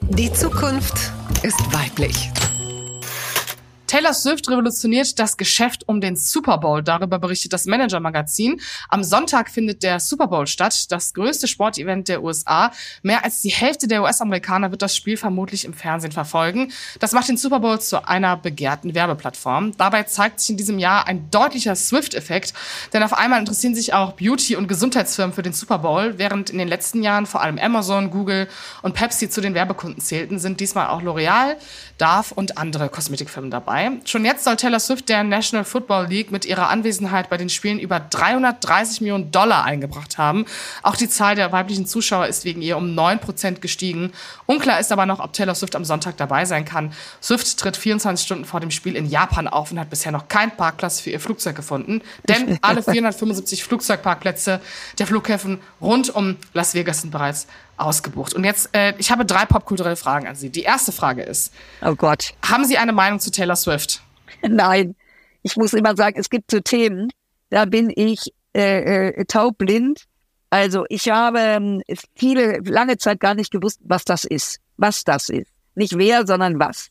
Die 0.10 0.32
Zukunft 0.32 1.12
ist 1.44 1.60
weiblich. 1.74 2.32
Taylor 3.94 4.16
Swift 4.16 4.50
revolutioniert 4.50 5.20
das 5.20 5.38
Geschäft 5.38 5.88
um 5.88 6.02
den 6.02 6.16
Super 6.16 6.58
Bowl. 6.58 6.82
Darüber 6.82 7.20
berichtet 7.20 7.54
das 7.54 7.68
Manager-Magazin. 7.68 8.60
Am 8.90 9.04
Sonntag 9.04 9.52
findet 9.52 9.84
der 9.84 10.00
Super 10.00 10.26
Bowl 10.26 10.48
statt, 10.48 10.92
das 10.92 11.14
größte 11.14 11.48
Sportevent 11.48 12.08
der 12.08 12.24
USA. 12.24 12.72
Mehr 13.04 13.24
als 13.24 13.42
die 13.42 13.52
Hälfte 13.52 13.88
der 13.88 14.02
US-Amerikaner 14.02 14.72
wird 14.72 14.82
das 14.82 14.96
Spiel 14.96 15.16
vermutlich 15.16 15.64
im 15.64 15.76
Fernsehen 15.76 16.12
verfolgen. 16.12 16.72
Das 17.00 17.12
macht 17.12 17.30
den 17.30 17.38
Super 17.38 17.60
Bowl 17.60 17.80
zu 17.80 18.08
einer 18.08 18.36
begehrten 18.36 18.96
Werbeplattform. 18.96 19.78
Dabei 19.78 20.02
zeigt 20.02 20.40
sich 20.40 20.50
in 20.50 20.58
diesem 20.58 20.80
Jahr 20.80 21.06
ein 21.06 21.30
deutlicher 21.30 21.76
Swift-Effekt, 21.76 22.56
denn 22.94 23.04
auf 23.04 23.14
einmal 23.14 23.42
interessieren 23.42 23.76
sich 23.76 23.94
auch 23.94 24.14
Beauty- 24.14 24.56
und 24.56 24.68
Gesundheitsfirmen 24.68 25.36
für 25.36 25.44
den 25.44 25.54
Super 25.54 25.78
Bowl. 25.78 26.18
Während 26.18 26.50
in 26.50 26.58
den 26.58 26.68
letzten 26.68 27.04
Jahren 27.04 27.28
vor 27.28 27.42
allem 27.42 27.60
Amazon, 27.60 28.10
Google 28.10 28.48
und 28.82 28.96
Pepsi 28.96 29.30
zu 29.30 29.40
den 29.40 29.54
Werbekunden 29.54 30.02
zählten, 30.02 30.40
sind 30.40 30.62
diesmal 30.62 30.88
auch 30.88 31.04
L'Oreal, 31.04 31.58
Dove 31.98 32.34
und 32.34 32.58
andere 32.58 32.90
Kosmetikfirmen 32.90 33.52
dabei. 33.52 33.92
Schon 34.06 34.26
jetzt 34.26 34.44
soll 34.44 34.56
Taylor 34.56 34.80
Swift 34.80 35.10
der 35.10 35.24
National 35.24 35.64
Football 35.64 36.08
League 36.08 36.32
mit 36.32 36.46
ihrer 36.46 36.70
Anwesenheit 36.70 37.30
bei 37.30 37.38
den 37.38 37.50
Spielen 37.50 37.80
über 37.80 38.00
330 38.00 39.02
Millionen 39.02 39.32
Dollar 39.32 39.64
eingebracht 39.64 40.18
haben. 40.18 40.46
Auch 40.82 40.96
die 40.96 41.08
Zahl 41.08 41.36
der 41.36 41.52
weiblichen 41.52 41.86
Zuschauer 41.86 42.28
ist 42.28 42.46
wegen 42.46 42.62
ihr 42.62 42.78
um 42.78 42.96
9 42.96 43.20
Prozent 43.20 43.62
gestiegen. 43.62 44.12
Unklar 44.48 44.80
ist 44.80 44.92
aber 44.92 45.06
noch, 45.06 45.20
ob 45.20 45.34
Taylor 45.34 45.56
Swift 45.56 45.76
am 45.76 45.86
Sonntag 45.86 46.18
dabei 46.18 46.46
sein 46.46 46.66
kann. 46.66 46.94
Swift 47.22 47.58
tritt 47.60 47.78
24 47.78 48.26
Stunden 48.26 48.46
vor 48.46 48.60
dem 48.60 48.72
Spiel 48.72 48.96
in 48.96 49.06
Japan 49.06 49.48
auf 49.48 49.72
und 49.72 49.80
hat 49.80 49.90
bisher 49.90 50.12
noch 50.12 50.28
keinen 50.28 50.52
Parkplatz 50.52 51.00
für 51.00 51.12
ihr 51.12 51.20
Flugzeug 51.20 51.56
gefunden. 51.56 52.02
Denn 52.28 52.58
alle 52.62 52.82
475 52.82 53.64
Flugzeugparkplätze 53.64 54.60
der 54.98 55.08
Flughäfen 55.08 55.60
rund 55.80 56.10
um 56.14 56.38
Las 56.54 56.74
Vegas 56.74 57.02
sind 57.02 57.12
bereits 57.12 57.48
ausgebucht. 57.78 58.34
Und 58.34 58.44
jetzt, 58.44 58.70
äh, 58.74 58.94
ich 58.98 59.12
habe 59.12 59.26
drei 59.26 59.46
popkulturelle 59.46 59.96
Fragen 59.96 60.28
an 60.28 60.36
Sie. 60.36 60.50
Die 60.50 60.64
erste 60.64 60.92
Frage 60.92 61.24
ist: 61.24 61.54
Oh 61.82 61.96
Gott. 61.96 62.34
Haben 62.46 62.66
Sie 62.66 62.78
eine 62.78 62.94
Meinung 62.94 63.20
zu 63.20 63.32
Taylor 63.32 63.56
Swift? 63.56 64.02
Nein. 64.42 64.96
Ich 65.42 65.58
muss 65.58 65.74
immer 65.74 65.96
sagen, 65.96 66.18
es 66.18 66.30
gibt 66.30 66.52
so 66.52 66.62
Themen, 66.62 67.10
da 67.50 67.66
bin 67.66 67.92
ich 67.94 68.34
äh, 68.56 69.10
äh, 69.10 69.26
taubblind. 69.26 70.06
Also 70.50 70.86
ich 70.90 71.10
habe 71.10 71.40
ähm, 71.40 71.82
viele, 72.16 72.60
lange 72.60 72.98
Zeit 72.98 73.20
gar 73.20 73.34
nicht 73.34 73.52
gewusst, 73.52 73.80
was 73.84 74.06
das 74.06 74.24
ist. 74.24 74.60
Was 74.78 75.04
das 75.04 75.30
ist. 75.30 75.52
Nicht 75.76 75.98
wer, 75.98 76.26
sondern 76.26 76.60
was. 76.60 76.90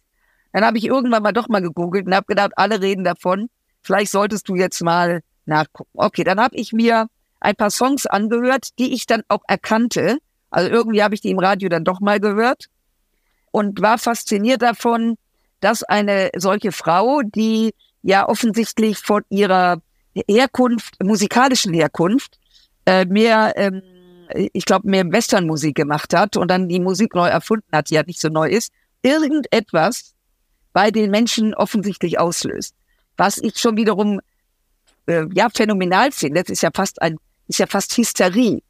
Dann 0.52 0.64
habe 0.64 0.78
ich 0.78 0.86
irgendwann 0.86 1.22
mal 1.22 1.32
doch 1.32 1.48
mal 1.48 1.62
gegoogelt 1.62 2.06
und 2.06 2.14
habe 2.14 2.26
gedacht, 2.26 2.52
alle 2.56 2.80
reden 2.80 3.04
davon. 3.04 3.48
Vielleicht 3.82 4.12
solltest 4.12 4.48
du 4.48 4.56
jetzt 4.56 4.82
mal 4.82 5.22
nachgucken. 5.46 5.90
Okay, 5.94 6.24
dann 6.24 6.40
habe 6.40 6.56
ich 6.56 6.72
mir 6.72 7.06
ein 7.40 7.56
paar 7.56 7.70
Songs 7.70 8.06
angehört, 8.06 8.70
die 8.78 8.92
ich 8.92 9.06
dann 9.06 9.22
auch 9.28 9.42
erkannte. 9.48 10.18
Also 10.52 10.70
irgendwie 10.70 11.02
habe 11.02 11.14
ich 11.14 11.20
die 11.20 11.30
im 11.30 11.38
Radio 11.38 11.68
dann 11.68 11.84
doch 11.84 12.00
mal 12.00 12.20
gehört 12.20 12.66
und 13.50 13.80
war 13.82 13.98
fasziniert 13.98 14.62
davon, 14.62 15.16
dass 15.60 15.82
eine 15.82 16.30
solche 16.36 16.72
Frau, 16.72 17.22
die 17.22 17.74
ja 18.02 18.28
offensichtlich 18.28 18.98
von 18.98 19.22
ihrer 19.30 19.80
Herkunft, 20.28 21.02
musikalischen 21.02 21.72
Herkunft, 21.72 22.38
äh, 22.86 23.04
mehr, 23.04 23.54
ähm, 23.56 23.82
ich 24.52 24.64
glaube, 24.64 24.88
mehr 24.88 25.10
Westernmusik 25.10 25.74
gemacht 25.74 26.14
hat 26.14 26.36
und 26.36 26.50
dann 26.50 26.68
die 26.68 26.80
Musik 26.80 27.14
neu 27.14 27.28
erfunden 27.28 27.68
hat, 27.72 27.90
die 27.90 27.94
ja 27.94 28.02
nicht 28.02 28.20
so 28.20 28.28
neu 28.28 28.48
ist, 28.48 28.72
irgendetwas 29.02 30.14
bei 30.72 30.90
den 30.90 31.10
Menschen 31.10 31.54
offensichtlich 31.54 32.18
auslöst. 32.18 32.74
Was 33.16 33.38
ich 33.38 33.58
schon 33.58 33.76
wiederum 33.76 34.20
äh, 35.06 35.26
ja 35.34 35.48
phänomenal 35.54 36.12
finde. 36.12 36.42
Das 36.42 36.50
ist 36.50 36.62
ja 36.62 36.70
fast 36.74 37.00
ein, 37.00 37.18
ist 37.48 37.58
ja 37.58 37.66
fast 37.66 37.96
Hysterie. 37.96 38.62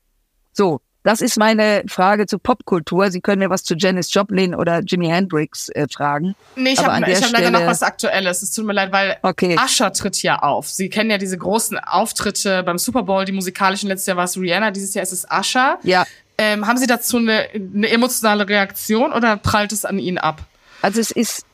So, 0.52 0.80
das 1.02 1.20
ist 1.20 1.36
meine 1.36 1.82
Frage 1.88 2.26
zur 2.26 2.40
Popkultur. 2.40 3.10
Sie 3.10 3.20
können 3.20 3.40
mir 3.40 3.50
was 3.50 3.64
zu 3.64 3.74
Janis 3.74 4.12
Joplin 4.14 4.54
oder 4.54 4.80
Jimi 4.80 5.08
Hendrix 5.08 5.68
äh, 5.70 5.86
fragen. 5.92 6.34
Nee, 6.54 6.72
ich 6.72 6.78
habe 6.78 6.92
hab 6.92 7.32
leider 7.32 7.50
noch 7.50 7.66
was 7.66 7.82
Aktuelles. 7.82 8.42
Es 8.42 8.52
tut 8.52 8.64
mir 8.64 8.72
leid, 8.72 8.92
weil 8.92 9.16
okay. 9.22 9.56
Usher 9.62 9.92
tritt 9.92 10.22
ja 10.22 10.38
auf. 10.38 10.68
Sie 10.68 10.88
kennen 10.88 11.10
ja 11.10 11.18
diese 11.18 11.36
großen 11.36 11.78
Auftritte 11.78 12.62
beim 12.62 12.78
Super 12.78 13.02
Bowl, 13.02 13.24
die 13.24 13.32
musikalischen. 13.32 13.88
Letztes 13.88 14.06
Jahr 14.06 14.16
war 14.16 14.24
es 14.24 14.36
Rihanna, 14.36 14.70
dieses 14.70 14.94
Jahr 14.94 15.02
ist 15.02 15.12
es 15.12 15.26
Usher. 15.30 15.78
Ja. 15.82 16.06
Ähm, 16.38 16.66
haben 16.66 16.78
Sie 16.78 16.86
dazu 16.86 17.18
eine, 17.18 17.48
eine 17.52 17.88
emotionale 17.88 18.48
Reaktion 18.48 19.12
oder 19.12 19.36
prallt 19.36 19.72
es 19.72 19.84
an 19.84 19.98
Ihnen 19.98 20.18
ab? 20.18 20.42
Also 20.82 21.00
es 21.00 21.10
ist 21.10 21.44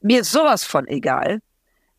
mir 0.00 0.24
sowas 0.24 0.64
von 0.64 0.86
egal. 0.88 1.40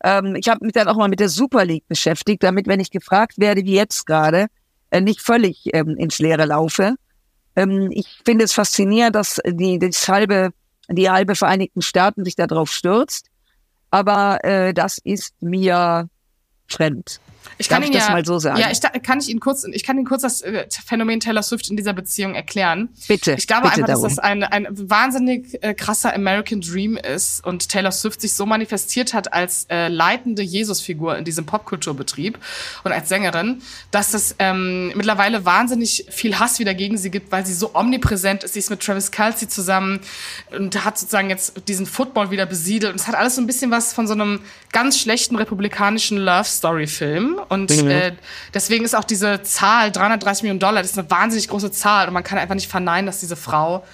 Ähm, 0.02 0.36
ich 0.36 0.48
habe 0.48 0.64
mich 0.64 0.72
dann 0.72 0.88
auch 0.88 0.96
mal 0.96 1.08
mit 1.08 1.20
der 1.20 1.28
Super 1.28 1.64
League 1.64 1.88
beschäftigt, 1.88 2.42
damit, 2.42 2.66
wenn 2.66 2.80
ich 2.80 2.90
gefragt 2.90 3.34
werde, 3.38 3.64
wie 3.64 3.74
jetzt 3.74 4.06
gerade, 4.06 4.46
nicht 5.00 5.20
völlig 5.20 5.62
ähm, 5.72 5.96
ins 5.96 6.18
Leere 6.18 6.46
laufe. 6.46 6.94
Ähm, 7.54 7.88
ich 7.90 8.20
finde 8.24 8.44
es 8.44 8.52
faszinierend, 8.52 9.14
dass 9.14 9.40
die, 9.46 9.78
das 9.78 10.08
halbe, 10.08 10.50
die 10.88 11.10
halbe 11.10 11.34
Vereinigten 11.34 11.82
Staaten 11.82 12.24
sich 12.24 12.36
darauf 12.36 12.70
stürzt. 12.70 13.28
Aber 13.90 14.44
äh, 14.44 14.74
das 14.74 14.98
ist 14.98 15.40
mir 15.40 16.08
fremd. 16.68 17.20
Ich 17.58 17.68
kann 17.68 17.82
Darf 17.82 17.90
ich 17.90 17.96
das 17.96 18.08
ja, 18.08 18.12
mal 18.12 18.24
so 18.24 18.38
sagen? 18.38 18.58
Ja, 18.58 18.70
ich 18.70 18.80
kann 19.02 19.20
ich 19.20 19.28
Ihnen 19.28 19.40
kurz, 19.40 19.64
ich 19.64 19.82
kann 19.82 19.96
Ihnen 19.96 20.06
kurz 20.06 20.22
das 20.22 20.42
äh, 20.42 20.66
Phänomen 20.86 21.20
Taylor 21.20 21.42
Swift 21.42 21.70
in 21.70 21.76
dieser 21.76 21.92
Beziehung 21.92 22.34
erklären. 22.34 22.90
Bitte. 23.08 23.34
Ich 23.38 23.46
glaube 23.46 23.68
bitte 23.68 23.76
einfach, 23.76 23.86
darum. 23.88 24.02
dass 24.02 24.16
das 24.16 24.18
ein, 24.18 24.42
ein 24.42 24.66
wahnsinnig 24.70 25.62
äh, 25.62 25.74
krasser 25.74 26.14
American 26.14 26.60
Dream 26.60 26.96
ist 26.96 27.44
und 27.44 27.68
Taylor 27.68 27.92
Swift 27.92 28.20
sich 28.20 28.34
so 28.34 28.46
manifestiert 28.46 29.14
hat 29.14 29.32
als 29.32 29.66
äh, 29.70 29.88
leitende 29.88 30.42
Jesusfigur 30.42 31.16
in 31.16 31.24
diesem 31.24 31.46
Popkulturbetrieb 31.46 32.38
und 32.84 32.92
als 32.92 33.08
Sängerin, 33.08 33.62
dass 33.90 34.14
es 34.14 34.34
ähm, 34.38 34.88
mittlerweile 34.94 35.44
wahnsinnig 35.44 36.06
viel 36.10 36.38
Hass 36.38 36.58
wieder 36.58 36.74
gegen 36.74 36.98
sie 36.98 37.10
gibt, 37.10 37.32
weil 37.32 37.46
sie 37.46 37.54
so 37.54 37.74
omnipräsent 37.74 38.44
ist. 38.44 38.54
Sie 38.54 38.58
ist 38.60 38.70
mit 38.70 38.80
Travis 38.80 39.10
Kelsey 39.10 39.48
zusammen 39.48 40.00
und 40.56 40.84
hat 40.84 40.98
sozusagen 40.98 41.30
jetzt 41.30 41.68
diesen 41.68 41.86
Football 41.86 42.30
wieder 42.30 42.46
besiedelt. 42.46 42.92
Und 42.92 43.00
es 43.00 43.06
hat 43.06 43.14
alles 43.14 43.36
so 43.36 43.40
ein 43.40 43.46
bisschen 43.46 43.70
was 43.70 43.92
von 43.92 44.06
so 44.06 44.14
einem 44.14 44.40
ganz 44.72 44.98
schlechten 44.98 45.36
republikanischen 45.36 46.18
Love 46.18 46.44
Story 46.44 46.86
Film. 46.86 47.35
Und 47.38 47.70
äh, 47.70 48.12
deswegen 48.54 48.84
ist 48.84 48.94
auch 48.94 49.04
diese 49.04 49.42
Zahl, 49.42 49.92
330 49.92 50.42
Millionen 50.42 50.60
Dollar, 50.60 50.82
das 50.82 50.92
ist 50.92 50.98
eine 50.98 51.10
wahnsinnig 51.10 51.48
große 51.48 51.70
Zahl. 51.70 52.08
Und 52.08 52.14
man 52.14 52.24
kann 52.24 52.38
einfach 52.38 52.54
nicht 52.54 52.68
verneinen, 52.68 53.06
dass 53.06 53.20
diese 53.20 53.36
Frau 53.36 53.84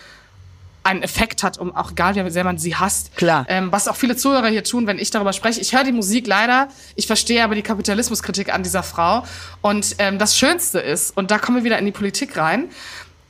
einen 0.84 1.02
Effekt 1.02 1.42
hat, 1.42 1.58
um 1.58 1.74
auch 1.74 1.92
egal 1.92 2.14
wie 2.14 2.30
sehr 2.30 2.44
man 2.44 2.58
sie 2.58 2.74
hasst. 2.74 3.14
Klar. 3.16 3.46
Ähm, 3.48 3.70
was 3.70 3.88
auch 3.88 3.96
viele 3.96 4.16
Zuhörer 4.16 4.48
hier 4.48 4.64
tun, 4.64 4.86
wenn 4.86 4.98
ich 4.98 5.10
darüber 5.10 5.32
spreche. 5.32 5.60
Ich 5.60 5.74
höre 5.74 5.84
die 5.84 5.92
Musik 5.92 6.26
leider, 6.26 6.68
ich 6.96 7.06
verstehe 7.06 7.44
aber 7.44 7.54
die 7.54 7.62
Kapitalismuskritik 7.62 8.52
an 8.52 8.62
dieser 8.62 8.82
Frau. 8.82 9.24
Und 9.60 9.96
ähm, 9.98 10.18
das 10.18 10.36
Schönste 10.36 10.80
ist, 10.80 11.16
und 11.16 11.30
da 11.30 11.38
kommen 11.38 11.58
wir 11.58 11.64
wieder 11.64 11.78
in 11.78 11.86
die 11.86 11.92
Politik 11.92 12.36
rein, 12.36 12.68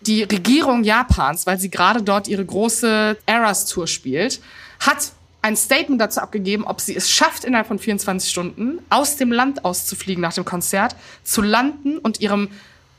die 0.01 0.23
Regierung 0.23 0.83
Japans, 0.83 1.47
weil 1.47 1.59
sie 1.59 1.71
gerade 1.71 2.03
dort 2.03 2.27
ihre 2.27 2.45
große 2.45 3.17
Eras 3.27 3.67
Tour 3.67 3.87
spielt, 3.87 4.41
hat 4.81 5.13
ein 5.43 5.57
Statement 5.57 6.01
dazu 6.01 6.21
abgegeben, 6.21 6.65
ob 6.65 6.81
sie 6.81 6.97
es 6.97 7.11
schafft, 7.11 7.45
innerhalb 7.45 7.67
von 7.67 7.79
24 7.79 8.31
Stunden 8.31 8.79
aus 8.91 9.17
dem 9.17 9.33
Land 9.33 9.65
auszufliegen 9.65 10.23
nach 10.23 10.33
dem 10.33 10.45
Konzert, 10.45 10.95
zu 11.25 11.43
landen 11.43 11.99
und 11.99 12.21
ihrem 12.21 12.49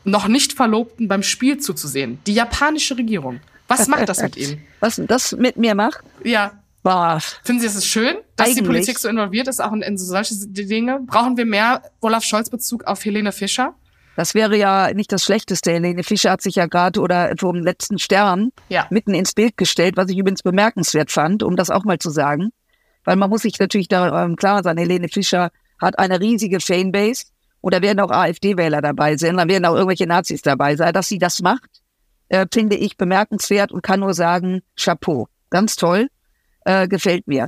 noch 0.03 0.27
nicht 0.27 0.53
Verlobten 0.53 1.07
beim 1.07 1.23
Spiel 1.23 1.57
zuzusehen. 1.57 2.19
Die 2.27 2.33
japanische 2.33 2.97
Regierung. 2.97 3.39
Was 3.69 3.87
macht 3.89 4.09
das 4.09 4.21
mit 4.21 4.35
Ihnen? 4.35 4.61
Was 4.81 5.01
das 5.07 5.31
mit 5.31 5.55
mir 5.57 5.73
macht? 5.73 6.03
Ja. 6.23 6.59
Boah. 6.83 7.19
Finden 7.45 7.61
Sie, 7.61 7.67
es 7.67 7.75
ist 7.75 7.85
schön, 7.87 8.17
dass 8.35 8.47
die 8.49 8.55
Eigentlich- 8.57 8.65
Politik 8.67 8.99
so 8.99 9.07
involviert 9.07 9.47
ist, 9.47 9.61
auch 9.61 9.71
in, 9.71 9.81
in 9.81 9.97
so 9.97 10.03
solche 10.05 10.35
Dinge? 10.35 10.99
Brauchen 11.05 11.37
wir 11.37 11.45
mehr 11.45 11.81
Olaf 12.01 12.25
Scholz 12.25 12.49
Bezug 12.49 12.83
auf 12.83 13.05
Helene 13.05 13.31
Fischer? 13.31 13.73
Das 14.15 14.35
wäre 14.35 14.55
ja 14.57 14.93
nicht 14.93 15.11
das 15.11 15.23
Schlechteste. 15.23 15.71
Helene 15.71 16.03
Fischer 16.03 16.31
hat 16.31 16.41
sich 16.41 16.55
ja 16.55 16.67
gerade 16.67 16.99
oder 16.99 17.33
vom 17.37 17.55
letzten 17.57 17.97
Stern 17.97 18.51
Ja. 18.69 18.85
mitten 18.89 19.13
ins 19.13 19.33
Bild 19.33 19.57
gestellt, 19.57 19.97
was 19.97 20.09
ich 20.09 20.17
übrigens 20.17 20.43
bemerkenswert 20.43 21.11
fand, 21.11 21.41
um 21.43 21.55
das 21.55 21.69
auch 21.71 21.83
mal 21.83 21.97
zu 21.97 22.09
sagen. 22.11 22.49
Weil 23.05 23.15
man 23.15 23.29
muss 23.29 23.41
sich 23.41 23.59
natürlich 23.59 23.87
da 23.87 24.23
ähm, 24.23 24.35
klar 24.35 24.63
sein, 24.63 24.77
Helene 24.77 25.09
Fischer 25.09 25.49
hat 25.81 25.97
eine 25.99 26.19
riesige 26.19 26.59
Fanbase 26.59 27.25
und 27.61 27.73
da 27.73 27.81
werden 27.81 27.99
auch 27.99 28.11
AfD-Wähler 28.11 28.81
dabei 28.81 29.17
sein, 29.17 29.37
da 29.37 29.47
werden 29.47 29.65
auch 29.65 29.73
irgendwelche 29.75 30.05
Nazis 30.07 30.41
dabei 30.41 30.75
sein. 30.75 30.93
Dass 30.93 31.07
sie 31.07 31.17
das 31.17 31.41
macht, 31.41 31.81
äh, 32.29 32.45
finde 32.53 32.75
ich 32.75 32.97
bemerkenswert 32.97 33.71
und 33.71 33.81
kann 33.81 33.99
nur 34.01 34.13
sagen, 34.13 34.61
Chapeau. 34.77 35.27
Ganz 35.49 35.75
toll, 35.75 36.07
äh, 36.65 36.87
gefällt 36.87 37.27
mir. 37.27 37.47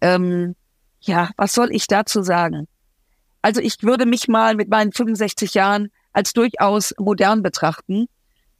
Ähm, 0.00 0.54
ja, 1.00 1.30
was 1.36 1.52
soll 1.54 1.68
ich 1.70 1.86
dazu 1.86 2.22
sagen? 2.22 2.66
Also 3.42 3.60
ich 3.60 3.82
würde 3.82 4.04
mich 4.04 4.26
mal 4.26 4.54
mit 4.56 4.68
meinen 4.68 4.92
65 4.92 5.54
Jahren 5.54 5.88
als 6.12 6.32
durchaus 6.32 6.94
modern 6.98 7.42
betrachten. 7.42 8.06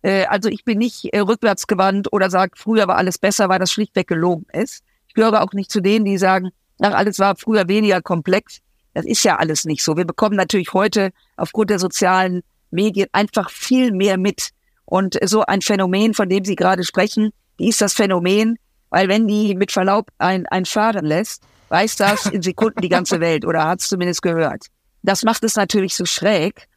Äh, 0.03 0.25
also 0.27 0.49
ich 0.49 0.65
bin 0.65 0.79
nicht 0.79 1.13
äh, 1.13 1.21
rückwärtsgewandt 1.21 2.13
oder 2.13 2.31
sage, 2.31 2.53
früher 2.57 2.87
war 2.89 2.97
alles 2.97 3.19
besser, 3.19 3.49
weil 3.49 3.59
das 3.59 3.73
schlichtweg 3.73 4.07
gelogen 4.07 4.47
ist. 4.53 4.83
Ich 5.09 5.15
gehöre 5.15 5.43
auch 5.43 5.53
nicht 5.53 5.71
zu 5.71 5.81
denen, 5.81 6.05
die 6.05 6.19
sagen, 6.19 6.51
ach, 6.81 6.93
alles 6.93 7.19
war 7.19 7.37
früher 7.37 7.69
weniger 7.69 8.03
komplex. 8.03 8.61
Das 8.95 9.05
ist 9.05 9.23
ja 9.25 9.37
alles 9.37 9.65
nicht 9.65 9.83
so. 9.83 9.97
Wir 9.97 10.05
bekommen 10.05 10.37
natürlich 10.37 10.73
heute 10.73 11.11
aufgrund 11.37 11.71
der 11.71 11.79
sozialen 11.79 12.43
Medien 12.71 13.09
einfach 13.13 13.51
viel 13.51 13.93
mehr 13.93 14.19
mit. 14.19 14.51
Und 14.85 15.19
so 15.25 15.43
ein 15.43 15.61
Phänomen, 15.61 16.15
von 16.15 16.29
dem 16.29 16.45
Sie 16.45 16.57
gerade 16.57 16.85
sprechen, 16.85 17.31
wie 17.59 17.69
ist 17.69 17.81
das 17.81 17.95
Phänomen? 17.95 18.59
Weil 18.91 19.09
wenn 19.09 19.29
die 19.29 19.55
mit 19.55 19.71
Verlaub 19.71 20.09
ein, 20.19 20.47
ein 20.47 20.65
fahren 20.65 21.05
lässt, 21.05 21.43
weiß 21.69 21.97
das 21.97 22.27
in 22.27 22.41
Sekunden 22.43 22.81
die 22.81 22.89
ganze 22.89 23.21
Welt 23.21 23.45
oder 23.45 23.65
hat 23.65 23.81
es 23.81 23.89
zumindest 23.89 24.23
gehört. 24.23 24.67
Das 25.03 25.25
macht 25.25 25.45
es 25.45 25.57
natürlich 25.57 25.95
so 25.95 26.07
schräg, 26.07 26.69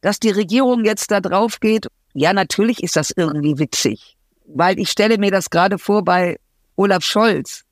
dass 0.00 0.20
die 0.20 0.30
Regierung 0.30 0.84
jetzt 0.84 1.10
da 1.10 1.20
drauf 1.20 1.60
geht. 1.60 1.88
Ja, 2.14 2.32
natürlich 2.32 2.82
ist 2.82 2.96
das 2.96 3.10
irgendwie 3.10 3.58
witzig, 3.58 4.16
weil 4.46 4.78
ich 4.78 4.90
stelle 4.90 5.18
mir 5.18 5.30
das 5.30 5.50
gerade 5.50 5.78
vor 5.78 6.04
bei 6.04 6.38
Olaf 6.76 7.04
Scholz. 7.04 7.64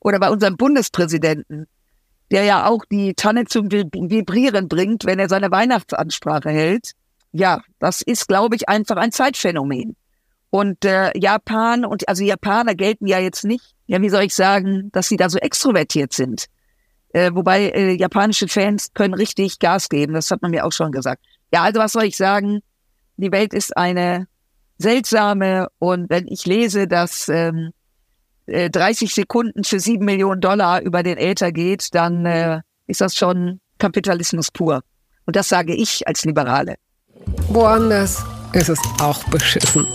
Oder 0.00 0.20
bei 0.20 0.30
unserem 0.30 0.56
Bundespräsidenten, 0.56 1.66
der 2.30 2.44
ja 2.44 2.66
auch 2.66 2.84
die 2.90 3.14
Tanne 3.14 3.44
zum 3.46 3.70
Vibrieren 3.70 4.68
bringt, 4.68 5.04
wenn 5.04 5.18
er 5.18 5.28
seine 5.28 5.50
Weihnachtsansprache 5.50 6.50
hält. 6.50 6.92
Ja, 7.32 7.62
das 7.78 8.02
ist, 8.02 8.28
glaube 8.28 8.56
ich, 8.56 8.68
einfach 8.68 8.96
ein 8.96 9.12
Zeitphänomen. 9.12 9.96
Und 10.50 10.84
äh, 10.84 11.10
Japan 11.18 11.84
und 11.84 12.08
also 12.08 12.24
Japaner 12.24 12.74
gelten 12.74 13.06
ja 13.06 13.18
jetzt 13.18 13.44
nicht, 13.44 13.74
ja, 13.86 14.00
wie 14.00 14.08
soll 14.08 14.22
ich 14.22 14.34
sagen, 14.34 14.90
dass 14.92 15.08
sie 15.08 15.16
da 15.16 15.28
so 15.28 15.38
extrovertiert 15.38 16.12
sind. 16.12 16.46
Äh, 17.10 17.30
wobei 17.34 17.70
äh, 17.70 17.92
japanische 17.92 18.48
Fans 18.48 18.92
können 18.94 19.14
richtig 19.14 19.58
Gas 19.58 19.88
geben, 19.88 20.14
das 20.14 20.30
hat 20.30 20.42
man 20.42 20.50
mir 20.50 20.64
auch 20.64 20.72
schon 20.72 20.92
gesagt. 20.92 21.24
Ja, 21.52 21.62
also 21.62 21.80
was 21.80 21.92
soll 21.92 22.04
ich 22.04 22.16
sagen? 22.16 22.60
Die 23.16 23.32
Welt 23.32 23.54
ist 23.54 23.76
eine 23.76 24.26
seltsame 24.78 25.68
und 25.78 26.10
wenn 26.10 26.26
ich 26.28 26.44
lese, 26.44 26.86
dass 26.86 27.28
ähm, 27.28 27.72
30 28.46 29.10
äh, 29.10 29.14
Sekunden 29.14 29.64
für 29.64 29.80
sieben 29.80 30.04
Millionen 30.04 30.40
Dollar 30.40 30.82
über 30.82 31.02
den 31.02 31.18
Äther 31.18 31.52
geht, 31.52 31.94
dann 31.94 32.26
äh, 32.26 32.60
ist 32.86 33.00
das 33.00 33.16
schon 33.16 33.60
Kapitalismus 33.78 34.50
pur. 34.50 34.82
Und 35.24 35.36
das 35.36 35.48
sage 35.48 35.74
ich 35.74 36.06
als 36.06 36.24
Liberale. 36.24 36.76
Woanders 37.48 38.24
ist 38.52 38.68
es 38.68 38.78
auch 39.00 39.22
beschissen. 39.24 39.86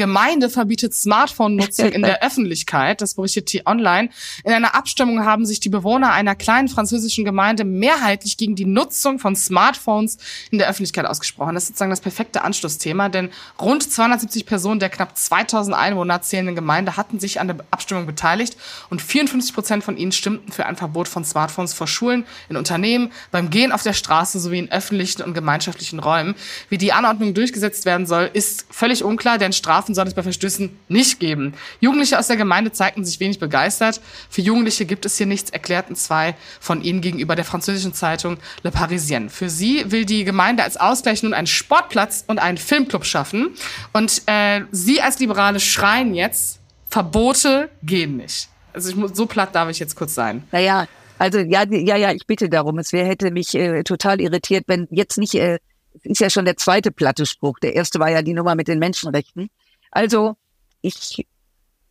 Gemeinde 0.00 0.48
verbietet 0.48 0.94
Smartphone-Nutzung 0.94 1.92
in 1.92 2.00
der 2.00 2.22
Öffentlichkeit. 2.26 3.02
Das 3.02 3.16
berichtet 3.16 3.46
T-Online. 3.46 4.08
In 4.44 4.52
einer 4.54 4.74
Abstimmung 4.74 5.26
haben 5.26 5.44
sich 5.44 5.60
die 5.60 5.68
Bewohner 5.68 6.10
einer 6.12 6.34
kleinen 6.34 6.68
französischen 6.68 7.26
Gemeinde 7.26 7.64
mehrheitlich 7.64 8.38
gegen 8.38 8.56
die 8.56 8.64
Nutzung 8.64 9.18
von 9.18 9.36
Smartphones 9.36 10.16
in 10.50 10.56
der 10.56 10.70
Öffentlichkeit 10.70 11.04
ausgesprochen. 11.04 11.54
Das 11.54 11.64
ist 11.64 11.68
sozusagen 11.68 11.90
das 11.90 12.00
perfekte 12.00 12.40
Anschlussthema, 12.40 13.10
denn 13.10 13.28
rund 13.60 13.82
270 13.82 14.46
Personen 14.46 14.80
der 14.80 14.88
knapp 14.88 15.18
2000 15.18 15.76
Einwohner 15.76 16.22
zählenden 16.22 16.54
Gemeinde 16.54 16.96
hatten 16.96 17.20
sich 17.20 17.38
an 17.38 17.48
der 17.48 17.58
Abstimmung 17.70 18.06
beteiligt 18.06 18.56
und 18.88 19.02
54 19.02 19.54
Prozent 19.54 19.84
von 19.84 19.98
ihnen 19.98 20.12
stimmten 20.12 20.50
für 20.50 20.64
ein 20.64 20.76
Verbot 20.76 21.08
von 21.08 21.26
Smartphones 21.26 21.74
vor 21.74 21.86
Schulen, 21.86 22.24
in 22.48 22.56
Unternehmen, 22.56 23.12
beim 23.32 23.50
Gehen 23.50 23.70
auf 23.70 23.82
der 23.82 23.92
Straße 23.92 24.40
sowie 24.40 24.60
in 24.60 24.72
öffentlichen 24.72 25.20
und 25.20 25.34
gemeinschaftlichen 25.34 25.98
Räumen. 25.98 26.36
Wie 26.70 26.78
die 26.78 26.94
Anordnung 26.94 27.34
durchgesetzt 27.34 27.84
werden 27.84 28.06
soll, 28.06 28.30
ist 28.32 28.64
völlig 28.70 29.04
unklar, 29.04 29.36
denn 29.36 29.52
Strafen 29.52 29.89
Strafen 29.90 29.94
soll 29.94 30.06
es 30.06 30.14
bei 30.14 30.22
Verstößen 30.22 30.70
nicht 30.88 31.20
geben. 31.20 31.54
Jugendliche 31.80 32.18
aus 32.18 32.28
der 32.28 32.36
Gemeinde 32.36 32.72
zeigten 32.72 33.04
sich 33.04 33.20
wenig 33.20 33.38
begeistert. 33.38 34.00
Für 34.28 34.40
Jugendliche 34.40 34.86
gibt 34.86 35.04
es 35.04 35.16
hier 35.16 35.26
nichts, 35.26 35.50
erklärten 35.50 35.96
zwei 35.96 36.34
von 36.60 36.82
ihnen 36.82 37.00
gegenüber 37.00 37.36
der 37.36 37.44
französischen 37.44 37.92
Zeitung 37.92 38.38
Le 38.62 38.70
Parisien. 38.70 39.30
Für 39.30 39.48
sie 39.48 39.90
will 39.90 40.04
die 40.04 40.24
Gemeinde 40.24 40.62
als 40.62 40.76
Ausgleich 40.76 41.22
nun 41.22 41.34
einen 41.34 41.46
Sportplatz 41.46 42.24
und 42.26 42.38
einen 42.38 42.58
Filmclub 42.58 43.04
schaffen. 43.04 43.50
Und 43.92 44.22
äh, 44.26 44.62
sie 44.70 45.02
als 45.02 45.18
Liberale 45.18 45.60
schreien 45.60 46.14
jetzt, 46.14 46.60
Verbote 46.88 47.70
gehen 47.82 48.16
nicht. 48.16 48.48
Also 48.72 48.90
ich 48.90 48.96
muss, 48.96 49.16
so 49.16 49.26
platt 49.26 49.54
darf 49.54 49.68
ich 49.68 49.78
jetzt 49.78 49.96
kurz 49.96 50.14
sein. 50.14 50.44
Naja, 50.52 50.86
also 51.18 51.38
ja, 51.38 51.64
ja, 51.68 51.96
ja, 51.96 52.12
ich 52.12 52.26
bitte 52.26 52.48
darum. 52.48 52.78
Es 52.78 52.92
wäre 52.92 53.08
hätte 53.08 53.30
mich 53.30 53.54
äh, 53.54 53.82
total 53.82 54.20
irritiert, 54.20 54.64
wenn 54.68 54.86
jetzt 54.90 55.18
nicht, 55.18 55.34
äh, 55.34 55.58
ist 56.02 56.20
ja 56.20 56.30
schon 56.30 56.44
der 56.44 56.56
zweite 56.56 56.90
platte 56.92 57.26
Spruch. 57.26 57.58
Der 57.58 57.74
erste 57.74 57.98
war 57.98 58.10
ja 58.10 58.22
die 58.22 58.34
Nummer 58.34 58.54
mit 58.54 58.68
den 58.68 58.78
Menschenrechten. 58.78 59.50
Also, 59.90 60.36
ich 60.80 61.26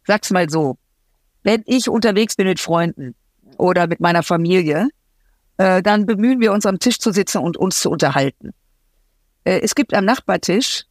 sag's 0.06 0.32
mal 0.32 0.50
so. 0.50 0.78
Wenn 1.44 1.64
ich 1.66 1.90
unterwegs 1.90 2.36
bin 2.36 2.48
mit 2.48 2.60
Freunden 2.60 3.16
oder 3.58 3.88
mit 3.88 4.00
meiner 4.00 4.24
Familie, 4.24 4.90
äh, 5.58 5.82
dann 5.82 6.06
bemühen 6.06 6.40
wir 6.40 6.52
uns 6.54 6.66
am 6.66 6.80
Tisch 6.80 7.00
zu 7.00 7.12
sitzen 7.12 7.40
und 7.40 7.58
uns 7.58 7.80
zu 7.80 7.90
unterhalten. 7.90 8.52
Äh, 9.44 9.60
es 9.62 9.76
gibt 9.76 9.94
am 9.94 10.06
Nachbartisch 10.06 10.86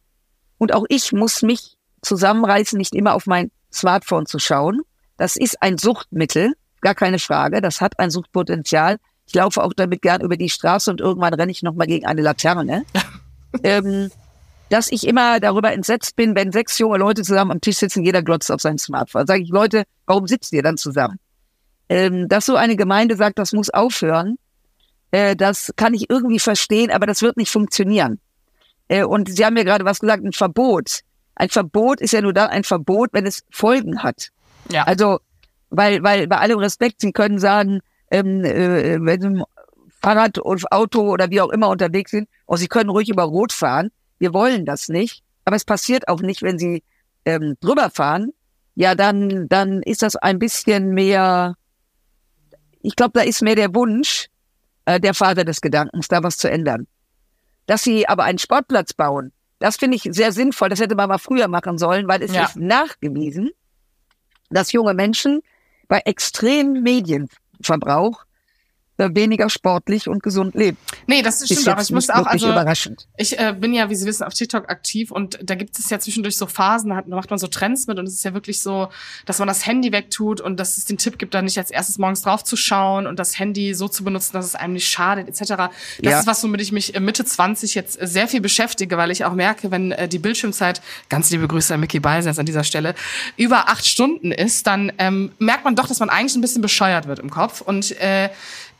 und 0.57 0.73
auch 0.73 0.85
ich 0.89 1.11
muss 1.11 1.41
mich 1.41 1.75
zusammenreißen, 2.01 2.77
nicht 2.77 2.95
immer 2.95 3.13
auf 3.13 3.25
mein 3.25 3.51
Smartphone 3.71 4.25
zu 4.25 4.39
schauen. 4.39 4.81
Das 5.17 5.35
ist 5.35 5.61
ein 5.61 5.77
Suchtmittel, 5.77 6.53
gar 6.81 6.95
keine 6.95 7.19
Frage. 7.19 7.61
Das 7.61 7.81
hat 7.81 7.99
ein 7.99 8.09
Suchtpotenzial. 8.09 8.97
Ich 9.27 9.35
laufe 9.35 9.63
auch 9.63 9.73
damit 9.73 10.01
gern 10.01 10.21
über 10.21 10.37
die 10.37 10.49
Straße 10.49 10.89
und 10.89 11.01
irgendwann 11.01 11.33
renne 11.33 11.51
ich 11.51 11.61
nochmal 11.61 11.87
gegen 11.87 12.05
eine 12.05 12.21
Laterne. 12.21 12.83
ähm, 13.63 14.09
dass 14.69 14.91
ich 14.91 15.07
immer 15.07 15.39
darüber 15.39 15.73
entsetzt 15.73 16.15
bin, 16.15 16.35
wenn 16.35 16.51
sechs 16.51 16.77
junge 16.77 16.97
Leute 16.97 17.23
zusammen 17.23 17.51
am 17.51 17.61
Tisch 17.61 17.77
sitzen, 17.77 18.03
jeder 18.03 18.21
glotzt 18.21 18.51
auf 18.51 18.61
sein 18.61 18.77
Smartphone. 18.77 19.27
Sage 19.27 19.41
ich, 19.41 19.49
Leute, 19.49 19.83
warum 20.05 20.27
sitzt 20.27 20.53
ihr 20.53 20.63
dann 20.63 20.77
zusammen? 20.77 21.19
Ähm, 21.89 22.27
dass 22.27 22.45
so 22.45 22.55
eine 22.55 22.75
Gemeinde 22.75 23.15
sagt, 23.15 23.39
das 23.39 23.51
muss 23.51 23.71
aufhören, 23.71 24.37
äh, 25.11 25.35
das 25.35 25.73
kann 25.75 25.93
ich 25.93 26.09
irgendwie 26.09 26.39
verstehen, 26.39 26.91
aber 26.91 27.07
das 27.07 27.21
wird 27.21 27.37
nicht 27.37 27.49
funktionieren. 27.49 28.19
Äh, 28.87 29.03
und 29.03 29.33
Sie 29.33 29.43
haben 29.43 29.57
ja 29.57 29.63
gerade 29.63 29.85
was 29.85 29.99
gesagt, 29.99 30.23
ein 30.23 30.33
Verbot. 30.33 30.99
Ein 31.35 31.49
Verbot 31.49 31.99
ist 32.01 32.13
ja 32.13 32.21
nur 32.21 32.33
dann 32.33 32.49
ein 32.49 32.63
Verbot, 32.63 33.09
wenn 33.13 33.25
es 33.25 33.43
Folgen 33.49 34.03
hat. 34.03 34.29
Ja. 34.71 34.83
Also, 34.83 35.19
weil, 35.69 36.03
weil 36.03 36.27
bei 36.27 36.37
allem 36.37 36.59
Respekt, 36.59 37.01
Sie 37.01 37.11
können 37.11 37.39
sagen, 37.39 37.79
ähm, 38.11 38.43
äh, 38.43 38.99
wenn 39.01 39.21
Sie 39.21 39.43
Fahrrad 40.01 40.37
oder 40.39 40.61
Auto 40.71 41.11
oder 41.11 41.29
wie 41.29 41.41
auch 41.41 41.49
immer 41.49 41.69
unterwegs 41.69 42.11
sind, 42.11 42.27
und 42.45 42.55
oh, 42.55 42.57
Sie 42.57 42.67
können 42.67 42.89
ruhig 42.89 43.09
über 43.09 43.23
Rot 43.23 43.51
fahren, 43.51 43.89
wir 44.19 44.33
wollen 44.33 44.65
das 44.65 44.89
nicht, 44.89 45.23
aber 45.45 45.55
es 45.55 45.65
passiert 45.65 46.07
auch 46.07 46.21
nicht, 46.21 46.41
wenn 46.41 46.59
sie 46.59 46.83
ähm, 47.25 47.57
drüber 47.61 47.89
fahren, 47.89 48.31
ja, 48.75 48.95
dann, 48.95 49.49
dann 49.49 49.81
ist 49.83 50.03
das 50.03 50.15
ein 50.15 50.39
bisschen 50.39 50.93
mehr, 50.93 51.55
ich 52.81 52.95
glaube, 52.95 53.11
da 53.15 53.21
ist 53.21 53.41
mehr 53.41 53.55
der 53.55 53.73
Wunsch 53.73 54.27
äh, 54.85 54.99
der 54.99 55.13
Vater 55.13 55.43
des 55.43 55.61
Gedankens, 55.61 56.07
da 56.07 56.23
was 56.23 56.37
zu 56.37 56.49
ändern. 56.49 56.87
Dass 57.65 57.83
sie 57.83 58.07
aber 58.07 58.23
einen 58.23 58.39
Sportplatz 58.39 58.93
bauen, 58.93 59.31
das 59.59 59.75
finde 59.75 59.97
ich 59.97 60.03
sehr 60.03 60.31
sinnvoll. 60.31 60.69
Das 60.69 60.79
hätte 60.79 60.95
man 60.95 61.09
mal 61.09 61.17
früher 61.17 61.47
machen 61.47 61.77
sollen, 61.77 62.07
weil 62.07 62.23
es 62.23 62.33
ja. 62.33 62.45
ist 62.45 62.55
nachgewiesen, 62.55 63.51
dass 64.49 64.71
junge 64.71 64.93
Menschen 64.93 65.41
bei 65.87 65.99
extremem 66.05 66.81
Medienverbrauch 66.81 68.23
weniger 69.15 69.49
sportlich 69.49 70.07
und 70.07 70.21
gesund 70.23 70.55
lebt. 70.55 70.77
Nee, 71.07 71.21
das 71.21 71.41
ist 71.41 71.53
stimmt 71.53 71.69
auch. 71.69 71.81
Ich 71.81 71.91
muss 71.91 72.09
auch, 72.09 72.25
also 72.25 72.49
überraschend. 72.49 73.07
ich 73.17 73.37
äh, 73.39 73.53
bin 73.57 73.73
ja, 73.73 73.89
wie 73.89 73.95
Sie 73.95 74.05
wissen, 74.05 74.23
auf 74.23 74.33
TikTok 74.33 74.69
aktiv 74.69 75.11
und 75.11 75.39
da 75.41 75.55
gibt 75.55 75.77
es 75.77 75.89
ja 75.89 75.99
zwischendurch 75.99 76.37
so 76.37 76.45
Phasen, 76.45 76.89
da 76.89 77.03
macht 77.07 77.29
man 77.29 77.39
so 77.39 77.47
Trends 77.47 77.87
mit 77.87 77.97
und 77.99 78.07
es 78.07 78.13
ist 78.13 78.23
ja 78.23 78.33
wirklich 78.33 78.61
so, 78.61 78.89
dass 79.25 79.39
man 79.39 79.47
das 79.47 79.65
Handy 79.65 79.91
wegtut 79.91 80.41
und 80.41 80.59
dass 80.59 80.77
es 80.77 80.85
den 80.85 80.97
Tipp 80.97 81.17
gibt, 81.17 81.33
da 81.33 81.41
nicht 81.41 81.57
als 81.57 81.71
erstes 81.71 81.97
morgens 81.97 82.21
drauf 82.21 82.43
zu 82.43 82.55
schauen 82.55 83.07
und 83.07 83.17
das 83.19 83.39
Handy 83.39 83.73
so 83.73 83.87
zu 83.87 84.03
benutzen, 84.03 84.33
dass 84.33 84.45
es 84.45 84.55
einem 84.55 84.73
nicht 84.73 84.89
schadet, 84.89 85.27
etc. 85.27 85.39
Das 85.49 85.69
ja. 86.01 86.19
ist 86.19 86.27
was, 86.27 86.43
womit 86.43 86.61
ich 86.61 86.71
mich 86.71 86.99
Mitte 86.99 87.25
20 87.25 87.75
jetzt 87.75 87.99
sehr 88.01 88.27
viel 88.27 88.41
beschäftige, 88.41 88.97
weil 88.97 89.11
ich 89.11 89.25
auch 89.25 89.33
merke, 89.33 89.71
wenn 89.71 89.91
äh, 89.91 90.07
die 90.07 90.19
Bildschirmzeit, 90.19 90.81
ganz 91.09 91.29
liebe 91.29 91.47
Grüße 91.47 91.73
an 91.73 91.79
Mickey 91.79 91.99
Beisens 91.99 92.39
an 92.39 92.45
dieser 92.45 92.63
Stelle, 92.63 92.95
über 93.37 93.69
acht 93.69 93.85
Stunden 93.85 94.31
ist, 94.31 94.67
dann 94.67 94.91
ähm, 94.97 95.31
merkt 95.39 95.63
man 95.63 95.75
doch, 95.75 95.87
dass 95.87 95.99
man 95.99 96.09
eigentlich 96.09 96.35
ein 96.35 96.41
bisschen 96.41 96.61
bescheuert 96.61 97.07
wird 97.07 97.19
im 97.19 97.29
Kopf 97.29 97.61
und 97.61 97.91
äh, 97.99 98.29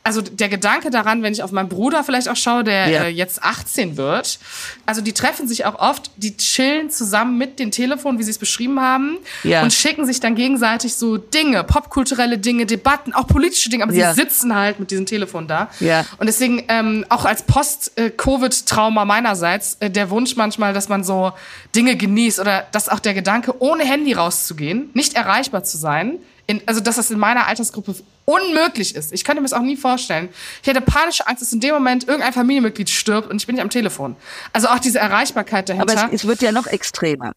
also 0.02 0.22
der 0.22 0.48
Gedanke 0.48 0.90
daran, 0.90 1.22
wenn 1.22 1.32
ich 1.32 1.42
auf 1.42 1.52
meinen 1.52 1.68
Bruder 1.68 2.02
vielleicht 2.02 2.28
auch 2.28 2.36
schaue, 2.36 2.64
der 2.64 2.88
ja. 2.88 3.02
äh, 3.04 3.08
jetzt 3.08 3.42
18 3.42 3.98
wird, 3.98 4.38
also 4.86 5.02
die 5.02 5.12
treffen 5.12 5.46
sich 5.46 5.66
auch 5.66 5.78
oft, 5.78 6.10
die 6.16 6.36
chillen 6.38 6.90
zusammen 6.90 7.36
mit 7.36 7.58
den 7.58 7.70
Telefonen, 7.70 8.18
wie 8.18 8.22
sie 8.22 8.30
es 8.30 8.38
beschrieben 8.38 8.80
haben, 8.80 9.18
ja. 9.44 9.62
und 9.62 9.72
schicken 9.72 10.06
sich 10.06 10.18
dann 10.18 10.34
gegenseitig 10.34 10.94
so 10.94 11.18
Dinge, 11.18 11.64
popkulturelle 11.64 12.38
Dinge, 12.38 12.64
Debatten, 12.64 13.12
auch 13.12 13.26
politische 13.26 13.68
Dinge, 13.68 13.84
aber 13.84 13.92
ja. 13.92 14.14
sie 14.14 14.22
sitzen 14.22 14.54
halt 14.54 14.80
mit 14.80 14.90
diesem 14.90 15.04
Telefon 15.04 15.46
da. 15.46 15.68
Und 16.16 16.26
deswegen 16.26 16.64
ähm, 16.68 17.04
auch 17.10 17.26
als 17.26 17.42
Post-Covid-Trauma 17.42 19.04
meinerseits 19.04 19.76
äh, 19.80 19.90
der 19.90 20.08
Wunsch 20.08 20.34
manchmal, 20.34 20.72
dass 20.72 20.88
man 20.88 21.04
so 21.04 21.32
Dinge 21.74 21.96
genießt 21.96 22.40
oder 22.40 22.66
dass 22.72 22.88
auch 22.88 23.00
der 23.00 23.12
Gedanke, 23.12 23.54
ohne 23.60 23.84
Handy 23.84 24.14
rauszugehen, 24.14 24.90
nicht 24.94 25.14
erreichbar 25.14 25.62
zu 25.62 25.76
sein, 25.76 26.18
in, 26.50 26.62
also 26.66 26.80
dass 26.80 26.96
das 26.96 27.10
in 27.10 27.18
meiner 27.18 27.46
Altersgruppe 27.46 27.94
unmöglich 28.24 28.96
ist. 28.96 29.12
Ich 29.12 29.24
könnte 29.24 29.40
mir 29.40 29.48
das 29.48 29.52
auch 29.52 29.62
nie 29.62 29.76
vorstellen. 29.76 30.28
Ich 30.62 30.68
hätte 30.68 30.80
panische 30.80 31.26
Angst, 31.26 31.42
dass 31.42 31.52
in 31.52 31.60
dem 31.60 31.74
Moment 31.74 32.08
irgendein 32.08 32.32
Familienmitglied 32.32 32.90
stirbt 32.90 33.30
und 33.30 33.36
ich 33.36 33.46
bin 33.46 33.54
nicht 33.54 33.62
am 33.62 33.70
Telefon. 33.70 34.16
Also 34.52 34.68
auch 34.68 34.80
diese 34.80 34.98
Erreichbarkeit 34.98 35.68
dahinter. 35.68 35.92
Aber 35.92 36.12
es, 36.12 36.22
es 36.22 36.26
wird 36.26 36.42
ja 36.42 36.50
noch 36.50 36.66
extremer. 36.66 37.32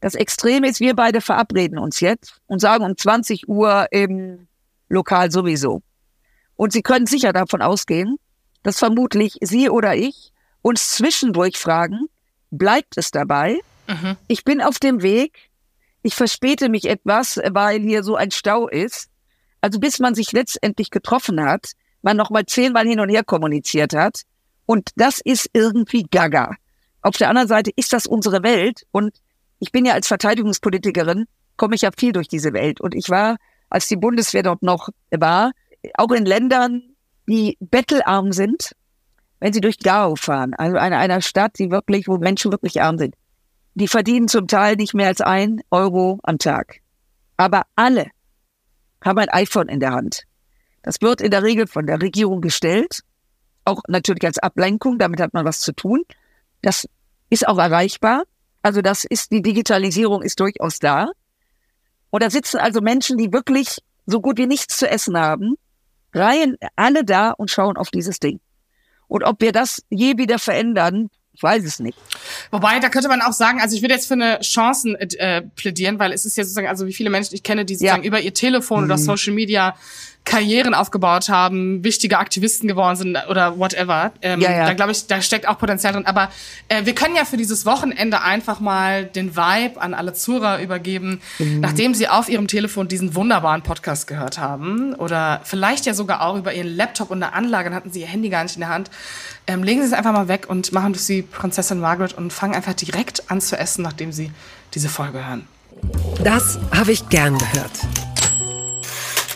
Das 0.00 0.14
Extreme 0.14 0.68
ist, 0.68 0.80
wir 0.80 0.94
beide 0.94 1.20
verabreden 1.20 1.78
uns 1.78 2.00
jetzt 2.00 2.40
und 2.46 2.58
sagen 2.58 2.84
um 2.84 2.96
20 2.96 3.48
Uhr 3.48 3.86
im 3.90 4.48
Lokal 4.88 5.30
sowieso. 5.30 5.82
Und 6.56 6.72
Sie 6.72 6.82
können 6.82 7.06
sicher 7.06 7.32
davon 7.32 7.62
ausgehen, 7.62 8.16
dass 8.62 8.78
vermutlich 8.78 9.36
Sie 9.40 9.68
oder 9.68 9.94
ich 9.94 10.32
uns 10.62 10.92
zwischendurch 10.92 11.58
fragen, 11.58 12.06
bleibt 12.50 12.96
es 12.96 13.10
dabei? 13.10 13.58
Mhm. 13.88 14.16
Ich 14.28 14.44
bin 14.44 14.62
auf 14.62 14.78
dem 14.78 15.02
Weg, 15.02 15.50
ich 16.04 16.14
verspäte 16.14 16.68
mich 16.68 16.84
etwas, 16.84 17.40
weil 17.50 17.80
hier 17.80 18.04
so 18.04 18.14
ein 18.14 18.30
Stau 18.30 18.68
ist. 18.68 19.08
Also 19.62 19.80
bis 19.80 19.98
man 19.98 20.14
sich 20.14 20.32
letztendlich 20.32 20.90
getroffen 20.90 21.42
hat, 21.42 21.72
man 22.02 22.18
nochmal 22.18 22.44
zehnmal 22.44 22.86
hin 22.86 23.00
und 23.00 23.08
her 23.08 23.24
kommuniziert 23.24 23.94
hat. 23.94 24.20
Und 24.66 24.90
das 24.96 25.20
ist 25.24 25.48
irgendwie 25.54 26.02
gaga. 26.02 26.56
Auf 27.00 27.16
der 27.16 27.30
anderen 27.30 27.48
Seite 27.48 27.70
ist 27.74 27.94
das 27.94 28.06
unsere 28.06 28.42
Welt. 28.42 28.82
Und 28.92 29.16
ich 29.60 29.72
bin 29.72 29.86
ja 29.86 29.94
als 29.94 30.06
Verteidigungspolitikerin, 30.06 31.24
komme 31.56 31.74
ich 31.74 31.80
ja 31.80 31.90
viel 31.96 32.12
durch 32.12 32.28
diese 32.28 32.52
Welt. 32.52 32.82
Und 32.82 32.94
ich 32.94 33.08
war, 33.08 33.36
als 33.70 33.88
die 33.88 33.96
Bundeswehr 33.96 34.42
dort 34.42 34.62
noch 34.62 34.90
war, 35.10 35.52
auch 35.94 36.10
in 36.10 36.26
Ländern, 36.26 36.82
die 37.26 37.56
bettelarm 37.60 38.32
sind, 38.32 38.72
wenn 39.40 39.54
sie 39.54 39.62
durch 39.62 39.78
Gao 39.78 40.16
fahren, 40.16 40.52
also 40.52 40.76
einer, 40.76 40.98
einer 40.98 41.22
Stadt, 41.22 41.58
die 41.58 41.70
wirklich, 41.70 42.08
wo 42.08 42.18
Menschen 42.18 42.52
wirklich 42.52 42.82
arm 42.82 42.98
sind. 42.98 43.14
Die 43.74 43.88
verdienen 43.88 44.28
zum 44.28 44.46
Teil 44.46 44.76
nicht 44.76 44.94
mehr 44.94 45.08
als 45.08 45.20
ein 45.20 45.60
Euro 45.70 46.20
am 46.22 46.38
Tag. 46.38 46.80
Aber 47.36 47.62
alle 47.74 48.06
haben 49.02 49.18
ein 49.18 49.28
iPhone 49.28 49.68
in 49.68 49.80
der 49.80 49.92
Hand. 49.92 50.22
Das 50.82 51.00
wird 51.00 51.20
in 51.20 51.30
der 51.30 51.42
Regel 51.42 51.66
von 51.66 51.86
der 51.86 52.00
Regierung 52.00 52.40
gestellt, 52.40 53.00
auch 53.64 53.82
natürlich 53.88 54.24
als 54.24 54.38
Ablenkung, 54.38 54.98
damit 54.98 55.20
hat 55.20 55.34
man 55.34 55.44
was 55.44 55.60
zu 55.60 55.72
tun. 55.72 56.04
Das 56.62 56.88
ist 57.30 57.48
auch 57.48 57.58
erreichbar. 57.58 58.24
Also 58.62 58.80
das 58.80 59.04
ist, 59.04 59.32
die 59.32 59.42
Digitalisierung 59.42 60.22
ist 60.22 60.40
durchaus 60.40 60.78
da. 60.78 61.10
Und 62.10 62.22
da 62.22 62.30
sitzen 62.30 62.58
also 62.58 62.80
Menschen, 62.80 63.18
die 63.18 63.32
wirklich 63.32 63.78
so 64.06 64.20
gut 64.20 64.38
wie 64.38 64.46
nichts 64.46 64.76
zu 64.76 64.88
essen 64.88 65.18
haben, 65.18 65.56
reihen 66.14 66.56
alle 66.76 67.04
da 67.04 67.30
und 67.30 67.50
schauen 67.50 67.76
auf 67.76 67.90
dieses 67.90 68.20
Ding. 68.20 68.40
Und 69.08 69.24
ob 69.24 69.40
wir 69.40 69.52
das 69.52 69.82
je 69.90 70.16
wieder 70.16 70.38
verändern, 70.38 71.08
ich 71.34 71.42
weiß 71.42 71.64
es 71.64 71.80
nicht. 71.80 71.98
Wobei, 72.52 72.78
da 72.78 72.88
könnte 72.88 73.08
man 73.08 73.20
auch 73.20 73.32
sagen, 73.32 73.60
also 73.60 73.74
ich 73.74 73.82
würde 73.82 73.94
jetzt 73.94 74.06
für 74.06 74.14
eine 74.14 74.38
Chancen 74.40 74.94
äh, 74.94 75.42
plädieren, 75.42 75.98
weil 75.98 76.12
es 76.12 76.24
ist 76.24 76.36
ja 76.36 76.44
sozusagen, 76.44 76.68
also 76.68 76.86
wie 76.86 76.92
viele 76.92 77.10
Menschen 77.10 77.34
ich 77.34 77.42
kenne, 77.42 77.64
die 77.64 77.74
sozusagen 77.74 78.04
ja. 78.04 78.08
über 78.08 78.20
ihr 78.20 78.32
Telefon 78.32 78.84
mhm. 78.84 78.84
oder 78.84 78.98
Social 78.98 79.34
Media 79.34 79.76
Karrieren 80.24 80.72
aufgebaut 80.72 81.28
haben, 81.28 81.84
wichtige 81.84 82.18
Aktivisten 82.18 82.66
geworden 82.66 82.96
sind 82.96 83.18
oder 83.28 83.58
whatever. 83.58 84.12
Ähm, 84.22 84.40
ja, 84.40 84.50
ja. 84.50 84.66
Da 84.66 84.72
glaube 84.72 84.92
ich, 84.92 85.06
da 85.06 85.20
steckt 85.20 85.46
auch 85.46 85.58
Potenzial 85.58 85.92
drin. 85.92 86.06
Aber 86.06 86.30
äh, 86.68 86.86
wir 86.86 86.94
können 86.94 87.14
ja 87.14 87.26
für 87.26 87.36
dieses 87.36 87.66
Wochenende 87.66 88.22
einfach 88.22 88.58
mal 88.58 89.04
den 89.04 89.36
Vibe 89.36 89.80
an 89.80 89.92
alle 89.92 90.14
Zuhörer 90.14 90.62
übergeben, 90.62 91.20
mhm. 91.38 91.60
nachdem 91.60 91.92
sie 91.92 92.08
auf 92.08 92.30
ihrem 92.30 92.48
Telefon 92.48 92.88
diesen 92.88 93.14
wunderbaren 93.14 93.62
Podcast 93.62 94.06
gehört 94.06 94.38
haben 94.38 94.94
oder 94.94 95.40
vielleicht 95.44 95.84
ja 95.84 95.92
sogar 95.92 96.22
auch 96.22 96.36
über 96.36 96.54
ihren 96.54 96.74
Laptop 96.74 97.10
und 97.10 97.22
eine 97.22 97.34
Anlage, 97.34 97.68
dann 97.68 97.76
hatten 97.76 97.92
sie 97.92 98.00
ihr 98.00 98.06
Handy 98.06 98.30
gar 98.30 98.44
nicht 98.44 98.56
in 98.56 98.60
der 98.60 98.70
Hand. 98.70 98.90
Ähm, 99.46 99.62
legen 99.62 99.82
Sie 99.82 99.88
es 99.88 99.92
einfach 99.92 100.12
mal 100.12 100.28
weg 100.28 100.46
und 100.48 100.72
machen 100.72 100.94
Sie 100.94 101.20
Prinzessin 101.20 101.78
Margaret 101.78 102.14
und 102.14 102.32
fangen 102.32 102.54
einfach 102.54 102.72
direkt 102.72 103.30
an 103.30 103.42
zu 103.42 103.58
essen, 103.58 103.82
nachdem 103.82 104.10
Sie 104.10 104.32
diese 104.74 104.88
Folge 104.88 105.24
hören. 105.26 105.46
Das 106.22 106.58
habe 106.72 106.92
ich 106.92 107.08
gern 107.10 107.36
gehört. 107.36 107.72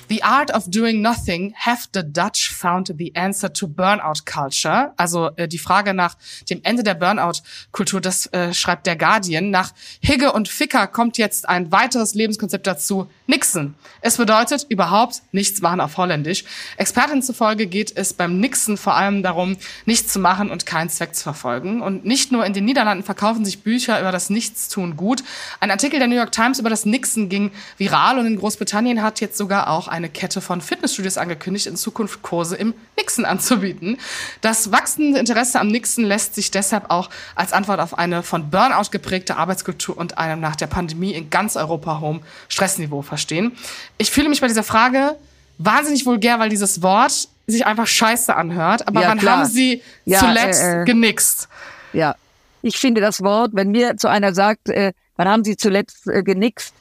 The 0.08 0.22
Art 0.22 0.54
of 0.54 0.70
Doing 0.70 1.02
Nothing, 1.02 1.52
have 1.54 1.88
the 1.92 2.02
Dutch 2.02 2.50
found 2.50 2.94
the 2.96 3.14
answer 3.14 3.52
to 3.52 3.68
Burnout 3.68 4.24
Culture? 4.24 4.92
Also 4.96 5.30
äh, 5.36 5.46
die 5.46 5.58
Frage 5.58 5.92
nach 5.92 6.16
dem 6.48 6.60
Ende 6.62 6.82
der 6.82 6.94
Burnout-Kultur, 6.94 8.00
das 8.00 8.26
äh, 8.32 8.54
schreibt 8.54 8.86
der 8.86 8.96
Guardian. 8.96 9.50
Nach 9.50 9.72
Higge 10.00 10.32
und 10.32 10.48
Ficker 10.48 10.86
kommt 10.86 11.18
jetzt 11.18 11.48
ein 11.48 11.72
weiteres 11.72 12.14
Lebenskonzept 12.14 12.66
dazu, 12.66 13.10
Nixon. 13.26 13.74
Es 14.00 14.16
bedeutet 14.16 14.64
überhaupt 14.70 15.20
nichts 15.32 15.60
machen 15.60 15.80
auf 15.80 15.98
Holländisch. 15.98 16.44
Experten 16.78 17.20
zufolge 17.20 17.66
geht 17.66 17.94
es 17.94 18.14
beim 18.14 18.40
Nixon 18.40 18.78
vor 18.78 18.96
allem 18.96 19.22
darum, 19.22 19.58
nichts 19.84 20.12
zu 20.12 20.20
machen 20.20 20.50
und 20.50 20.64
keinen 20.64 20.88
Zweck 20.88 21.14
zu 21.14 21.22
verfolgen. 21.22 21.82
Und 21.82 22.06
nicht 22.06 22.32
nur 22.32 22.46
in 22.46 22.54
den 22.54 22.64
Niederlanden 22.64 23.04
verkaufen 23.04 23.44
sich 23.44 23.62
Bücher 23.62 24.00
über 24.00 24.12
das 24.12 24.30
Nichtstun 24.30 24.96
gut. 24.96 25.22
Ein 25.60 25.70
Artikel 25.70 25.98
der 25.98 26.08
New 26.08 26.16
York 26.16 26.32
Times 26.32 26.58
über 26.58 26.70
das 26.70 26.86
Nixon 26.86 27.28
ging 27.28 27.50
viral 27.76 28.18
und 28.18 28.26
in 28.26 28.38
Großbritannien 28.38 29.02
hat 29.02 29.20
jetzt 29.20 29.36
sogar 29.36 29.68
auch 29.68 29.88
eine 29.98 30.08
Kette 30.08 30.40
von 30.40 30.60
Fitnessstudios 30.60 31.18
angekündigt, 31.18 31.66
in 31.66 31.76
Zukunft 31.76 32.22
Kurse 32.22 32.56
im 32.56 32.72
Nixon 32.96 33.24
anzubieten. 33.24 33.98
Das 34.40 34.72
wachsende 34.72 35.18
Interesse 35.18 35.60
am 35.60 35.68
Nixon 35.68 36.04
lässt 36.04 36.34
sich 36.34 36.50
deshalb 36.50 36.90
auch 36.90 37.10
als 37.34 37.52
Antwort 37.52 37.80
auf 37.80 37.98
eine 37.98 38.22
von 38.22 38.48
Burnout 38.50 38.90
geprägte 38.90 39.36
Arbeitskultur 39.36 39.96
und 39.96 40.16
einem 40.16 40.40
nach 40.40 40.56
der 40.56 40.68
Pandemie 40.68 41.12
in 41.12 41.30
ganz 41.30 41.56
Europa 41.56 42.00
hohem 42.00 42.20
Stressniveau 42.48 43.02
verstehen. 43.02 43.52
Ich 43.98 44.10
fühle 44.10 44.28
mich 44.28 44.40
bei 44.40 44.48
dieser 44.48 44.62
Frage 44.62 45.16
wahnsinnig 45.58 46.06
vulgär, 46.06 46.38
weil 46.38 46.48
dieses 46.48 46.80
Wort 46.82 47.28
sich 47.46 47.66
einfach 47.66 47.86
scheiße 47.86 48.34
anhört. 48.34 48.86
Aber 48.86 49.02
ja, 49.02 49.08
wann 49.08 49.18
klar. 49.18 49.38
haben 49.38 49.46
Sie 49.46 49.82
ja, 50.04 50.20
zuletzt 50.20 50.62
äh, 50.62 50.82
äh, 50.82 50.84
genickst? 50.84 51.48
Ja, 51.92 52.14
ich 52.62 52.78
finde 52.78 53.00
das 53.00 53.20
Wort, 53.22 53.50
wenn 53.54 53.70
mir 53.70 53.96
zu 53.96 54.08
einer 54.08 54.34
sagt, 54.34 54.68
äh, 54.68 54.92
wann 55.16 55.28
haben 55.28 55.44
Sie 55.44 55.56
zuletzt 55.56 56.06
äh, 56.06 56.22
genickst, 56.22 56.72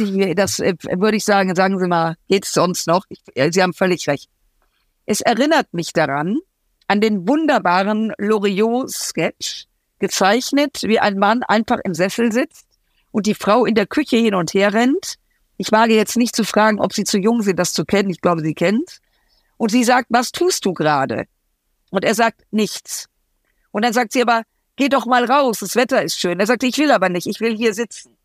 ich 0.00 0.12
mir, 0.12 0.34
das 0.34 0.58
äh, 0.58 0.74
würde 0.82 1.16
ich 1.16 1.24
sagen, 1.24 1.54
sagen 1.54 1.78
Sie 1.78 1.86
mal, 1.86 2.16
geht's 2.28 2.52
sonst 2.52 2.86
noch? 2.86 3.04
Ich, 3.08 3.20
Sie 3.52 3.62
haben 3.62 3.74
völlig 3.74 4.08
recht. 4.08 4.28
Es 5.06 5.20
erinnert 5.20 5.72
mich 5.72 5.92
daran, 5.92 6.38
an 6.86 7.00
den 7.00 7.26
wunderbaren 7.26 8.12
Loriot-Sketch, 8.18 9.66
gezeichnet, 10.00 10.82
wie 10.82 10.98
ein 10.98 11.18
Mann 11.18 11.42
einfach 11.44 11.78
im 11.84 11.94
Sessel 11.94 12.32
sitzt 12.32 12.66
und 13.12 13.26
die 13.26 13.34
Frau 13.34 13.64
in 13.66 13.74
der 13.74 13.86
Küche 13.86 14.16
hin 14.16 14.34
und 14.34 14.54
her 14.54 14.72
rennt. 14.72 15.14
Ich 15.56 15.70
wage 15.70 15.94
jetzt 15.94 16.16
nicht 16.16 16.34
zu 16.34 16.42
fragen, 16.42 16.80
ob 16.80 16.92
Sie 16.92 17.04
zu 17.04 17.18
jung 17.18 17.42
sind, 17.42 17.58
das 17.58 17.72
zu 17.74 17.84
kennen. 17.84 18.10
Ich 18.10 18.20
glaube, 18.20 18.40
Sie 18.40 18.54
kennen 18.54 18.84
Und 19.58 19.70
sie 19.70 19.84
sagt, 19.84 20.06
was 20.08 20.32
tust 20.32 20.64
du 20.64 20.72
gerade? 20.72 21.26
Und 21.90 22.04
er 22.04 22.14
sagt, 22.14 22.42
nichts. 22.50 23.08
Und 23.70 23.84
dann 23.84 23.92
sagt 23.92 24.12
sie 24.12 24.22
aber, 24.22 24.42
geh 24.76 24.88
doch 24.88 25.04
mal 25.06 25.24
raus, 25.26 25.58
das 25.60 25.76
Wetter 25.76 26.02
ist 26.02 26.18
schön. 26.18 26.40
Er 26.40 26.46
sagt, 26.46 26.62
ich 26.62 26.78
will 26.78 26.90
aber 26.90 27.10
nicht, 27.10 27.26
ich 27.26 27.40
will 27.40 27.54
hier 27.54 27.74
sitzen. 27.74 28.16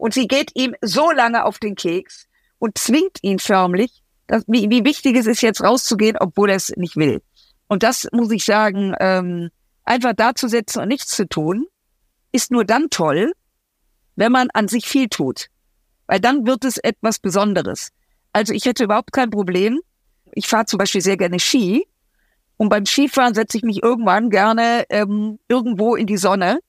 Und 0.00 0.14
sie 0.14 0.28
geht 0.28 0.52
ihm 0.54 0.74
so 0.80 1.10
lange 1.10 1.44
auf 1.44 1.58
den 1.58 1.74
Keks 1.74 2.26
und 2.58 2.78
zwingt 2.78 3.18
ihn 3.20 3.38
förmlich, 3.38 4.02
dass, 4.28 4.44
wie, 4.46 4.70
wie 4.70 4.82
wichtig 4.82 5.14
es 5.14 5.26
ist, 5.26 5.42
jetzt 5.42 5.62
rauszugehen, 5.62 6.16
obwohl 6.18 6.48
er 6.48 6.56
es 6.56 6.70
nicht 6.76 6.96
will. 6.96 7.20
Und 7.68 7.82
das 7.82 8.08
muss 8.10 8.30
ich 8.30 8.46
sagen, 8.46 8.94
ähm, 8.98 9.50
einfach 9.84 10.14
da 10.16 10.34
zu 10.34 10.48
sitzen 10.48 10.80
und 10.80 10.88
nichts 10.88 11.14
zu 11.14 11.28
tun, 11.28 11.66
ist 12.32 12.50
nur 12.50 12.64
dann 12.64 12.88
toll, 12.88 13.34
wenn 14.16 14.32
man 14.32 14.48
an 14.54 14.68
sich 14.68 14.86
viel 14.86 15.10
tut. 15.10 15.48
Weil 16.06 16.18
dann 16.18 16.46
wird 16.46 16.64
es 16.64 16.78
etwas 16.78 17.18
Besonderes. 17.18 17.90
Also 18.32 18.54
ich 18.54 18.64
hätte 18.64 18.84
überhaupt 18.84 19.12
kein 19.12 19.28
Problem. 19.28 19.80
Ich 20.32 20.48
fahre 20.48 20.64
zum 20.64 20.78
Beispiel 20.78 21.02
sehr 21.02 21.18
gerne 21.18 21.38
Ski. 21.40 21.86
Und 22.56 22.70
beim 22.70 22.86
Skifahren 22.86 23.34
setze 23.34 23.58
ich 23.58 23.64
mich 23.64 23.82
irgendwann 23.82 24.30
gerne 24.30 24.86
ähm, 24.88 25.38
irgendwo 25.46 25.94
in 25.94 26.06
die 26.06 26.16
Sonne. 26.16 26.60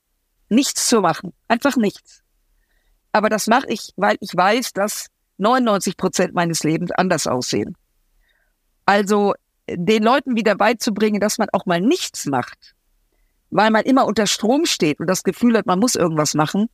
Nichts 0.50 0.86
zu 0.86 1.00
machen. 1.00 1.32
Einfach 1.48 1.76
nichts. 1.76 2.22
Aber 3.12 3.28
das 3.28 3.46
mache 3.46 3.66
ich, 3.68 3.92
weil 3.96 4.16
ich 4.20 4.30
weiß, 4.34 4.72
dass 4.72 5.08
99 5.38 5.96
Prozent 5.96 6.34
meines 6.34 6.64
Lebens 6.64 6.90
anders 6.92 7.26
aussehen. 7.26 7.76
Also 8.86 9.34
den 9.68 10.02
Leuten 10.02 10.36
wieder 10.36 10.54
beizubringen, 10.54 11.20
dass 11.20 11.38
man 11.38 11.48
auch 11.52 11.66
mal 11.66 11.80
nichts 11.80 12.26
macht, 12.26 12.74
weil 13.50 13.70
man 13.70 13.84
immer 13.84 14.06
unter 14.06 14.26
Strom 14.26 14.66
steht 14.66 14.98
und 15.00 15.06
das 15.06 15.22
Gefühl 15.22 15.56
hat, 15.56 15.66
man 15.66 15.78
muss 15.78 15.94
irgendwas 15.94 16.34
machen, 16.34 16.68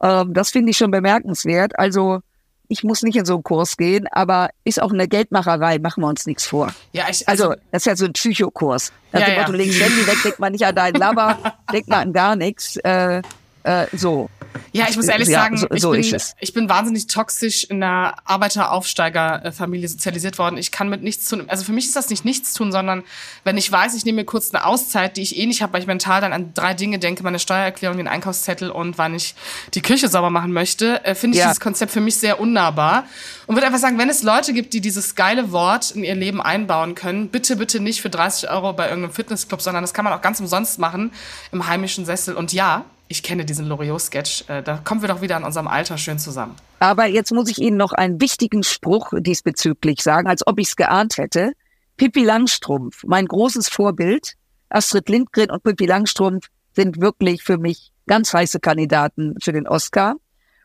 äh, 0.00 0.24
das 0.28 0.50
finde 0.50 0.70
ich 0.70 0.76
schon 0.76 0.90
bemerkenswert. 0.90 1.78
Also 1.78 2.20
ich 2.68 2.84
muss 2.84 3.02
nicht 3.02 3.16
in 3.16 3.24
so 3.24 3.34
einen 3.34 3.42
Kurs 3.42 3.76
gehen, 3.76 4.06
aber 4.12 4.50
ist 4.64 4.80
auch 4.80 4.92
eine 4.92 5.08
Geldmacherei, 5.08 5.78
machen 5.80 6.02
wir 6.02 6.08
uns 6.08 6.26
nichts 6.26 6.46
vor. 6.46 6.72
Ja, 6.92 7.06
ich, 7.10 7.28
also, 7.28 7.50
also 7.50 7.60
das 7.72 7.82
ist 7.82 7.86
ja 7.86 7.96
so 7.96 8.04
ein 8.04 8.12
Psychokurs. 8.12 8.92
Nach 9.12 9.20
ja, 9.20 9.34
ja. 9.34 9.48
legen 9.48 9.72
Handy 9.72 10.06
weg, 10.06 10.18
denkt 10.22 10.38
man 10.38 10.52
nicht 10.52 10.64
an 10.64 10.74
deinen 10.76 10.94
Lover, 10.94 11.36
denkt 11.72 11.88
man 11.88 11.98
an 11.98 12.12
gar 12.12 12.36
nichts. 12.36 12.76
Äh, 12.76 13.22
äh, 13.62 13.86
so. 13.92 14.30
Ja, 14.72 14.86
ich 14.88 14.96
muss 14.96 15.06
ehrlich 15.06 15.28
ja, 15.28 15.42
sagen, 15.42 15.56
so, 15.56 15.66
so 15.76 15.94
ich, 15.94 16.10
bin, 16.10 16.20
ich 16.40 16.52
bin 16.52 16.68
wahnsinnig 16.68 17.06
toxisch 17.06 17.64
in 17.64 17.82
einer 17.82 18.14
Arbeiteraufsteigerfamilie 18.24 19.88
sozialisiert 19.88 20.38
worden. 20.38 20.56
Ich 20.56 20.70
kann 20.70 20.88
mit 20.88 21.02
nichts 21.02 21.28
tun. 21.28 21.44
Also 21.48 21.64
für 21.64 21.72
mich 21.72 21.86
ist 21.86 21.96
das 21.96 22.08
nicht 22.10 22.24
nichts 22.24 22.52
tun, 22.54 22.72
sondern 22.72 23.04
wenn 23.44 23.56
ich 23.56 23.70
weiß, 23.70 23.94
ich 23.94 24.04
nehme 24.04 24.16
mir 24.16 24.24
kurz 24.24 24.52
eine 24.52 24.64
Auszeit, 24.64 25.16
die 25.16 25.22
ich 25.22 25.36
eh 25.36 25.46
nicht 25.46 25.62
habe, 25.62 25.72
weil 25.72 25.80
ich 25.80 25.86
mental 25.86 26.20
dann 26.20 26.32
an 26.32 26.52
drei 26.54 26.74
Dinge 26.74 26.98
denke, 26.98 27.22
meine 27.22 27.38
Steuererklärung, 27.38 27.96
den 27.96 28.08
Einkaufszettel 28.08 28.70
und 28.70 28.98
wann 28.98 29.14
ich 29.14 29.34
die 29.74 29.82
Küche 29.82 30.08
sauber 30.08 30.30
machen 30.30 30.52
möchte, 30.52 31.04
äh, 31.04 31.14
finde 31.14 31.36
ich 31.36 31.40
ja. 31.40 31.48
dieses 31.48 31.60
Konzept 31.60 31.92
für 31.92 32.00
mich 32.00 32.16
sehr 32.16 32.40
unnahbar. 32.40 33.04
Und 33.46 33.56
würde 33.56 33.66
einfach 33.66 33.80
sagen, 33.80 33.98
wenn 33.98 34.08
es 34.08 34.22
Leute 34.22 34.52
gibt, 34.52 34.72
die 34.74 34.80
dieses 34.80 35.14
geile 35.14 35.52
Wort 35.52 35.90
in 35.90 36.04
ihr 36.04 36.14
Leben 36.14 36.40
einbauen 36.40 36.94
können, 36.94 37.28
bitte, 37.28 37.56
bitte 37.56 37.80
nicht 37.80 38.00
für 38.00 38.10
30 38.10 38.50
Euro 38.50 38.72
bei 38.72 38.88
irgendeinem 38.88 39.12
Fitnessclub, 39.12 39.60
sondern 39.60 39.82
das 39.82 39.94
kann 39.94 40.04
man 40.04 40.14
auch 40.14 40.22
ganz 40.22 40.40
umsonst 40.40 40.78
machen 40.78 41.12
im 41.50 41.66
heimischen 41.66 42.04
Sessel. 42.04 42.34
Und 42.34 42.52
ja, 42.52 42.84
ich 43.10 43.24
kenne 43.24 43.44
diesen 43.44 43.66
Loriot-Sketch. 43.66 44.44
Äh, 44.48 44.62
da 44.62 44.76
kommen 44.76 45.02
wir 45.02 45.08
doch 45.08 45.20
wieder 45.20 45.36
an 45.36 45.42
unserem 45.42 45.66
Alter 45.66 45.98
schön 45.98 46.20
zusammen. 46.20 46.54
Aber 46.78 47.06
jetzt 47.06 47.32
muss 47.32 47.50
ich 47.50 47.58
Ihnen 47.58 47.76
noch 47.76 47.92
einen 47.92 48.20
wichtigen 48.20 48.62
Spruch 48.62 49.12
diesbezüglich 49.18 50.00
sagen, 50.02 50.28
als 50.28 50.46
ob 50.46 50.60
ich 50.60 50.68
es 50.68 50.76
geahnt 50.76 51.18
hätte. 51.18 51.52
Pippi 51.96 52.22
Langstrumpf, 52.22 53.02
mein 53.04 53.26
großes 53.26 53.68
Vorbild. 53.68 54.34
Astrid 54.68 55.08
Lindgren 55.08 55.50
und 55.50 55.64
Pippi 55.64 55.86
Langstrumpf 55.86 56.46
sind 56.72 57.00
wirklich 57.00 57.42
für 57.42 57.58
mich 57.58 57.90
ganz 58.06 58.32
heiße 58.32 58.60
Kandidaten 58.60 59.34
für 59.42 59.52
den 59.52 59.66
Oscar. 59.66 60.14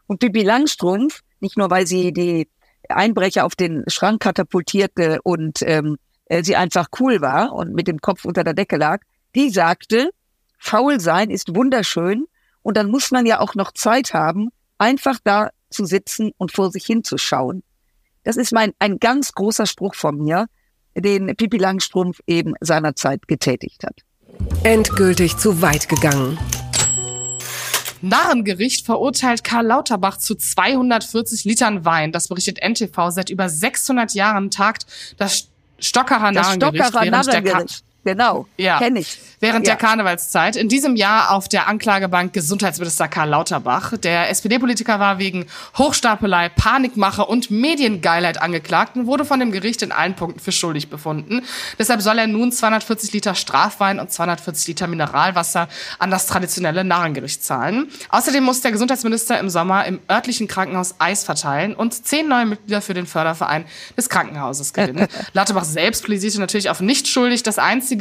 Und 0.05 0.19
Pippi 0.19 0.43
Langstrumpf, 0.43 1.21
nicht 1.39 1.57
nur 1.57 1.71
weil 1.71 1.87
sie 1.87 2.13
die 2.13 2.47
Einbrecher 2.89 3.45
auf 3.45 3.55
den 3.55 3.83
Schrank 3.87 4.21
katapultierte 4.21 5.19
und 5.23 5.63
ähm, 5.63 5.97
äh, 6.25 6.43
sie 6.43 6.55
einfach 6.55 6.89
cool 6.99 7.21
war 7.21 7.53
und 7.53 7.73
mit 7.73 7.87
dem 7.87 8.01
Kopf 8.01 8.23
unter 8.23 8.43
der 8.43 8.53
Decke 8.53 8.77
lag, 8.77 9.01
die 9.33 9.49
sagte, 9.49 10.11
faul 10.59 10.99
sein 10.99 11.31
ist 11.31 11.55
wunderschön, 11.55 12.27
und 12.65 12.77
dann 12.77 12.89
muss 12.89 13.11
man 13.11 13.27
ja 13.27 13.41
auch 13.41 13.53
noch 13.53 13.73
Zeit 13.73 14.15
haben, 14.15 14.49
einfach 14.79 15.19
da 15.23 15.51
zu 15.69 15.85
sitzen 15.85 16.31
und 16.37 16.51
vor 16.51 16.71
sich 16.71 16.83
hinzuschauen. 16.83 17.61
Das 18.23 18.37
ist 18.37 18.51
mein, 18.53 18.73
ein 18.79 18.97
ganz 18.97 19.33
großer 19.33 19.67
Spruch 19.67 19.93
von 19.93 20.17
mir, 20.17 20.47
den 20.95 21.27
Pippi 21.35 21.57
Langstrumpf 21.57 22.21
eben 22.25 22.55
seinerzeit 22.61 23.27
getätigt 23.27 23.83
hat. 23.83 23.99
Endgültig 24.63 25.37
zu 25.37 25.61
weit 25.61 25.87
gegangen. 25.89 26.39
Narrengericht 28.01 28.83
verurteilt 28.83 29.43
Karl 29.43 29.67
Lauterbach 29.67 30.17
zu 30.17 30.33
240 30.33 31.43
Litern 31.43 31.85
Wein. 31.85 32.11
Das 32.11 32.29
berichtet 32.29 32.57
NTV. 32.67 33.11
Seit 33.11 33.29
über 33.29 33.47
600 33.47 34.15
Jahren 34.15 34.49
tagt 34.49 34.87
das 35.17 35.49
Stockerer 35.77 36.31
Narrengericht. 36.31 36.79
Das 36.79 36.87
Stockerer 36.87 37.11
Narrengericht. 37.11 37.84
Genau. 38.05 38.47
Ja. 38.55 38.77
Kenn 38.79 38.95
ich. 38.95 39.19
Während 39.41 39.67
Ja. 39.67 39.73
der 39.75 39.85
Karnevalszeit. 39.85 40.55
In 40.55 40.69
diesem 40.69 40.95
Jahr 40.95 41.31
auf 41.31 41.49
der 41.49 41.67
Anklagebank 41.67 42.31
Gesundheitsminister 42.31 43.09
Karl 43.09 43.29
Lauterbach. 43.29 43.97
Der 43.97 44.29
SPD-Politiker 44.29 44.99
war 44.99 45.19
wegen 45.19 45.45
Hochstapelei, 45.77 46.47
Panikmache 46.49 47.25
und 47.25 47.51
Mediengeilheit 47.51 48.41
angeklagt 48.41 48.95
und 48.95 49.07
wurde 49.07 49.25
von 49.25 49.39
dem 49.39 49.51
Gericht 49.51 49.81
in 49.81 49.91
allen 49.91 50.15
Punkten 50.15 50.39
für 50.39 50.51
schuldig 50.51 50.89
befunden. 50.89 51.41
Deshalb 51.77 52.01
soll 52.01 52.17
er 52.19 52.27
nun 52.27 52.51
240 52.51 53.11
Liter 53.13 53.35
Strafwein 53.35 53.99
und 53.99 54.11
240 54.11 54.67
Liter 54.67 54.87
Mineralwasser 54.87 55.67
an 55.99 56.11
das 56.11 56.27
traditionelle 56.27 56.83
Narrengericht 56.83 57.43
zahlen. 57.43 57.89
Außerdem 58.09 58.43
muss 58.43 58.61
der 58.61 58.71
Gesundheitsminister 58.71 59.39
im 59.39 59.49
Sommer 59.49 59.85
im 59.85 59.99
örtlichen 60.09 60.47
Krankenhaus 60.47 60.95
Eis 60.99 61.23
verteilen 61.23 61.73
und 61.75 62.05
zehn 62.05 62.27
neue 62.27 62.45
Mitglieder 62.45 62.81
für 62.81 62.93
den 62.93 63.07
Förderverein 63.07 63.65
des 63.97 64.09
Krankenhauses 64.09 64.73
gewinnen. 64.73 65.07
Lauterbach 65.33 65.65
selbst 65.65 66.03
plädierte 66.03 66.39
natürlich 66.39 66.69
auf 66.69 66.79
nicht 66.79 67.07
schuldig. 67.07 67.43
Das 67.43 67.57
einzige, 67.59 67.94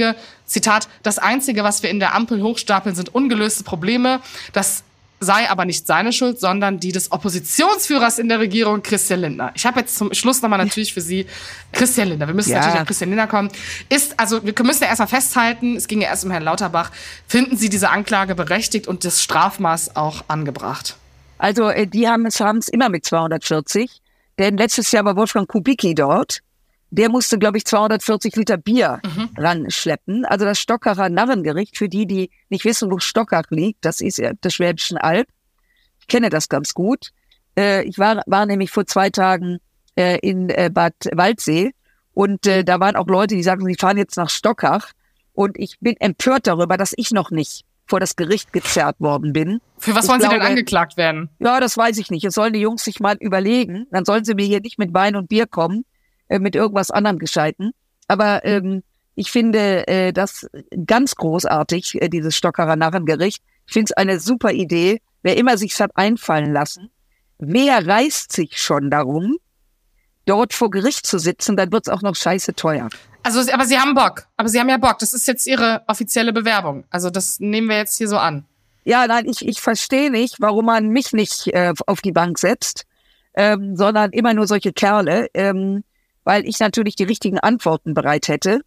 Zitat, 0.46 0.88
das 1.02 1.18
einzige, 1.18 1.64
was 1.64 1.82
wir 1.82 1.90
in 1.90 2.00
der 2.00 2.14
Ampel 2.14 2.42
hochstapeln, 2.42 2.94
sind 2.94 3.14
ungelöste 3.14 3.64
Probleme. 3.64 4.20
Das 4.52 4.82
sei 5.20 5.48
aber 5.48 5.64
nicht 5.64 5.86
seine 5.86 6.12
Schuld, 6.12 6.38
sondern 6.38 6.80
die 6.80 6.92
des 6.92 7.10
Oppositionsführers 7.12 8.18
in 8.18 8.28
der 8.28 8.40
Regierung, 8.40 8.82
Christian 8.82 9.20
Lindner. 9.20 9.52
Ich 9.54 9.64
habe 9.64 9.80
jetzt 9.80 9.96
zum 9.96 10.12
Schluss 10.12 10.42
nochmal 10.42 10.58
natürlich 10.58 10.92
für 10.92 11.00
Sie 11.00 11.26
Christian 11.72 12.08
Lindner. 12.08 12.26
Wir 12.26 12.34
müssen 12.34 12.50
Ja. 12.50 12.58
natürlich 12.58 12.80
auf 12.80 12.86
Christian 12.86 13.10
Lindner 13.10 13.26
kommen. 13.26 13.48
Ist, 13.88 14.18
also 14.18 14.44
wir 14.44 14.54
müssen 14.62 14.82
ja 14.82 14.88
erstmal 14.88 15.08
festhalten, 15.08 15.76
es 15.76 15.88
ging 15.88 16.00
ja 16.00 16.08
erst 16.08 16.24
um 16.24 16.30
Herrn 16.30 16.42
Lauterbach. 16.42 16.90
Finden 17.26 17.56
Sie 17.56 17.68
diese 17.68 17.90
Anklage 17.90 18.34
berechtigt 18.34 18.86
und 18.86 19.04
das 19.04 19.22
Strafmaß 19.22 19.96
auch 19.96 20.24
angebracht? 20.28 20.96
Also 21.38 21.68
äh, 21.68 21.86
die 21.86 22.08
haben 22.08 22.26
es 22.26 22.40
haben 22.40 22.58
es 22.58 22.68
immer 22.68 22.88
mit 22.88 23.04
240, 23.04 23.90
denn 24.38 24.56
letztes 24.56 24.92
Jahr 24.92 25.04
war 25.04 25.16
Wolfgang 25.16 25.48
Kubicki 25.48 25.94
dort. 25.94 26.40
Der 26.96 27.08
musste, 27.10 27.38
glaube 27.38 27.56
ich, 27.58 27.64
240 27.64 28.36
Liter 28.36 28.56
Bier 28.56 29.00
ranschleppen. 29.36 30.24
Also 30.24 30.44
das 30.44 30.58
Stockacher 30.58 31.08
Narrengericht, 31.08 31.76
für 31.76 31.88
die, 31.88 32.06
die 32.06 32.30
nicht 32.50 32.64
wissen, 32.64 32.90
wo 32.90 32.98
Stockach 32.98 33.50
liegt, 33.50 33.84
das 33.84 34.00
ist 34.00 34.18
ja 34.18 34.32
der 34.32 34.50
Schwäbischen 34.50 34.96
Alb. 34.98 35.26
Ich 36.00 36.06
kenne 36.06 36.28
das 36.30 36.48
ganz 36.48 36.74
gut. 36.74 37.10
Äh, 37.58 37.82
ich 37.84 37.98
war, 37.98 38.22
war 38.26 38.46
nämlich 38.46 38.70
vor 38.70 38.86
zwei 38.86 39.10
Tagen 39.10 39.58
äh, 39.96 40.18
in 40.20 40.50
äh, 40.50 40.70
Bad 40.72 40.94
Waldsee 41.12 41.72
und 42.12 42.46
äh, 42.46 42.64
da 42.64 42.78
waren 42.80 42.96
auch 42.96 43.06
Leute, 43.06 43.34
die 43.34 43.42
sagen, 43.42 43.64
sie 43.66 43.74
fahren 43.76 43.96
jetzt 43.96 44.16
nach 44.16 44.30
Stockach. 44.30 44.92
Und 45.32 45.58
ich 45.58 45.78
bin 45.80 45.96
empört 45.98 46.46
darüber, 46.46 46.76
dass 46.76 46.92
ich 46.96 47.10
noch 47.10 47.32
nicht 47.32 47.64
vor 47.86 47.98
das 47.98 48.14
Gericht 48.14 48.52
gezerrt 48.52 48.96
worden 49.00 49.32
bin. 49.32 49.60
Für 49.78 49.94
was 49.96 50.04
Ich 50.04 50.10
wollen 50.10 50.20
Sie 50.20 50.28
denn 50.28 50.36
glaube- 50.38 50.50
angeklagt 50.50 50.96
werden? 50.96 51.28
Ja, 51.40 51.58
das 51.58 51.76
weiß 51.76 51.98
ich 51.98 52.10
nicht. 52.10 52.24
Es 52.24 52.34
sollen 52.34 52.52
die 52.52 52.60
Jungs 52.60 52.84
sich 52.84 53.00
mal 53.00 53.16
überlegen. 53.18 53.86
Dann 53.90 54.04
sollen 54.04 54.24
sie 54.24 54.34
mir 54.34 54.46
hier 54.46 54.60
nicht 54.60 54.78
mit 54.78 54.94
Wein 54.94 55.16
und 55.16 55.28
Bier 55.28 55.46
kommen, 55.48 55.84
äh, 56.34 56.40
mit 56.40 56.56
irgendwas 56.56 56.90
anderem 56.90 57.18
gescheiten. 57.18 57.70
Aber 58.08 58.44
ähm, 58.44 58.82
ich 59.14 59.30
finde 59.30 59.86
äh, 59.86 60.12
das 60.12 60.48
ganz 60.84 61.14
großartig, 61.14 62.02
äh, 62.02 62.08
dieses 62.08 62.36
Stockerer 62.36 62.74
Narrengericht. 62.74 63.42
Ich 63.66 63.72
finde 63.72 63.90
es 63.90 63.96
eine 63.96 64.18
super 64.18 64.50
Idee. 64.50 65.00
Wer 65.22 65.36
immer 65.36 65.56
sich's 65.56 65.78
hat 65.78 65.92
einfallen 65.94 66.52
lassen, 66.52 66.90
wer 67.38 67.86
reißt 67.86 68.32
sich 68.32 68.60
schon 68.60 68.90
darum, 68.90 69.36
dort 70.26 70.52
vor 70.52 70.70
Gericht 70.70 71.06
zu 71.06 71.18
sitzen, 71.18 71.56
dann 71.56 71.72
wird's 71.72 71.88
auch 71.88 72.02
noch 72.02 72.16
scheiße 72.16 72.54
teuer. 72.54 72.88
Also, 73.22 73.40
aber 73.52 73.64
Sie 73.64 73.78
haben 73.78 73.94
Bock. 73.94 74.26
Aber 74.36 74.48
Sie 74.48 74.58
haben 74.58 74.68
ja 74.68 74.76
Bock. 74.76 74.98
Das 74.98 75.14
ist 75.14 75.28
jetzt 75.28 75.46
Ihre 75.46 75.82
offizielle 75.86 76.32
Bewerbung. 76.32 76.84
Also, 76.90 77.10
das 77.10 77.38
nehmen 77.38 77.68
wir 77.68 77.76
jetzt 77.76 77.96
hier 77.96 78.08
so 78.08 78.18
an. 78.18 78.44
Ja, 78.84 79.06
nein, 79.06 79.26
ich, 79.26 79.46
ich 79.46 79.60
verstehe 79.60 80.10
nicht, 80.10 80.40
warum 80.40 80.66
man 80.66 80.88
mich 80.88 81.12
nicht 81.12 81.46
äh, 81.54 81.72
auf 81.86 82.02
die 82.02 82.12
Bank 82.12 82.38
setzt, 82.38 82.84
ähm, 83.34 83.76
sondern 83.76 84.10
immer 84.10 84.34
nur 84.34 84.46
solche 84.46 84.72
Kerle, 84.72 85.28
ähm, 85.32 85.84
weil 86.24 86.46
ich 86.46 86.58
natürlich 86.58 86.96
die 86.96 87.04
richtigen 87.04 87.38
Antworten 87.38 87.94
bereit 87.94 88.28
hätte. 88.28 88.60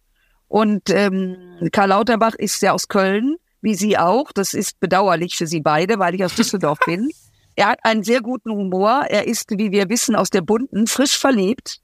Und 0.46 0.90
ähm, 0.90 1.36
Karl 1.72 1.90
Lauterbach 1.90 2.34
ist 2.34 2.62
ja 2.62 2.72
aus 2.72 2.88
Köln, 2.88 3.36
wie 3.60 3.74
Sie 3.74 3.98
auch. 3.98 4.32
Das 4.32 4.54
ist 4.54 4.80
bedauerlich 4.80 5.36
für 5.36 5.46
Sie 5.46 5.60
beide, 5.60 5.98
weil 5.98 6.14
ich 6.14 6.24
aus 6.24 6.34
Düsseldorf 6.34 6.78
bin. 6.86 7.10
Er 7.56 7.70
hat 7.70 7.80
einen 7.82 8.04
sehr 8.04 8.20
guten 8.20 8.52
Humor. 8.52 9.06
Er 9.08 9.26
ist, 9.26 9.50
wie 9.50 9.72
wir 9.72 9.88
wissen, 9.88 10.14
aus 10.14 10.30
der 10.30 10.42
Bunten, 10.42 10.86
frisch 10.86 11.18
verliebt 11.18 11.80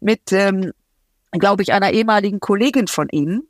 mit, 0.00 0.32
ähm, 0.32 0.72
glaube 1.32 1.62
ich, 1.62 1.74
einer 1.74 1.90
ehemaligen 1.90 2.40
Kollegin 2.40 2.88
von 2.88 3.06
Ihnen. 3.10 3.46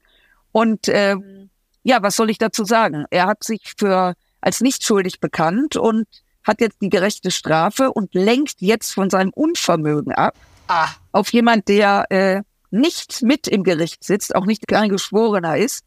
Und 0.51 0.89
ähm, 0.89 1.49
ja, 1.85 2.03
was 2.03 2.17
soll 2.17 2.29
ich 2.29 2.39
dazu 2.39 2.65
sagen? 2.65 3.05
Er 3.11 3.27
hat 3.27 3.45
sich 3.45 3.75
für 3.79 4.15
als 4.41 4.61
nicht 4.61 4.83
schuldig 4.83 5.21
bekannt 5.21 5.77
und 5.77 6.09
hat 6.43 6.61
jetzt 6.61 6.83
die 6.83 6.89
gerechte 6.89 7.31
Strafe 7.31 7.93
und 7.93 8.15
lenkt 8.15 8.57
jetzt 8.59 8.93
von 8.93 9.09
seinem 9.09 9.31
Unvermögen 9.33 10.13
ab 10.13 10.35
Ah, 10.71 10.89
auf 11.11 11.33
jemand, 11.33 11.67
der 11.67 12.07
äh, 12.11 12.43
nicht 12.71 13.23
mit 13.23 13.49
im 13.49 13.65
Gericht 13.65 14.05
sitzt, 14.05 14.37
auch 14.37 14.47
nicht 14.47 14.69
kein 14.69 14.89
Geschworener 14.89 15.57
ist. 15.57 15.83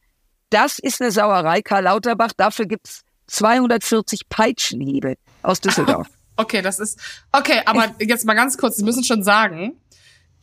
Das 0.50 0.78
ist 0.78 1.02
eine 1.02 1.10
Sauerei, 1.10 1.62
Karl 1.62 1.84
Lauterbach. 1.84 2.32
Dafür 2.36 2.66
gibt's 2.66 3.04
240 3.28 4.28
Peitschenhiebe 4.28 5.16
aus 5.42 5.62
Düsseldorf. 5.62 6.08
okay, 6.36 6.62
das 6.62 6.80
ist. 6.80 7.00
Okay, 7.32 7.62
aber 7.66 7.96
jetzt 8.00 8.26
mal 8.26 8.34
ganz 8.34 8.58
kurz. 8.58 8.76
Sie 8.76 8.84
müssen 8.84 9.06
schon 9.06 9.24
sagen, 9.24 9.78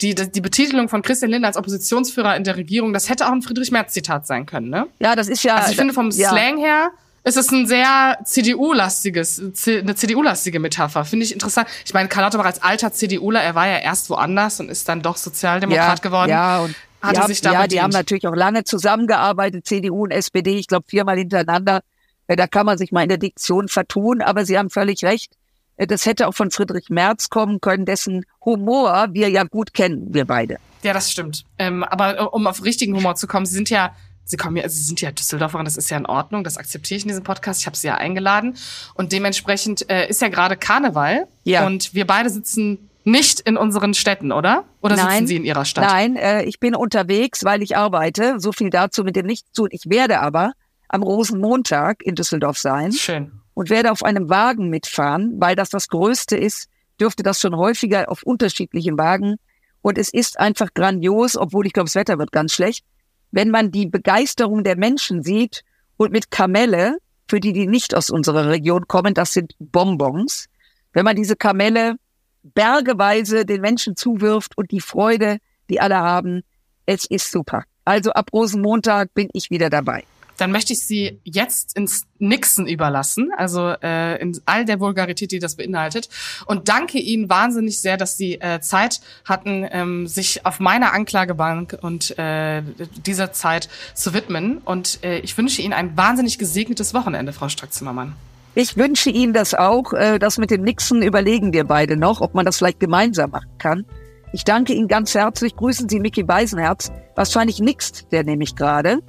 die, 0.01 0.15
die 0.15 0.41
Betitelung 0.41 0.89
von 0.89 1.03
Christian 1.03 1.31
Lindner 1.31 1.49
als 1.49 1.59
Oppositionsführer 1.59 2.35
in 2.35 2.45
der 2.45 2.57
Regierung, 2.57 2.95
das 2.95 3.11
hätte 3.11 3.27
auch 3.27 3.33
ein 3.33 3.43
Friedrich-Merz-Zitat 3.43 4.27
sein 4.27 4.47
können, 4.47 4.71
ne? 4.71 4.87
Ja, 5.01 5.15
das 5.17 5.29
ist 5.29 5.43
ja. 5.43 5.57
Also 5.57 5.73
ich 5.73 5.77
finde 5.77 5.93
vom 5.93 6.11
ja. 6.13 6.31
Slang 6.31 6.57
her 6.57 6.93
ist 7.25 7.37
es 7.37 7.51
ein 7.51 7.67
sehr 7.67 8.19
CDU-lastiges, 8.25 9.41
eine 9.67 9.95
CDU-lastige 9.95 10.59
Metapher. 10.59 11.05
Finde 11.05 11.27
ich 11.27 11.33
interessant. 11.33 11.69
Ich 11.85 11.93
meine, 11.93 12.09
Karl 12.09 12.25
Lauterbach 12.25 12.47
als 12.47 12.63
alter 12.63 12.93
CDUler, 12.93 13.43
er 13.43 13.55
war 13.55 13.67
ja 13.67 13.79
erst 13.79 14.11
woanders 14.11 14.61
und 14.61 14.71
ist 14.71 14.89
dann 14.89 15.03
doch 15.03 15.17
Sozialdemokrat 15.17 16.03
geworden. 16.03 16.31
Ja, 16.31 16.61
und 16.61 16.75
die 17.03 17.19
haben, 17.19 17.27
sich 17.29 17.41
da 17.41 17.53
ja, 17.53 17.67
die 17.67 17.81
haben 17.81 17.91
natürlich 17.91 18.27
auch 18.27 18.35
lange 18.35 18.65
zusammengearbeitet, 18.65 19.67
CDU 19.67 20.05
und 20.05 20.11
SPD, 20.11 20.59
ich 20.59 20.67
glaube 20.67 20.85
viermal 20.89 21.17
hintereinander. 21.19 21.81
Da 22.27 22.47
kann 22.47 22.65
man 22.65 22.79
sich 22.79 22.93
mal 22.93 23.03
in 23.03 23.09
der 23.09 23.19
Diktion 23.19 23.69
vertun, 23.69 24.23
aber 24.23 24.45
Sie 24.45 24.57
haben 24.57 24.71
völlig 24.71 25.03
recht. 25.05 25.33
Äh, 25.77 25.87
Das 25.87 26.07
hätte 26.07 26.29
auch 26.29 26.35
von 26.35 26.51
Friedrich 26.51 26.89
Merz 26.89 27.29
kommen 27.29 27.61
können, 27.61 27.87
dessen 27.87 28.25
Humor 28.45 29.09
wir 29.13 29.29
ja 29.31 29.43
gut 29.45 29.75
kennen, 29.75 30.15
wir 30.15 30.27
beide. 30.27 30.59
Ja, 30.83 30.93
das 30.93 31.11
stimmt. 31.11 31.45
Ähm, 31.59 31.83
aber 31.83 32.19
äh, 32.19 32.23
um 32.23 32.47
auf 32.47 32.63
richtigen 32.63 32.95
Humor 32.95 33.17
zu 33.17 33.27
kommen, 33.27 33.47
Sie 33.47 33.55
sind 33.55 33.69
ja, 33.69 33.95
Sie 34.31 34.37
kommen 34.37 34.57
ja, 34.57 34.69
Sie 34.69 34.83
sind 34.83 35.01
ja 35.01 35.11
Düsseldorferin, 35.11 35.65
das 35.65 35.77
ist 35.77 35.91
ja 35.91 35.97
in 35.97 36.07
Ordnung, 36.07 36.45
das 36.45 36.57
akzeptiere 36.57 36.99
ich 36.99 37.03
in 37.05 37.09
diesem 37.09 37.25
Podcast. 37.25 37.61
Ich 37.61 37.67
habe 37.67 37.77
Sie 37.77 37.89
ja 37.89 37.97
eingeladen 37.97 38.57
und 38.95 39.11
dementsprechend 39.13 39.91
äh, 39.91 40.09
ist 40.09 40.23
ja 40.23 40.29
gerade 40.29 40.57
Karneval 40.57 41.27
Ja. 41.45 41.67
und 41.67 41.93
wir 41.95 42.07
beide 42.07 42.31
sitzen 42.31 42.89
nicht 43.05 43.41
in 43.41 43.57
unseren 43.57 43.93
Städten, 43.95 44.31
oder? 44.31 44.65
Oder 44.83 44.97
sitzen 44.97 45.27
Sie 45.27 45.37
in 45.37 45.45
Ihrer 45.45 45.65
Stadt? 45.65 45.85
Nein, 45.85 46.17
äh, 46.17 46.45
ich 46.45 46.61
bin 46.61 46.75
unterwegs, 46.77 47.45
weil 47.45 47.63
ich 47.63 47.77
arbeite. 47.77 48.39
So 48.39 48.53
viel 48.53 48.71
dazu 48.71 49.03
mit 49.05 49.17
dem 49.17 49.27
Nichts 49.27 49.51
tun. 49.53 49.69
Ich 49.73 49.89
werde 49.89 50.21
aber 50.21 50.53
am 50.89 51.03
Rosenmontag 51.03 52.03
in 52.03 52.15
Düsseldorf 52.15 52.59
sein. 52.59 52.93
Schön. 52.93 53.33
und 53.55 53.69
werde 53.69 53.91
auf 53.91 54.05
einem 54.05 54.29
Wagen 54.31 54.69
mitfahren, 54.71 55.35
weil 55.39 55.57
das 55.57 55.71
das 55.71 55.89
Größte 55.89 56.37
ist, 56.37 56.69
dürfte 57.01 57.23
das 57.23 57.41
schon 57.41 57.57
häufiger 57.57 58.09
auf 58.11 58.23
unterschiedlichen 58.23 58.97
Wagen. 58.97 59.37
Und 59.83 59.99
es 59.99 60.13
ist 60.13 60.39
einfach 60.39 60.69
grandios, 60.75 61.37
obwohl 61.37 61.67
ich 61.67 61.73
glaube, 61.73 61.87
das 61.89 61.95
Wetter 61.95 62.19
wird 62.19 62.33
ganz 62.33 62.53
schlecht, 62.53 62.85
wenn 63.31 63.51
man 63.51 63.71
die 63.71 63.87
Begeisterung 63.87 64.65
der 64.65 64.77
Menschen 64.77 65.23
sieht 65.23 65.63
und 65.97 66.13
mit 66.13 66.31
Kamelle, 66.31 66.99
für 67.29 67.41
die, 67.41 67.53
die 67.53 67.67
nicht 67.67 67.95
aus 67.95 68.11
unserer 68.11 68.49
Region 68.49 68.89
kommen, 68.89 69.15
das 69.15 69.33
sind 69.33 69.55
Bonbons, 69.59 70.47
wenn 70.93 71.05
man 71.05 71.17
diese 71.17 71.37
Kamelle 71.37 71.97
bergeweise 72.43 73.45
den 73.45 73.61
Menschen 73.61 73.97
zuwirft 73.97 74.57
und 74.57 74.71
die 74.71 74.81
Freude, 74.81 75.39
die 75.69 75.81
alle 75.81 75.99
haben, 75.99 76.43
es 76.87 77.05
ist 77.07 77.31
super. 77.31 77.65
Also 77.85 78.11
ab 78.13 78.31
Rosenmontag 78.33 79.15
bin 79.15 79.29
ich 79.33 79.51
wieder 79.51 79.71
dabei. 79.71 80.05
Dann 80.41 80.53
möchte 80.53 80.73
ich 80.73 80.87
Sie 80.87 81.21
jetzt 81.23 81.77
ins 81.77 82.07
Nixen 82.19 82.67
überlassen, 82.67 83.31
also 83.37 83.75
äh, 83.83 84.19
in 84.23 84.41
all 84.47 84.65
der 84.65 84.81
Vulgarität, 84.81 85.33
die 85.33 85.39
das 85.39 85.57
beinhaltet. 85.57 86.09
Und 86.47 86.69
danke 86.69 86.99
Ihnen 86.99 87.29
wahnsinnig 87.29 87.81
sehr, 87.83 87.99
dass 87.99 88.17
Sie 88.17 88.41
äh, 88.41 88.61
Zeit 88.61 89.03
hatten, 89.27 89.67
ähm, 89.71 90.07
sich 90.07 90.47
auf 90.47 90.59
meiner 90.59 90.95
Anklagebank 90.95 91.77
und 91.83 92.19
äh, 92.19 92.63
dieser 93.05 93.33
Zeit 93.33 93.69
zu 93.93 94.15
widmen. 94.15 94.59
Und 94.65 95.05
äh, 95.05 95.19
ich 95.19 95.37
wünsche 95.37 95.61
Ihnen 95.61 95.75
ein 95.75 95.95
wahnsinnig 95.99 96.39
gesegnetes 96.39 96.95
Wochenende, 96.95 97.35
Frau 97.35 97.51
Strack-Zimmermann. 97.51 98.15
Ich 98.55 98.79
wünsche 98.79 99.11
Ihnen 99.11 99.35
das 99.35 99.55
auch. 99.55 99.93
Äh, 99.93 100.19
Das 100.19 100.39
mit 100.39 100.51
dem 100.51 100.63
Nixon 100.63 101.03
überlegen 101.03 101.53
wir 101.53 101.65
beide 101.65 101.99
noch, 101.99 102.23
ob 102.23 102.35
man 102.35 102.47
das 102.47 102.57
vielleicht 102.57 102.81
gemeinsam 102.81 103.33
machen 103.33 103.51
kann. 103.59 103.85
Ich 104.33 104.45
danke 104.45 104.73
Ihnen 104.73 104.89
ganz 104.89 105.15
herzlich. 105.15 105.55
Grüßen 105.55 105.89
Sie 105.91 106.01
Mickey 106.01 106.23
Beisenherz. 106.23 106.91
Wahrscheinlich 107.15 107.59
nixt 107.59 108.07
der 108.11 108.25
nämlich 108.25 108.57
gerade 108.57 109.01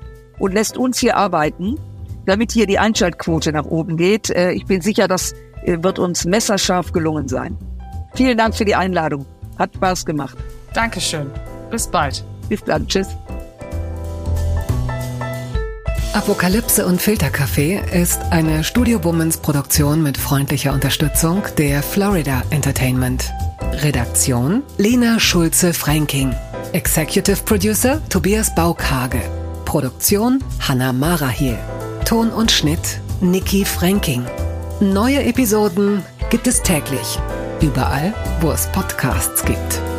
und 0.41 0.53
lässt 0.53 0.75
uns 0.75 0.99
hier 0.99 1.15
arbeiten, 1.15 1.77
damit 2.25 2.51
hier 2.51 2.65
die 2.65 2.79
Einschaltquote 2.79 3.51
nach 3.53 3.65
oben 3.65 3.95
geht. 3.95 4.29
Äh, 4.31 4.51
Ich 4.51 4.65
bin 4.65 4.81
sicher, 4.81 5.07
das 5.07 5.33
äh, 5.63 5.77
wird 5.81 5.99
uns 5.99 6.25
messerscharf 6.25 6.91
gelungen 6.91 7.27
sein. 7.27 7.57
Vielen 8.15 8.37
Dank 8.37 8.55
für 8.55 8.65
die 8.65 8.75
Einladung. 8.75 9.25
Hat 9.57 9.73
Spaß 9.75 10.05
gemacht. 10.05 10.37
Dankeschön. 10.73 11.27
Bis 11.69 11.87
bald. 11.87 12.25
Bis 12.49 12.63
dann. 12.63 12.87
Tschüss. 12.87 13.07
Apokalypse 16.13 16.85
und 16.85 17.01
Filterkaffee 17.01 17.79
ist 17.93 18.19
eine 18.31 18.65
Studio 18.65 19.01
Womans 19.03 19.37
Produktion 19.37 20.03
mit 20.03 20.17
freundlicher 20.17 20.73
Unterstützung 20.73 21.43
der 21.57 21.81
Florida 21.81 22.41
Entertainment. 22.49 23.31
Redaktion 23.81 24.63
Lena 24.77 25.19
Schulze-Fränking. 25.19 26.35
Executive 26.73 27.41
Producer 27.45 28.01
Tobias 28.09 28.53
Baukage. 28.53 29.21
Produktion 29.71 30.43
Hanna 30.59 30.91
Marahiel. 30.91 31.57
Ton 32.03 32.29
und 32.29 32.51
Schnitt 32.51 32.99
Niki 33.21 33.63
Franking. 33.63 34.25
Neue 34.81 35.23
Episoden 35.23 36.03
gibt 36.29 36.45
es 36.45 36.61
täglich. 36.61 37.17
Überall, 37.61 38.13
wo 38.41 38.51
es 38.51 38.67
Podcasts 38.73 39.45
gibt. 39.45 39.90